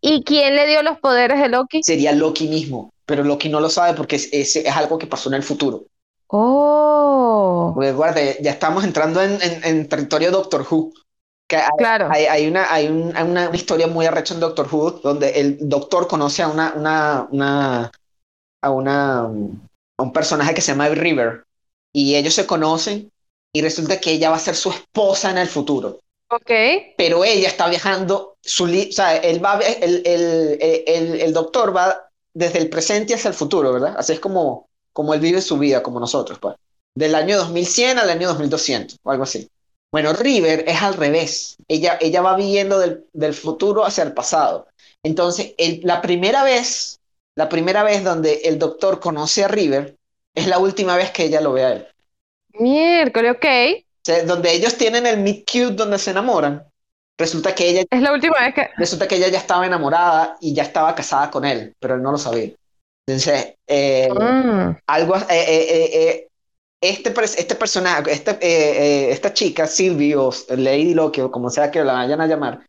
¿Y 0.00 0.24
quién 0.24 0.56
le 0.56 0.66
dio 0.66 0.82
los 0.82 0.98
poderes 0.98 1.40
de 1.40 1.48
Loki? 1.48 1.82
Sería 1.82 2.12
Loki 2.12 2.48
mismo, 2.48 2.92
pero 3.04 3.22
Loki 3.24 3.48
no 3.48 3.60
lo 3.60 3.70
sabe 3.70 3.94
porque 3.96 4.16
es, 4.16 4.28
es, 4.32 4.56
es 4.56 4.76
algo 4.76 4.98
que 4.98 5.06
pasó 5.06 5.28
en 5.28 5.34
el 5.36 5.42
futuro. 5.42 5.84
Oh. 6.28 7.72
Porque 7.74 7.92
guarda, 7.92 8.20
ya 8.40 8.50
estamos 8.50 8.84
entrando 8.84 9.22
en, 9.22 9.40
en- 9.42 9.64
en 9.64 9.88
territorio 9.88 10.30
Doctor 10.30 10.66
Who. 10.68 10.92
Que 11.48 11.56
hay, 11.56 11.68
Claro. 11.78 12.08
hay, 12.10 12.24
hay 12.26 12.46
una, 12.48 12.66
hay 12.72 12.88
un- 12.88 13.16
hay 13.16 13.24
una, 13.24 13.48
una 13.48 13.56
historia 13.56 13.86
muy 13.86 14.04
arrecha 14.06 14.34
en 14.34 14.40
Doctor 14.40 14.66
Who 14.70 14.90
donde 15.02 15.30
el 15.40 15.68
doctor 15.68 16.08
conoce 16.08 16.42
a 16.42 16.48
una, 16.48 16.72
una, 16.74 17.28
una, 17.30 17.92
a 18.62 18.70
una, 18.70 19.20
a 19.20 20.02
un 20.02 20.12
personaje 20.12 20.54
que 20.54 20.60
se 20.60 20.72
llama 20.72 20.88
River. 20.88 21.44
y 21.94 22.14
ellos 22.16 22.34
se 22.34 22.46
conocen 22.46 23.10
y 23.54 23.62
resulta 23.62 23.98
que 24.00 24.10
ella 24.12 24.28
va 24.30 24.36
a 24.36 24.40
ser 24.40 24.54
su 24.54 24.70
esposa 24.70 25.30
en 25.30 25.38
el 25.38 25.48
futuro. 25.48 26.00
Ok. 26.30 26.50
Pero 26.98 27.24
ella 27.24 27.48
está 27.48 27.68
viajando, 27.68 28.34
su 28.42 28.64
o 28.64 28.92
sea, 28.92 29.16
él 29.16 29.42
va, 29.42 29.58
el, 29.60 30.02
el, 30.04 30.58
el, 30.60 31.20
el, 31.20 31.32
doctor 31.32 31.74
va 31.74 32.08
desde 32.34 32.58
el 32.58 32.68
presente 32.68 33.14
hacia 33.14 33.28
el 33.28 33.34
futuro, 33.34 33.72
¿verdad? 33.72 33.94
Así 33.96 34.12
es 34.12 34.20
como, 34.20 34.66
como 34.96 35.12
él 35.12 35.20
vive 35.20 35.42
su 35.42 35.58
vida, 35.58 35.82
como 35.82 36.00
nosotros, 36.00 36.38
pues. 36.38 36.56
Del 36.94 37.14
año 37.14 37.36
2100 37.36 37.98
al 37.98 38.08
año 38.08 38.28
2200, 38.28 38.98
o 39.02 39.10
algo 39.10 39.24
así. 39.24 39.46
Bueno, 39.92 40.14
River 40.14 40.64
es 40.66 40.80
al 40.80 40.94
revés. 40.94 41.58
Ella, 41.68 41.98
ella 42.00 42.22
va 42.22 42.34
viviendo 42.34 42.78
del, 42.78 43.04
del 43.12 43.34
futuro 43.34 43.84
hacia 43.84 44.04
el 44.04 44.14
pasado. 44.14 44.68
Entonces, 45.02 45.52
el, 45.58 45.82
la 45.84 46.00
primera 46.00 46.44
vez, 46.44 46.98
la 47.34 47.50
primera 47.50 47.82
vez 47.82 48.04
donde 48.04 48.40
el 48.44 48.58
doctor 48.58 48.98
conoce 48.98 49.44
a 49.44 49.48
River, 49.48 49.96
es 50.34 50.46
la 50.46 50.58
última 50.58 50.96
vez 50.96 51.10
que 51.10 51.24
ella 51.24 51.42
lo 51.42 51.52
ve 51.52 51.64
a 51.66 51.72
él. 51.72 51.86
Miércoles, 52.54 53.32
ok. 53.32 53.44
O 53.44 54.02
sea, 54.02 54.24
donde 54.24 54.50
ellos 54.54 54.78
tienen 54.78 55.06
el 55.06 55.18
meet 55.18 55.44
cute 55.44 55.74
donde 55.74 55.98
se 55.98 56.12
enamoran, 56.12 56.64
resulta 57.18 57.54
que 57.54 57.68
ella... 57.68 57.84
Es 57.90 58.00
la 58.00 58.14
última 58.14 58.40
vez 58.40 58.54
que... 58.54 58.70
Resulta 58.78 59.06
que 59.06 59.16
ella 59.16 59.28
ya 59.28 59.38
estaba 59.40 59.66
enamorada 59.66 60.38
y 60.40 60.54
ya 60.54 60.62
estaba 60.62 60.94
casada 60.94 61.30
con 61.30 61.44
él, 61.44 61.74
pero 61.78 61.96
él 61.96 62.02
no 62.02 62.12
lo 62.12 62.18
sabía. 62.18 62.52
Entonces, 63.06 63.54
eh, 63.66 64.08
Mm, 64.10 64.76
algo... 64.86 65.16
eh, 65.16 65.24
eh, 65.30 66.28
este, 66.80 67.14
este 67.38 67.54
personaje, 67.56 68.12
esta, 68.12 68.38
eh, 68.40 69.10
esta 69.10 69.32
chica, 69.32 69.66
Sylvie 69.66 70.16
o 70.16 70.30
Lady 70.56 70.94
Loki, 70.94 71.20
o 71.22 71.30
como 71.30 71.50
sea 71.50 71.70
que 71.70 71.82
la 71.84 71.94
vayan 71.94 72.20
a 72.20 72.26
llamar, 72.26 72.60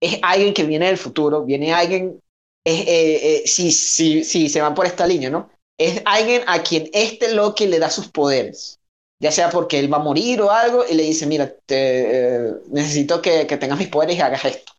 es 0.00 0.18
alguien 0.22 0.54
que 0.54 0.64
viene 0.64 0.86
del 0.88 0.98
futuro, 0.98 1.44
viene 1.44 1.74
alguien, 1.74 2.20
si, 2.64 3.72
si, 3.72 4.24
si 4.24 4.48
se 4.48 4.60
van 4.60 4.74
por 4.74 4.86
esta 4.86 5.06
línea, 5.06 5.30
¿no? 5.30 5.50
Es 5.78 6.02
alguien 6.04 6.42
a 6.46 6.62
quien 6.62 6.88
este 6.92 7.34
Loki 7.34 7.66
le 7.66 7.78
da 7.78 7.90
sus 7.90 8.08
poderes, 8.08 8.80
ya 9.20 9.32
sea 9.32 9.50
porque 9.50 9.78
él 9.78 9.92
va 9.92 9.98
a 9.98 10.00
morir 10.00 10.40
o 10.42 10.50
algo, 10.50 10.84
y 10.88 10.94
le 10.94 11.04
dice, 11.04 11.26
mira, 11.26 11.52
te, 11.66 12.48
eh, 12.48 12.52
necesito 12.70 13.22
que, 13.22 13.46
que 13.46 13.56
tengas 13.58 13.78
mis 13.78 13.88
poderes 13.88 14.16
y 14.16 14.20
hagas 14.20 14.44
esto. 14.44 14.72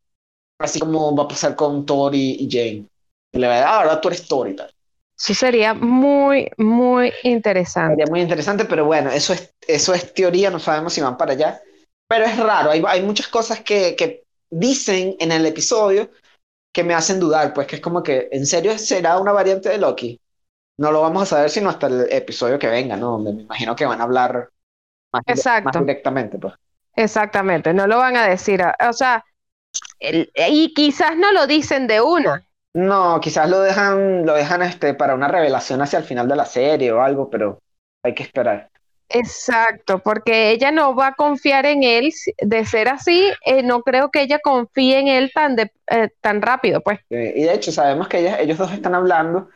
Así 0.59 0.79
como 0.79 1.15
va 1.15 1.23
a 1.25 1.27
pasar 1.29 1.55
con 1.55 1.85
Thor 1.85 2.15
y, 2.15 2.37
y 2.41 2.49
Jane. 2.51 2.87
Y 3.33 3.39
le 3.39 3.47
va 3.47 3.53
a 3.53 3.57
decir, 3.57 3.69
ah, 3.69 3.81
ahora 3.81 4.01
tú 4.01 4.09
eres 4.09 4.27
Thor 4.27 4.49
y 4.49 4.57
tal. 4.57 4.74
Eso 5.17 5.33
sería 5.33 5.73
muy, 5.73 6.49
muy 6.57 7.11
interesante. 7.23 8.03
Sería 8.03 8.11
muy 8.11 8.21
interesante, 8.21 8.65
pero 8.65 8.85
bueno, 8.85 9.11
eso 9.11 9.33
es, 9.33 9.53
eso 9.67 9.93
es 9.93 10.13
teoría, 10.13 10.49
no 10.49 10.59
sabemos 10.59 10.93
si 10.93 11.01
van 11.01 11.17
para 11.17 11.33
allá. 11.33 11.61
Pero 12.07 12.25
es 12.25 12.37
raro, 12.37 12.71
hay, 12.71 12.83
hay 12.87 13.01
muchas 13.03 13.27
cosas 13.27 13.61
que, 13.61 13.95
que 13.95 14.23
dicen 14.49 15.15
en 15.19 15.31
el 15.31 15.45
episodio 15.45 16.09
que 16.73 16.83
me 16.83 16.93
hacen 16.93 17.19
dudar, 17.19 17.53
pues 17.53 17.67
que 17.67 17.77
es 17.77 17.81
como 17.81 18.03
que, 18.03 18.29
¿en 18.31 18.45
serio 18.45 18.77
será 18.77 19.19
una 19.19 19.31
variante 19.33 19.69
de 19.69 19.77
Loki? 19.79 20.19
No 20.77 20.91
lo 20.91 21.01
vamos 21.01 21.23
a 21.23 21.27
saber 21.27 21.49
sino 21.51 21.69
hasta 21.69 21.87
el 21.87 22.07
episodio 22.11 22.59
que 22.59 22.67
venga, 22.67 22.97
¿no? 22.97 23.11
Donde 23.11 23.33
me 23.33 23.43
imagino 23.43 23.75
que 23.75 23.85
van 23.85 24.01
a 24.01 24.05
hablar 24.05 24.49
más, 25.13 25.23
Exacto. 25.27 25.79
más 25.79 25.79
directamente, 25.85 26.39
pues. 26.39 26.55
Exactamente, 26.95 27.73
no 27.73 27.87
lo 27.87 27.97
van 27.97 28.15
a 28.17 28.27
decir. 28.27 28.61
O 28.87 28.93
sea, 28.93 29.23
el- 29.99 30.31
y 30.49 30.73
quizás 30.73 31.17
no 31.17 31.33
lo 31.33 31.47
dicen 31.47 31.87
de 31.87 32.01
una. 32.01 32.44
No, 32.75 33.19
quizás 33.21 33.49
lo 33.49 33.59
dejan, 33.61 34.25
lo 34.25 34.33
dejan 34.35 34.61
este, 34.61 34.93
para 34.93 35.15
una 35.15 35.27
revelación 35.29 35.81
hacia 35.81 35.97
el 35.99 36.05
final 36.05 36.27
de 36.27 36.35
la 36.35 36.45
serie 36.45 36.91
o 36.91 37.01
algo, 37.01 37.29
pero 37.29 37.59
hay 38.03 38.13
que 38.13 38.23
esperar. 38.23 38.69
Exacto, 39.09 39.99
porque 39.99 40.51
ella 40.51 40.71
no 40.71 40.95
va 40.95 41.07
a 41.07 41.15
confiar 41.15 41.65
en 41.65 41.83
él. 41.83 42.11
De 42.41 42.65
ser 42.65 42.89
así, 42.89 43.31
eh, 43.45 43.63
no 43.63 43.81
creo 43.83 44.09
que 44.11 44.21
ella 44.23 44.39
confíe 44.43 44.99
en 44.99 45.07
él 45.07 45.31
tan, 45.33 45.55
de, 45.55 45.71
eh, 45.89 46.09
tan 46.21 46.41
rápido, 46.41 46.81
pues. 46.81 46.99
Y 47.09 47.43
de 47.43 47.53
hecho, 47.53 47.71
sabemos 47.71 48.07
que 48.07 48.19
ellas- 48.19 48.39
ellos 48.39 48.57
dos 48.57 48.71
están 48.71 48.95
hablando, 48.95 49.49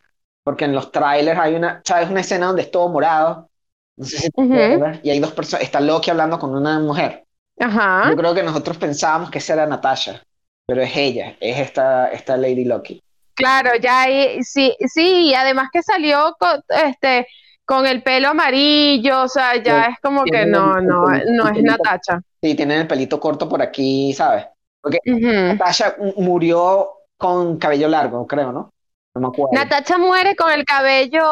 porque 0.44 0.66
en 0.66 0.74
los 0.74 0.92
trailers 0.92 1.40
hay 1.40 1.56
una, 1.56 1.82
¿sabes? 1.86 2.10
Una 2.10 2.22
escena 2.22 2.48
donde 2.48 2.64
es 2.64 2.72
todo 2.72 2.90
morado. 2.90 3.50
No 3.98 4.06
sé 4.06 4.18
si 4.20 4.30
te 4.32 4.38
Ujú. 4.38 4.60
acuerdas, 4.64 5.00
Y 5.04 5.10
hay 5.10 5.20
dos 5.20 5.34
personas, 5.34 5.64
está 5.66 5.82
Loki 5.82 6.10
hablando 6.12 6.40
con 6.40 6.56
una 6.56 6.80
mujer. 6.80 7.26
Ajá. 7.60 8.04
Yo 8.04 8.16
creo 8.18 8.36
que 8.36 8.44
nosotros 8.44 8.78
pensábamos 8.78 9.32
que 9.32 9.40
esa 9.40 9.54
era 9.54 9.68
Natasha, 9.68 10.24
pero 10.68 10.82
es 10.84 10.96
ella, 10.98 11.38
es 11.42 11.60
esta, 11.60 12.10
esta 12.12 12.38
Lady 12.38 12.66
Loki. 12.66 13.02
Claro, 13.40 13.72
ya 13.82 14.02
ahí, 14.02 14.44
sí, 14.44 14.76
sí, 14.94 15.30
y 15.30 15.34
además 15.34 15.70
que 15.72 15.82
salió 15.82 16.36
con, 16.40 16.62
este, 16.70 17.26
con 17.66 17.86
el 17.88 18.04
pelo 18.04 18.30
amarillo, 18.30 19.24
o 19.24 19.28
sea, 19.28 19.56
ya 19.56 19.86
Sí, 19.86 19.92
es 19.94 20.00
como 20.02 20.26
que 20.26 20.46
no, 20.46 20.78
el- 20.78 20.88
no, 20.88 21.12
el- 21.12 21.36
no 21.36 21.48
es. 21.48 21.64
Natacha. 21.64 22.22
Sí, 22.42 22.56
tienen 22.56 22.82
el 22.82 22.88
pelito 22.88 23.20
corto 23.20 23.48
por 23.48 23.62
aquí, 23.62 24.14
¿sabes? 24.14 24.46
Porque 24.82 25.00
Ujú. 25.06 25.20
Natasha 25.20 25.96
murió 26.18 26.90
con 27.18 27.58
cabello 27.58 27.88
largo, 27.88 28.26
creo, 28.28 28.52
¿no? 28.52 28.72
No 29.16 29.22
me 29.22 29.28
acuerdo. 29.28 29.56
Natacha 29.56 29.98
muere 29.98 30.36
con 30.36 30.52
el 30.52 30.66
cabello 30.66 31.24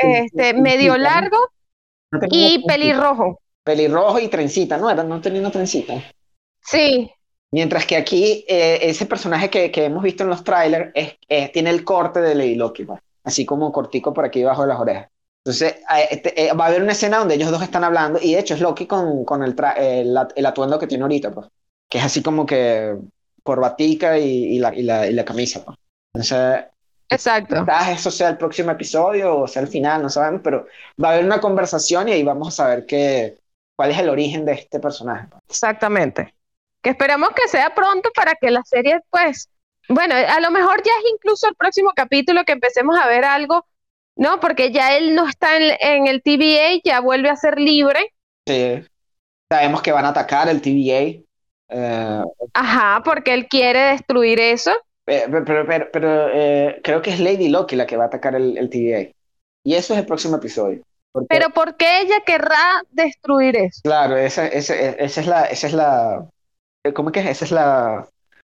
Sí, 0.00 0.08
este, 0.14 0.54
sí, 0.54 0.60
medio 0.60 0.96
largo 0.96 1.38
No 2.10 2.20
y 2.30 2.64
pelirrojo. 2.66 3.40
Pelirrojo 3.64 4.18
y 4.18 4.28
trencita, 4.28 4.76
¿no? 4.76 4.90
Era, 4.90 5.02
no 5.02 5.20
tenía 5.20 5.40
una 5.40 5.50
trencita. 5.50 5.94
Sí, 6.60 7.10
Mientras 7.54 7.86
que 7.86 7.96
aquí, 7.96 8.44
eh, 8.48 8.78
ese 8.82 9.06
personaje 9.06 9.50
que, 9.50 9.70
que 9.70 9.84
hemos 9.86 10.02
visto 10.02 10.22
en 10.24 10.30
los 10.30 10.44
trailers 10.44 10.90
es, 10.94 11.14
es- 11.28 11.52
tiene 11.52 11.70
el 11.70 11.84
corte 11.84 12.20
de 12.20 12.34
Lady 12.34 12.54
Loki, 12.56 12.84
pues, 12.84 13.00
así 13.24 13.46
como 13.46 13.72
cortico 13.72 14.12
por 14.12 14.24
aquí 14.24 14.40
debajo 14.40 14.62
de 14.62 14.68
las 14.68 14.80
orejas. 14.80 15.08
Entonces, 15.44 15.76
este, 16.10 16.48
eh, 16.48 16.52
va 16.54 16.64
a 16.64 16.68
haber 16.68 16.82
una 16.82 16.92
escena 16.92 17.18
donde 17.18 17.34
ellos 17.34 17.50
dos 17.50 17.62
están 17.62 17.84
hablando, 17.84 18.18
y 18.22 18.32
de 18.34 18.40
hecho 18.40 18.54
es 18.54 18.60
Loki 18.60 18.86
con, 18.86 19.24
con 19.24 19.42
el, 19.42 19.54
el, 19.76 20.16
el 20.36 20.46
atuendo 20.46 20.78
que 20.78 20.86
tiene 20.86 21.02
ahorita, 21.04 21.30
pues, 21.32 21.46
que 21.88 21.98
es 21.98 22.04
así 22.04 22.22
como 22.22 22.46
que 22.46 22.96
corbatica 23.42 24.18
y, 24.18 24.56
y 24.56 24.58
la, 24.58 24.74
y, 24.74 24.82
la, 24.82 25.06
y 25.06 25.12
la 25.12 25.24
camisa, 25.24 25.64
pues. 25.64 25.76
Entonces, 26.14 26.64
exacto. 27.08 27.56
quizás 27.66 27.88
eso 27.90 28.10
sea 28.10 28.30
el 28.30 28.38
próximo 28.38 28.70
episodio 28.70 29.38
o 29.40 29.48
sea 29.48 29.62
el 29.62 29.68
final, 29.68 30.02
no 30.02 30.08
sabemos, 30.10 30.40
pero 30.42 30.66
va 31.02 31.10
a 31.10 31.12
haber 31.14 31.24
una 31.24 31.40
conversación 31.40 32.08
y 32.08 32.12
ahí 32.12 32.22
vamos 32.22 32.48
a 32.48 32.50
saber 32.50 32.86
qué, 32.86 33.38
cuál 33.76 33.90
es 33.90 33.98
el 33.98 34.08
origen 34.08 34.44
de 34.44 34.52
este 34.54 34.80
personaje. 34.80 35.28
pues. 35.30 35.42
Exactamente. 35.48 36.34
Que 36.84 36.90
esperamos 36.90 37.30
que 37.30 37.48
sea 37.48 37.74
pronto 37.74 38.10
para 38.14 38.36
que 38.36 38.52
la 38.52 38.62
serie, 38.64 39.00
pues, 39.10 39.50
bueno, 39.88 40.14
a 40.16 40.40
lo 40.40 40.52
mejor 40.52 40.82
ya 40.84 40.92
es 41.04 41.12
incluso 41.14 41.48
el 41.48 41.56
próximo 41.56 41.92
capítulo 41.96 42.44
que 42.44 42.52
empecemos 42.52 42.96
a 42.98 43.08
ver 43.08 43.24
algo, 43.26 43.66
¿no? 44.16 44.40
Porque 44.40 44.72
ya 44.72 44.96
él 44.96 45.16
no 45.16 45.28
está 45.28 45.56
en, 45.58 45.76
en 45.80 46.06
el 46.08 46.22
TVA, 46.22 46.80
ya 46.84 47.00
vuelve 47.00 47.30
a 47.30 47.36
ser 47.36 47.58
libre. 47.60 48.14
Sí. 48.46 48.84
Sabemos 49.52 49.82
que 49.82 49.92
van 49.92 50.06
a 50.06 50.10
atacar 50.10 50.48
el 50.48 50.62
TVA. 50.62 51.24
eh, 51.70 52.22
Ajá, 52.54 53.02
porque 53.04 53.34
él 53.34 53.48
quiere 53.48 53.80
destruir 53.80 54.40
eso. 54.40 54.72
Eh, 55.06 55.24
Pero, 55.30 55.44
pero, 55.44 55.66
pero, 55.66 55.88
pero, 55.92 56.28
eh, 56.32 56.80
creo 56.82 57.02
que 57.02 57.10
es 57.10 57.20
Lady 57.20 57.48
Loki 57.48 57.76
la 57.76 57.86
que 57.86 57.96
va 57.96 58.04
a 58.04 58.06
atacar 58.06 58.34
el, 58.34 58.56
el 58.58 58.70
TVA. 58.70 59.12
Y 59.64 59.74
eso 59.74 59.94
es 59.94 60.00
el 60.00 60.06
próximo 60.06 60.36
episodio. 60.36 60.82
Porque, 61.12 61.28
Pero 61.28 61.50
¿por 61.50 61.76
qué 61.76 62.00
ella 62.00 62.20
querrá 62.24 62.82
destruir 62.90 63.56
eso? 63.56 63.82
claro, 63.82 64.16
esa, 64.16 64.46
esa, 64.48 64.74
esa 64.74 65.20
es 65.20 65.26
la, 65.26 65.44
esa 65.46 65.66
es 65.66 65.72
la, 65.72 66.28
¿cómo 66.92 67.12
que 67.12 67.20
es? 67.20 67.26
Esa 67.26 67.44
es 67.44 67.50
la, 67.52 68.08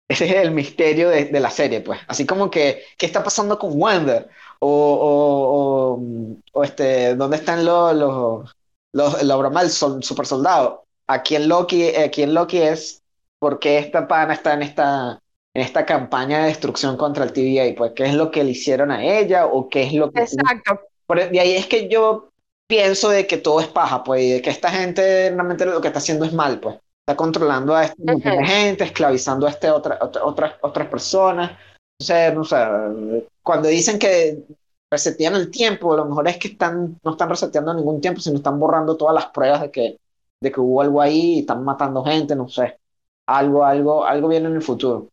ese 0.07 0.25
es 0.25 0.35
el 0.35 0.51
misterio 0.51 1.09
de, 1.09 1.25
de 1.25 1.39
la 1.39 1.49
serie, 1.49 1.81
pues. 1.81 1.99
Así 2.07 2.25
como 2.25 2.49
que, 2.49 2.83
¿qué 2.97 3.05
está 3.05 3.23
pasando 3.23 3.59
con 3.59 3.71
Wanda? 3.79 4.27
O, 4.59 4.69
o, 4.69 5.95
o, 5.95 6.37
o, 6.53 6.63
este, 6.63 7.15
¿dónde 7.15 7.37
están 7.37 7.63
los, 7.65 7.95
los, 7.95 8.55
los, 8.93 9.23
la 9.23 9.35
broma 9.35 9.61
del 9.61 9.69
sol- 9.69 10.03
super 10.03 10.25
soldado? 10.25 10.85
¿A 11.07 11.21
quién 11.23 11.47
Loki, 11.47 11.95
a 11.95 12.09
quién 12.11 12.33
Loki 12.33 12.57
es? 12.59 13.01
¿Por 13.39 13.59
qué 13.59 13.77
esta 13.77 14.07
pana 14.07 14.33
está 14.33 14.53
en 14.53 14.63
esta, 14.63 15.19
en 15.53 15.61
esta 15.61 15.85
campaña 15.85 16.39
de 16.39 16.47
destrucción 16.47 16.97
contra 16.97 17.23
el 17.23 17.33
TVA? 17.33 17.75
Pues, 17.77 17.91
¿qué 17.95 18.05
es 18.05 18.13
lo 18.13 18.31
que 18.31 18.43
le 18.43 18.51
hicieron 18.51 18.91
a 18.91 19.03
ella? 19.03 19.45
¿O 19.45 19.69
qué 19.69 19.83
es 19.83 19.93
lo 19.93 20.11
que... 20.11 20.21
Exacto. 20.21 20.81
Por, 21.05 21.29
de 21.29 21.39
ahí 21.39 21.53
es 21.53 21.67
que 21.67 21.87
yo 21.87 22.29
pienso 22.67 23.09
de 23.09 23.27
que 23.27 23.37
todo 23.37 23.61
es 23.61 23.67
paja, 23.67 24.03
pues, 24.03 24.23
y 24.23 24.31
de 24.31 24.41
que 24.41 24.49
esta 24.49 24.69
gente 24.69 25.29
realmente 25.29 25.65
lo 25.65 25.79
que 25.79 25.87
está 25.87 25.99
haciendo 25.99 26.25
es 26.25 26.33
mal, 26.33 26.59
pues. 26.59 26.77
Está 27.07 27.15
controlando 27.15 27.73
a 27.73 27.85
esta 27.85 27.95
montón 28.03 28.33
de 28.33 28.37
Ujú. 28.39 28.45
gente, 28.47 28.83
esclavizando 28.83 29.47
a 29.47 29.49
este 29.49 29.71
otra, 29.71 29.97
otra- 30.01 30.25
otras, 30.25 30.53
otras 30.61 30.87
personas. 30.89 31.51
Entonces, 31.97 32.33
no 32.35 32.43
sé, 32.43 33.27
cuando 33.41 33.69
dicen 33.69 33.97
que 33.97 34.43
resetean 34.91 35.35
el 35.35 35.49
tiempo, 35.49 35.93
a 35.93 35.97
lo 35.97 36.05
mejor 36.05 36.27
es 36.27 36.35
que 36.37 36.49
están, 36.49 36.99
no 37.01 37.11
están 37.11 37.29
reseteando 37.29 37.73
ningún 37.73 38.01
tiempo, 38.01 38.19
sino 38.19 38.35
están 38.35 38.59
borrando 38.59 38.97
todas 38.97 39.15
las 39.15 39.27
pruebas 39.27 39.61
de 39.61 39.71
que, 39.71 39.97
de 40.41 40.51
que 40.51 40.59
hubo 40.59 40.81
algo 40.81 41.01
ahí 41.01 41.35
y 41.35 41.39
están 41.39 41.63
matando 41.63 42.03
gente, 42.03 42.35
no 42.35 42.49
sé. 42.49 42.77
Algo, 43.25 43.63
algo, 43.63 44.03
algo 44.05 44.27
viene 44.27 44.49
en 44.49 44.55
el 44.55 44.61
futuro. 44.61 45.07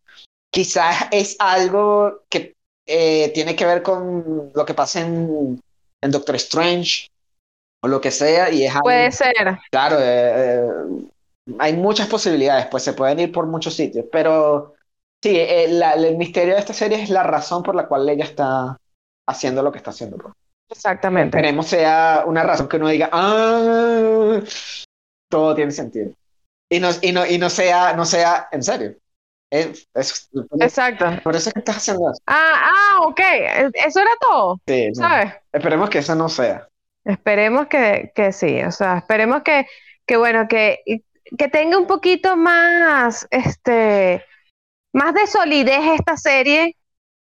Quizás 0.51 1.07
es 1.13 1.37
algo 1.39 2.23
que 2.29 2.55
eh, 2.87 3.31
tiene 3.33 3.55
que 3.55 3.67
ver 3.67 3.85
con 3.85 4.51
lo 4.53 4.65
que 4.67 4.75
pasa 4.75 5.01
en, 5.01 5.61
en 6.03 6.11
Doctor 6.11 6.35
Strange 6.35 7.09
o 7.85 7.87
lo 7.87 8.01
que 8.01 8.11
sea, 8.11 8.51
y 8.51 8.65
es 8.65 8.73
algo, 8.75 8.83
Puede 8.83 9.13
ser. 9.13 9.59
claro, 9.71 9.97
eh, 10.01 10.59
eh, 10.59 10.69
hay 11.59 11.75
muchas 11.75 12.09
posibilidades, 12.09 12.67
pues 12.67 12.83
se 12.83 12.93
pueden 12.93 13.21
ir 13.21 13.33
por 13.33 13.47
muchos 13.47 13.75
sitios, 13.75 14.07
pero 14.11 14.75
sí, 15.23 15.37
eh, 15.39 15.67
la- 15.69 15.93
el 15.95 16.17
misterio 16.17 16.55
de 16.55 16.61
esta 16.61 16.73
serie 16.73 17.03
es 17.03 17.11
la 17.11 17.23
razón 17.23 17.63
por 17.63 17.75
la 17.75 17.87
cual 17.87 18.09
ella 18.09 18.25
está 18.25 18.77
haciendo 19.29 19.63
lo 19.63 19.71
que 19.73 19.79
está 19.79 19.91
haciendo. 19.91 20.17
pues. 20.19 20.35
Exactamente. 20.71 21.37
Esperemos 21.37 21.67
sea 21.67 22.25
una 22.27 22.43
razón 22.43 22.69
que 22.69 22.77
uno 22.79 22.89
diga, 22.89 23.11
ah, 23.13 24.41
todo 25.31 25.55
tiene 25.55 25.71
sentido. 25.73 26.11
Y 26.71 26.81
no, 26.81 26.89
y 27.03 27.13
no, 27.13 27.27
y 27.27 27.39
no 27.39 27.51
sea, 27.51 27.95
no 27.95 28.05
sea 28.05 28.49
en 28.51 28.63
serio. 28.63 28.97
Es- 29.53 29.87
es- 29.95 30.31
Exacto. 30.59 31.05
por 31.23 31.37
eso 31.37 31.51
es 31.51 31.53
que 31.55 31.61
estás 31.61 31.77
haciendo 31.77 32.11
eso. 32.11 32.21
Ah, 32.27 32.71
ah, 32.73 33.01
ok. 33.07 33.21
Eso 33.87 34.01
era 34.01 34.11
todo, 34.21 34.61
Sí, 34.67 34.89
no. 34.89 34.95
¿sabes? 34.95 35.35
Esperemos 35.53 35.91
que 35.91 35.99
eso 35.99 36.15
no 36.15 36.29
sea. 36.29 36.69
Esperemos 37.05 37.67
que, 37.67 38.11
que 38.15 38.33
sí, 38.33 38.63
o 38.63 38.73
sea, 38.73 38.99
esperemos 38.99 39.43
que, 39.43 39.67
que 40.07 40.17
bueno, 40.17 40.49
que, 40.49 40.81
que 41.39 41.49
tenga 41.49 41.79
un 41.79 41.87
poquito 41.87 42.37
más, 42.37 43.27
este, 43.31 44.25
más 44.93 45.15
de 45.15 45.27
solidez 45.29 45.81
esta 46.01 46.17
serie 46.19 46.77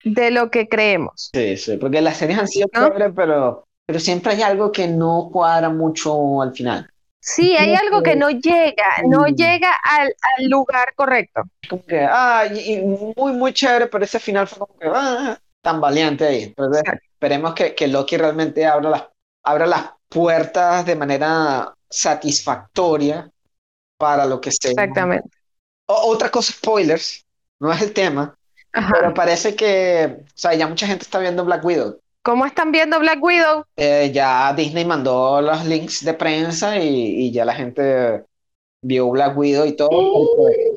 de 0.03 0.31
lo 0.31 0.51
que 0.51 0.69
creemos. 0.69 1.33
Sí, 1.33 1.57
sí, 1.57 1.77
porque 1.77 2.01
las 2.01 2.17
series 2.17 2.39
han 2.39 2.47
sido 2.47 2.67
¿No? 2.73 2.89
chéveres, 2.89 3.11
pero, 3.15 3.67
pero 3.85 3.99
siempre 3.99 4.33
hay 4.33 4.41
algo 4.41 4.71
que 4.71 4.87
no 4.87 5.29
cuadra 5.31 5.69
mucho 5.69 6.41
al 6.41 6.53
final. 6.55 6.89
Sí, 7.19 7.55
hay 7.57 7.75
algo 7.75 8.01
que 8.01 8.15
no 8.15 8.29
llega, 8.31 8.85
no 9.05 9.27
Mm. 9.27 9.35
llega 9.35 9.71
al, 9.83 10.07
al 10.37 10.45
lugar 10.49 10.93
correcto. 10.95 11.43
Como 11.69 11.85
que, 11.85 11.99
ah, 12.09 12.45
y, 12.51 12.75
y 12.75 12.81
muy, 13.17 13.33
muy 13.33 13.53
chévere, 13.53 13.87
pero 13.87 14.03
ese 14.05 14.19
final 14.19 14.47
fue 14.47 14.59
como 14.59 14.79
que, 14.79 14.87
ah, 14.93 15.37
tan 15.61 15.81
valiente 15.81 16.25
ahí. 16.25 16.43
Entonces, 16.43 16.83
Exacto. 16.83 17.07
esperemos 17.13 17.53
que, 17.53 17.75
que 17.75 17.87
Loki 17.87 18.15
realmente 18.17 18.65
abra 18.65 18.89
las, 18.89 19.03
abra 19.43 19.65
las 19.67 19.85
puertas 20.07 20.85
de 20.85 20.95
manera 20.95 21.73
satisfactoria 21.89 23.29
para 23.97 24.25
lo 24.25 24.39
que 24.41 24.51
sea. 24.51 24.71
Exactamente. 24.71 25.29
O- 25.87 26.11
otra 26.11 26.29
cosa, 26.29 26.51
spoilers, 26.53 27.25
no 27.59 27.71
es 27.71 27.81
el 27.81 27.93
tema, 27.93 28.37
Ajá. 28.73 28.93
pero 28.93 29.13
parece 29.13 29.55
que, 29.55 30.17
o 30.19 30.31
sea, 30.35 30.53
ya 30.53 30.67
mucha 30.67 30.87
gente 30.87 31.03
está 31.03 31.19
viendo 31.19 31.43
Black 31.45 31.63
Widow. 31.65 31.99
¿Cómo 32.23 32.45
están 32.45 32.71
viendo 32.71 32.99
Black 32.99 33.23
Widow? 33.23 33.63
Eh, 33.77 34.11
ya 34.13 34.53
Disney 34.53 34.83
mandó 34.83 35.41
los 35.41 35.63
links 35.65 36.03
de 36.03 36.13
prensa 36.13 36.77
y, 36.77 37.27
y 37.27 37.31
ya 37.31 37.45
la 37.45 37.55
gente 37.55 38.25
vio 38.81 39.09
Black 39.09 39.37
Widow 39.37 39.65
y 39.65 39.75
todo. 39.77 39.89
porque, 39.89 40.71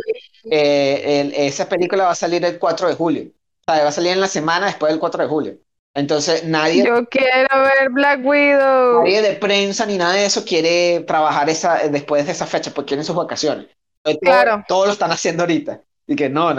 eh, 0.51 1.21
el- 1.21 1.35
esa 1.35 1.69
película 1.69 2.05
va 2.05 2.13
a 2.13 2.15
salir 2.15 2.45
el 2.45 2.59
4 2.59 2.89
de 2.89 2.95
julio. 2.95 3.25
O 3.67 3.73
sea, 3.73 3.83
va 3.83 3.89
a 3.89 3.93
salir 3.93 4.13
en 4.13 4.21
la 4.21 4.29
semana 4.29 4.67
después 4.67 4.93
del 4.93 5.01
4 5.01 5.23
de 5.23 5.29
julio. 5.29 5.59
Entonces, 5.95 6.45
nadie, 6.45 6.85
Yo 6.87 7.05
quiero 7.07 7.49
ver 7.63 7.91
Black 7.91 8.25
Widow. 8.25 9.03
nadie 9.03 9.23
de 9.23 9.33
prensa 9.35 9.87
ni 9.87 9.99
nada 9.99 10.15
de 10.15 10.25
eso 10.27 10.45
quiere 10.45 11.01
trabajar 11.01 11.49
esa, 11.51 11.89
después 11.89 12.27
de 12.27 12.33
esa 12.33 12.47
fecha 12.47 12.71
porque 12.73 12.89
quieren 12.91 13.05
sus 13.05 13.17
vacaciones. 13.17 13.67
Entonces, 14.05 14.21
Claro. 14.23 14.65
Todos 14.69 14.87
lo 14.87 14.93
están 14.93 15.11
haciendo 15.11 15.43
ahorita. 15.43 15.81
Y 16.07 16.17
que 16.17 16.29
no, 16.29 16.55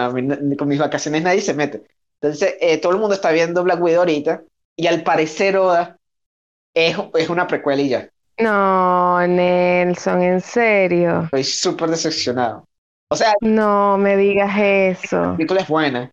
con 0.57 0.67
mis 0.67 0.79
vacaciones 0.79 1.23
nadie 1.23 1.41
se 1.41 1.53
mete. 1.53 1.83
Entonces, 2.21 2.55
eh, 2.61 2.77
todo 2.77 2.91
el 2.93 2.99
mundo 2.99 3.15
está 3.15 3.31
viendo 3.31 3.63
Black 3.63 3.81
Widow 3.81 3.99
ahorita. 3.99 4.43
Y 4.75 4.87
al 4.87 5.03
parecer, 5.03 5.57
Oda 5.57 5.97
es, 6.73 6.95
es 7.15 7.29
una 7.29 7.47
precuela 7.47 7.81
y 7.81 7.89
ya. 7.89 8.09
No, 8.37 9.25
Nelson, 9.27 10.21
en 10.21 10.41
serio. 10.41 11.23
Estoy 11.25 11.43
súper 11.43 11.89
decepcionado. 11.89 12.65
O 13.09 13.15
sea, 13.15 13.33
No 13.41 13.97
me 13.97 14.15
digas 14.17 14.55
la 14.57 14.67
eso. 14.67 15.33
película 15.35 15.61
es 15.61 15.67
buena 15.67 16.11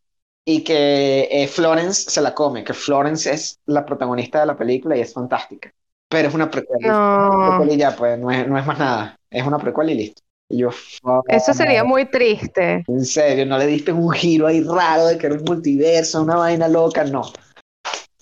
y 0.51 0.64
que 0.64 1.28
eh, 1.30 1.46
Florence 1.46 2.11
se 2.11 2.22
la 2.22 2.32
come, 2.32 2.64
que 2.64 2.72
Florence 2.72 3.30
es 3.30 3.61
la 3.66 3.84
protagonista 3.84 4.40
de 4.40 4.46
la 4.46 4.57
película 4.57 4.96
y 4.96 5.03
es 5.03 5.12
fantástica. 5.12 5.70
Pero 6.09 6.28
es 6.28 6.34
una 6.34 6.51
precuela. 6.51 6.88
No, 6.88 7.66
y 7.66 7.76
ya, 7.76 7.94
pues 7.94 8.18
no 8.18 8.30
es, 8.30 8.49
no 8.49 8.59
es 8.59 8.64
más 8.64 8.78
nada. 8.78 9.14
Es 9.28 9.46
una 9.46 9.59
precuela 9.59 9.92
y 9.92 9.96
listo. 9.96 10.22
Y 10.49 10.61
yo, 10.61 10.70
fuck, 10.70 11.26
eso 11.28 11.53
sería 11.53 11.84
muy 11.84 12.07
triste. 12.07 12.82
en 12.88 13.05
serio, 13.05 13.44
no 13.44 13.59
le 13.59 13.66
diste 13.66 13.92
un 13.92 14.11
giro 14.11 14.46
ahí 14.46 14.62
raro 14.62 15.09
de 15.09 15.18
que 15.18 15.26
era 15.26 15.36
un 15.36 15.44
multiverso, 15.44 16.22
una 16.22 16.36
vaina 16.36 16.66
loca, 16.66 17.05
no. 17.05 17.30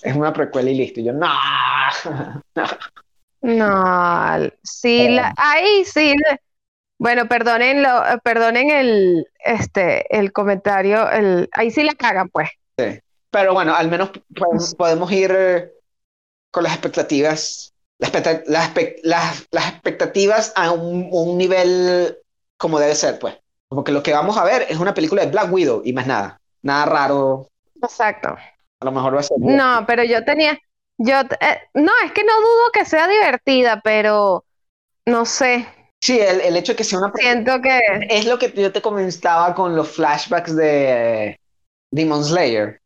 Es 0.02 0.16
una 0.16 0.32
precuela 0.32 0.68
y 0.68 0.74
listo. 0.74 0.98
Y 0.98 1.04
yo, 1.04 1.12
no. 1.12 1.28
No, 3.42 4.50
sí, 4.64 5.10
la, 5.10 5.32
ahí 5.36 5.84
sí. 5.84 6.16
Bueno, 6.98 7.28
perdonen 7.28 7.82
lo, 7.82 8.02
perdonen 8.22 8.70
el, 8.70 9.26
este, 9.44 10.16
el 10.16 10.32
comentario, 10.32 11.10
el, 11.10 11.48
ahí 11.52 11.70
sí 11.70 11.82
la 11.82 11.94
cagan, 11.94 12.28
pues. 12.30 12.48
Pero 13.30 13.52
bueno, 13.52 13.74
al 13.74 13.88
menos 13.90 14.10
podemos, 14.34 14.74
podemos 14.74 15.12
ir 15.12 15.30
eh, 15.36 15.70
con 16.50 16.62
las 16.64 16.72
expectativas, 16.72 17.74
las, 17.98 18.12
las, 18.46 18.72
las- 19.02 19.46
las 19.50 19.68
expectativas 19.68 20.52
a 20.56 20.72
un, 20.72 21.08
un 21.10 21.36
nivel 21.36 22.16
como 22.56 22.78
debe 22.80 22.94
ser, 22.94 23.18
pues. 23.18 23.36
Como 23.68 23.84
que 23.84 23.92
lo 23.92 24.02
que 24.02 24.12
vamos 24.12 24.36
a 24.38 24.44
ver 24.44 24.64
es 24.68 24.78
una 24.78 24.94
película 24.94 25.22
de 25.24 25.30
Black 25.30 25.52
Widow 25.52 25.82
y 25.84 25.92
más 25.92 26.06
nada. 26.06 26.40
Nada 26.62 26.86
raro. 26.86 27.48
Exacto. 27.82 28.28
A 28.80 28.84
lo 28.84 28.92
mejor 28.92 29.16
va 29.16 29.20
a 29.20 29.22
ser. 29.24 29.36
No, 29.40 29.84
pero 29.86 30.02
yo 30.04 30.24
tenía, 30.24 30.58
yo, 30.98 31.20
eh, 31.40 31.60
no, 31.74 31.92
es 32.04 32.12
que 32.12 32.24
no 32.24 32.32
dudo 32.40 32.70
que 32.72 32.84
sea 32.84 33.08
divertida, 33.08 33.80
pero 33.82 34.44
no 35.04 35.26
sé, 35.26 35.66
Sí, 36.02 36.18
el, 36.20 36.40
el 36.40 36.56
hecho 36.56 36.72
de 36.72 36.76
que 36.76 36.84
sea 36.84 36.98
una 36.98 37.12
siento 37.14 37.60
que, 37.60 37.80
Es 38.08 38.26
lo 38.26 38.38
que 38.38 38.52
yo 38.52 38.72
te 38.72 38.82
comentaba 38.82 39.54
con 39.54 39.74
los 39.74 39.90
flashbacks 39.92 40.54
de 40.54 41.38
Demon 41.92 42.24
Slayer. 42.24 42.80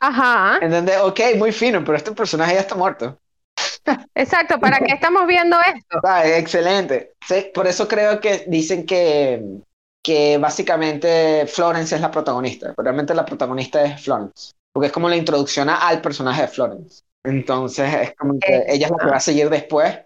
ajá, 0.00 0.58
En 0.62 0.70
donde, 0.70 0.96
ok, 0.98 1.20
muy 1.36 1.52
fino, 1.52 1.84
pero 1.84 1.96
este 1.96 2.12
personaje 2.12 2.54
ya 2.54 2.60
está 2.60 2.74
muerto. 2.74 3.18
exacto, 4.14 4.58
¿para 4.58 4.78
qué 4.78 4.92
estamos 4.92 5.26
viendo 5.26 5.56
esto? 5.60 6.00
Ah, 6.04 6.26
excelente. 6.26 7.12
Sí, 7.26 7.50
por 7.54 7.66
eso 7.66 7.86
creo 7.86 8.20
que 8.20 8.44
dicen 8.48 8.86
que, 8.86 9.42
que 10.02 10.38
básicamente 10.38 11.46
Florence 11.46 11.94
es 11.94 12.00
la 12.00 12.10
protagonista. 12.10 12.74
Realmente 12.76 13.14
la 13.14 13.24
protagonista 13.24 13.84
es 13.84 14.02
Florence. 14.02 14.52
Porque 14.72 14.86
es 14.86 14.92
como 14.92 15.08
la 15.08 15.16
introducción 15.16 15.68
al 15.68 16.00
personaje 16.00 16.42
de 16.42 16.48
Florence. 16.48 17.02
Entonces 17.24 17.94
es 17.94 18.16
como 18.16 18.38
que 18.38 18.64
ella 18.68 18.86
es 18.86 18.90
la 18.90 18.98
que 18.98 19.10
va 19.10 19.16
a 19.16 19.20
seguir 19.20 19.48
después 19.48 19.98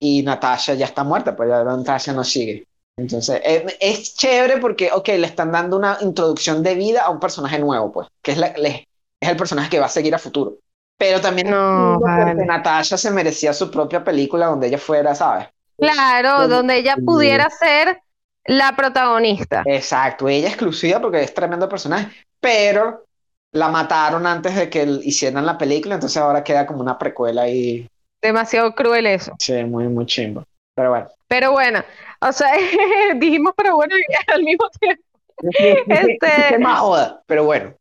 y 0.00 0.22
Natasha 0.22 0.74
ya 0.74 0.86
está 0.86 1.04
muerta, 1.04 1.34
pues 1.36 1.48
ya 1.48 1.64
Natasha 1.64 2.12
no 2.12 2.24
sigue. 2.24 2.64
Entonces 2.96 3.40
es, 3.44 3.76
es 3.80 4.14
chévere 4.16 4.58
porque, 4.58 4.90
ok, 4.92 5.08
le 5.08 5.26
están 5.26 5.52
dando 5.52 5.76
una 5.76 5.98
introducción 6.00 6.62
de 6.62 6.74
vida 6.74 7.02
a 7.02 7.10
un 7.10 7.20
personaje 7.20 7.58
nuevo, 7.58 7.92
pues, 7.92 8.08
que 8.22 8.32
es, 8.32 8.38
la, 8.38 8.52
le- 8.56 8.88
es 9.20 9.28
el 9.28 9.36
personaje 9.36 9.70
que 9.70 9.80
va 9.80 9.86
a 9.86 9.88
seguir 9.88 10.14
a 10.14 10.18
futuro. 10.18 10.56
Pero 10.96 11.20
también 11.20 11.48
No, 11.50 12.00
vale. 12.00 12.44
Natasha 12.44 12.96
se 12.98 13.10
merecía 13.10 13.52
su 13.52 13.70
propia 13.70 14.02
película 14.02 14.46
donde 14.46 14.66
ella 14.66 14.78
fuera, 14.78 15.14
¿sabes? 15.14 15.48
Claro, 15.78 16.42
Sí. 16.44 16.50
donde 16.50 16.76
ella 16.78 16.96
pudiera 16.96 17.48
ser 17.50 18.00
la 18.46 18.74
protagonista. 18.74 19.62
Exacto, 19.64 20.28
ella 20.28 20.48
exclusiva 20.48 21.00
porque 21.00 21.22
es 21.22 21.34
tremendo 21.34 21.68
personaje, 21.68 22.10
pero 22.40 23.04
la 23.52 23.68
mataron 23.68 24.26
antes 24.26 24.54
de 24.56 24.70
que 24.70 24.82
hicieran 25.02 25.44
la 25.46 25.58
película, 25.58 25.94
entonces 25.94 26.16
ahora 26.16 26.42
queda 26.44 26.66
como 26.66 26.80
una 26.80 26.98
precuela 26.98 27.48
y 27.48 27.86
Demasiado 28.22 28.74
cruel 28.74 29.06
eso. 29.06 29.32
sí, 29.38 29.64
muy, 29.64 29.84
muy 29.88 30.06
chimbo. 30.06 30.44
Pero 30.74 30.90
bueno. 30.90 31.08
Pero 31.28 31.52
bueno, 31.52 31.84
o 32.20 32.32
sea, 32.32 32.52
dijimos, 33.16 33.52
pero 33.56 33.76
bueno, 33.76 33.94
al 34.34 34.42
mismo 34.42 34.68
tiempo. 34.80 35.02
Este- 35.40 36.18
¿Qué 36.50 36.58
más 36.58 36.80
joda? 36.80 37.22
Pero 37.26 37.44
bueno, 37.44 37.74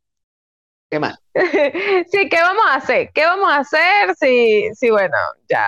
¿qué 0.92 1.00
más? 1.00 1.18
Sí, 2.12 2.30
¿qué 2.30 2.38
vamos 2.42 2.64
a 2.70 2.76
hacer? 2.76 3.10
¿Qué 3.14 3.26
vamos 3.26 3.50
a 3.52 3.58
hacer 3.58 4.16
si, 4.20 4.70
si 4.76 4.90
bueno, 4.92 5.16
ya, 5.50 5.66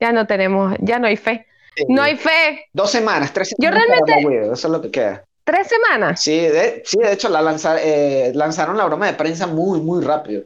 ya 0.00 0.12
no 0.12 0.26
tenemos, 0.26 0.76
ya 0.80 0.98
no 0.98 1.06
hay 1.06 1.16
fe. 1.16 1.46
No 1.88 2.02
hay 2.02 2.16
fe. 2.16 2.66
Dos 2.72 2.90
semanas, 2.90 3.32
tres 3.32 3.54
Yo 3.58 3.68
semanas 3.70 3.86
para 4.00 4.16
realmente- 4.20 4.46
eso 4.52 4.66
es 4.68 4.72
lo 4.72 4.80
que 4.82 4.90
queda. 4.90 5.24
Tres 5.44 5.68
semanas. 5.68 6.20
Sí, 6.20 6.36
de, 6.38 6.82
sí, 6.84 6.98
de 6.98 7.12
hecho 7.12 7.28
la 7.28 7.40
lanza- 7.40 7.80
eh, 7.80 8.32
lanzaron 8.34 8.76
la 8.76 8.84
broma 8.84 9.06
de 9.06 9.14
prensa 9.14 9.46
muy, 9.46 9.80
muy 9.80 10.04
rápido. 10.04 10.42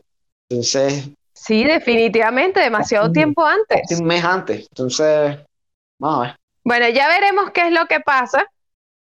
Entonces, 0.50 1.08
Sí, 1.44 1.64
definitivamente, 1.64 2.60
demasiado 2.60 3.10
tiempo 3.10 3.44
antes. 3.44 3.98
un 3.98 4.06
mes 4.06 4.24
antes. 4.24 4.66
Entonces, 4.70 5.38
vamos 5.98 6.18
a 6.18 6.28
ver. 6.28 6.36
Bueno, 6.64 6.88
ya 6.88 7.08
veremos 7.08 7.50
qué 7.50 7.66
es 7.66 7.72
lo 7.72 7.86
que 7.86 7.98
pasa. 8.00 8.46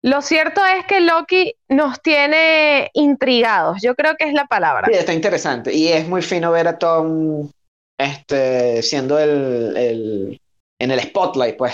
Lo 0.01 0.21
cierto 0.21 0.61
es 0.65 0.85
que 0.85 0.99
Loki 1.01 1.55
nos 1.69 2.01
tiene 2.01 2.91
intrigados, 2.93 3.81
yo 3.81 3.95
creo 3.95 4.15
que 4.17 4.25
es 4.25 4.33
la 4.33 4.45
palabra. 4.45 4.87
Sí, 4.87 4.93
está 4.93 5.13
interesante. 5.13 5.73
Y 5.73 5.87
es 5.87 6.07
muy 6.07 6.21
fino 6.21 6.51
ver 6.51 6.67
a 6.67 6.77
Tom 6.77 7.49
este, 7.97 8.83
siendo 8.83 9.17
el, 9.17 9.75
el- 9.77 10.41
en 10.79 10.91
el 10.91 10.99
spotlight, 10.99 11.57
pues. 11.57 11.73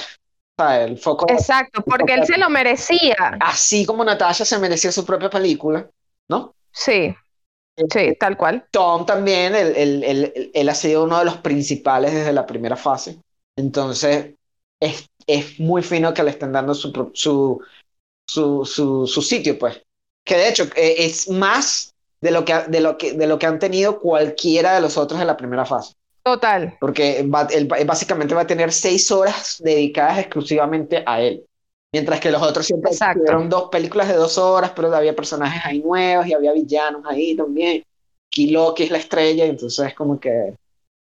O 0.60 0.64
sea, 0.64 0.84
el 0.84 0.98
foco. 0.98 1.26
Exacto, 1.28 1.82
porque 1.82 2.14
él 2.14 2.26
se 2.26 2.38
lo 2.38 2.50
merecía. 2.50 3.38
Así 3.40 3.86
como 3.86 4.06
Natasha 4.06 4.46
se 4.46 4.60
merecía 4.60 4.92
su 4.92 5.04
propia 5.06 5.30
película, 5.30 5.90
¿no? 6.30 6.54
Sí, 6.72 7.16
sí, 7.92 8.16
tal 8.20 8.38
cual. 8.38 8.66
Tom 8.72 9.06
también, 9.06 9.56
él, 9.56 9.74
él- 9.76 10.04
él- 10.04 10.52
él 10.54 10.70
ha 10.70 10.76
sido 10.76 11.04
uno 11.04 11.20
de 11.20 11.26
los 11.26 11.38
principales 11.38 12.14
desde 12.14 12.34
la 12.34 12.46
primera 12.46 12.76
fase. 12.76 13.20
Entonces, 13.56 14.34
es, 14.80 15.08
es 15.28 15.60
muy 15.60 15.84
fino 15.84 16.14
que 16.14 16.24
le 16.24 16.32
estén 16.32 16.52
dando 16.52 16.74
su, 16.74 16.92
su, 17.14 17.62
su, 18.28 18.66
su, 18.66 19.08
su 19.08 19.22
sitio, 19.22 19.60
pues. 19.60 19.82
Que 20.26 20.38
de 20.38 20.50
hecho 20.50 20.66
eh, 20.76 20.96
es 21.00 21.30
más 21.30 21.94
de 22.22 22.32
lo 22.32 22.46
que, 22.46 22.56
de, 22.70 22.82
lo 22.82 22.98
que, 22.98 23.14
de 23.14 23.28
lo 23.28 23.40
que 23.40 23.48
han 23.48 23.60
tenido 23.60 24.00
cualquiera 24.00 24.76
de 24.76 24.82
los 24.82 24.98
otros 24.98 25.20
de 25.20 25.26
la 25.26 25.38
primera 25.38 25.66
fase. 25.66 25.94
Total. 26.24 26.78
Porque 26.80 27.24
va- 27.24 27.48
él, 27.52 27.70
él 27.78 27.88
básicamente 27.88 28.34
va 28.36 28.42
a 28.42 28.48
tener 28.48 28.72
seis 28.72 29.12
horas 29.12 29.58
dedicadas 29.60 30.20
exclusivamente 30.20 31.04
a 31.06 31.22
él. 31.22 31.46
Mientras 31.94 32.20
que 32.20 32.32
los 32.32 32.42
otros 32.42 32.66
siempre 32.66 32.92
tuvieron 33.12 33.50
dos 33.50 33.70
películas 33.70 34.08
de 34.08 34.16
dos 34.16 34.38
horas, 34.38 34.72
pero 34.76 34.94
había 34.96 35.16
personajes 35.16 35.62
ahí 35.66 35.80
nuevos 35.80 36.26
y 36.28 36.34
había 36.34 36.54
villanos 36.54 37.04
ahí 37.06 37.36
también. 37.36 37.84
Aquí 38.28 38.50
Loki 38.50 38.84
es 38.84 38.92
la 38.92 38.98
estrella, 39.00 39.46
entonces 39.46 39.88
es 39.88 39.94
como 39.94 40.20
que 40.20 40.54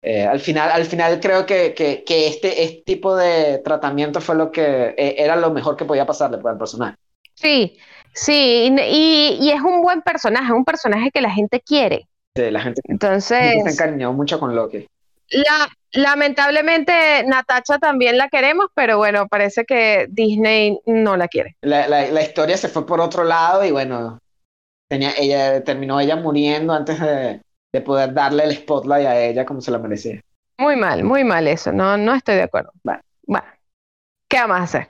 eh, 0.03 0.24
al 0.24 0.41
final, 0.41 0.70
al 0.72 0.84
final 0.86 1.20
creo 1.20 1.47
que, 1.47 1.74
que, 1.74 2.03
que 2.05 2.26
este, 2.26 2.64
este 2.64 2.82
tipo 2.84 3.14
de 3.14 3.59
tratamiento 3.59 4.20
fue 4.20 4.34
lo 4.34 4.51
que 4.51 4.95
eh, 4.97 5.14
era 5.18 5.36
lo 5.36 5.51
mejor 5.53 5.76
que 5.76 5.84
podía 5.84 6.07
pasarle 6.07 6.38
pues, 6.38 6.53
al 6.53 6.59
personaje. 6.59 6.97
Sí, 7.34 7.78
sí, 8.14 8.68
y, 8.78 9.38
y- 9.41 9.51
es 9.51 9.62
un 9.62 9.82
buen 9.82 10.03
personaje, 10.03 10.53
un 10.53 10.64
personaje 10.64 11.11
que 11.11 11.20
la 11.20 11.30
gente 11.30 11.61
quiere. 11.61 12.09
Sí, 12.36 12.51
la 12.51 12.61
gente, 12.61 12.80
la 12.86 13.47
gente 13.47 13.61
Entonces, 13.61 13.62
se 13.62 13.70
encariñó 13.70 14.12
mucho 14.12 14.38
con 14.38 14.55
Loki. 14.55 14.86
la, 15.30 15.68
lamentablemente 15.93 17.24
Natacha 17.26 17.78
también 17.78 18.18
la 18.18 18.28
queremos, 18.28 18.66
pero 18.74 18.99
bueno, 18.99 19.28
parece 19.28 19.64
que 19.64 20.07
Disney 20.11 20.80
no 20.86 21.16
la 21.16 21.28
quiere. 21.28 21.57
La, 21.62 21.86
la, 21.88 22.07
la 22.07 22.22
historia 22.22 22.57
se 22.57 22.68
fue 22.68 22.86
por 22.86 23.01
otro 23.01 23.24
lado 23.24 23.64
y 23.64 23.70
bueno, 23.70 24.18
tenía, 24.88 25.12
ella, 25.16 25.62
terminó 25.62 26.01
ella 26.01 26.16
muriendo 26.16 26.72
antes 26.72 27.01
de, 27.01 27.41
de 27.72 27.80
poder 27.80 28.12
darle 28.12 28.45
el 28.45 28.57
spotlight 28.57 29.07
a 29.07 29.20
ella 29.20 29.45
como 29.45 29.61
se 29.61 29.70
la 29.70 29.78
merecía. 29.78 30.20
Muy 30.59 30.76
mal, 30.76 31.05
muy 31.05 31.24
mal 31.24 31.47
eso, 31.49 31.72
no, 31.72 31.97
no 31.97 32.14
estoy 32.14 32.36
de 32.36 32.43
acuerdo. 32.43 32.72
Bueno. 32.82 33.01
Bueno, 33.22 33.47
¿qué 34.28 34.38
vamos 34.38 34.59
a 34.59 34.62
hacer? 34.64 34.88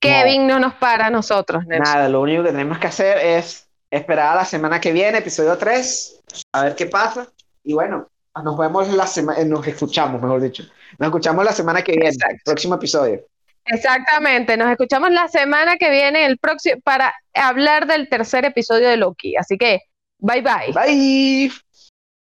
Kevin 0.00 0.46
no, 0.46 0.58
nos 0.58 0.74
para 0.74 1.06
a 1.06 1.10
nosotros, 1.10 1.64
Nelson. 1.66 1.94
Nada, 1.94 2.08
lo 2.08 2.20
único 2.20 2.42
que 2.42 2.50
tenemos 2.50 2.78
que 2.78 2.86
hacer 2.88 3.18
es 3.18 3.68
esperar 3.90 4.32
a 4.32 4.36
la 4.36 4.44
semana 4.44 4.80
que 4.80 4.92
viene, 4.92 5.18
episodio 5.18 5.56
3, 5.56 6.22
a 6.52 6.64
ver 6.64 6.74
qué 6.74 6.86
pasa. 6.86 7.28
Y 7.64 7.74
bueno, 7.74 8.08
nos 8.42 8.56
vemos 8.56 8.88
la 8.88 9.06
semana, 9.06 9.42
nos 9.44 9.66
escuchamos, 9.66 10.20
mejor 10.20 10.40
dicho. 10.40 10.64
Nos 10.98 11.08
escuchamos 11.08 11.44
la 11.44 11.52
semana 11.52 11.82
que 11.82 11.92
viene, 11.92 12.08
Exacto. 12.08 12.36
próximo 12.44 12.74
episodio. 12.74 13.20
Exactamente, 13.64 14.56
nos 14.56 14.70
escuchamos 14.70 15.10
la 15.10 15.28
semana 15.28 15.76
que 15.76 15.90
viene 15.90 16.24
el 16.24 16.38
próximo 16.38 16.80
para 16.82 17.14
hablar 17.34 17.86
del 17.86 18.08
tercer 18.08 18.44
episodio 18.44 18.88
de 18.88 18.96
Loki. 18.96 19.36
Así 19.36 19.58
que, 19.58 19.80
bye 20.18 20.40
bye. 20.40 20.72
Bye. 20.72 21.67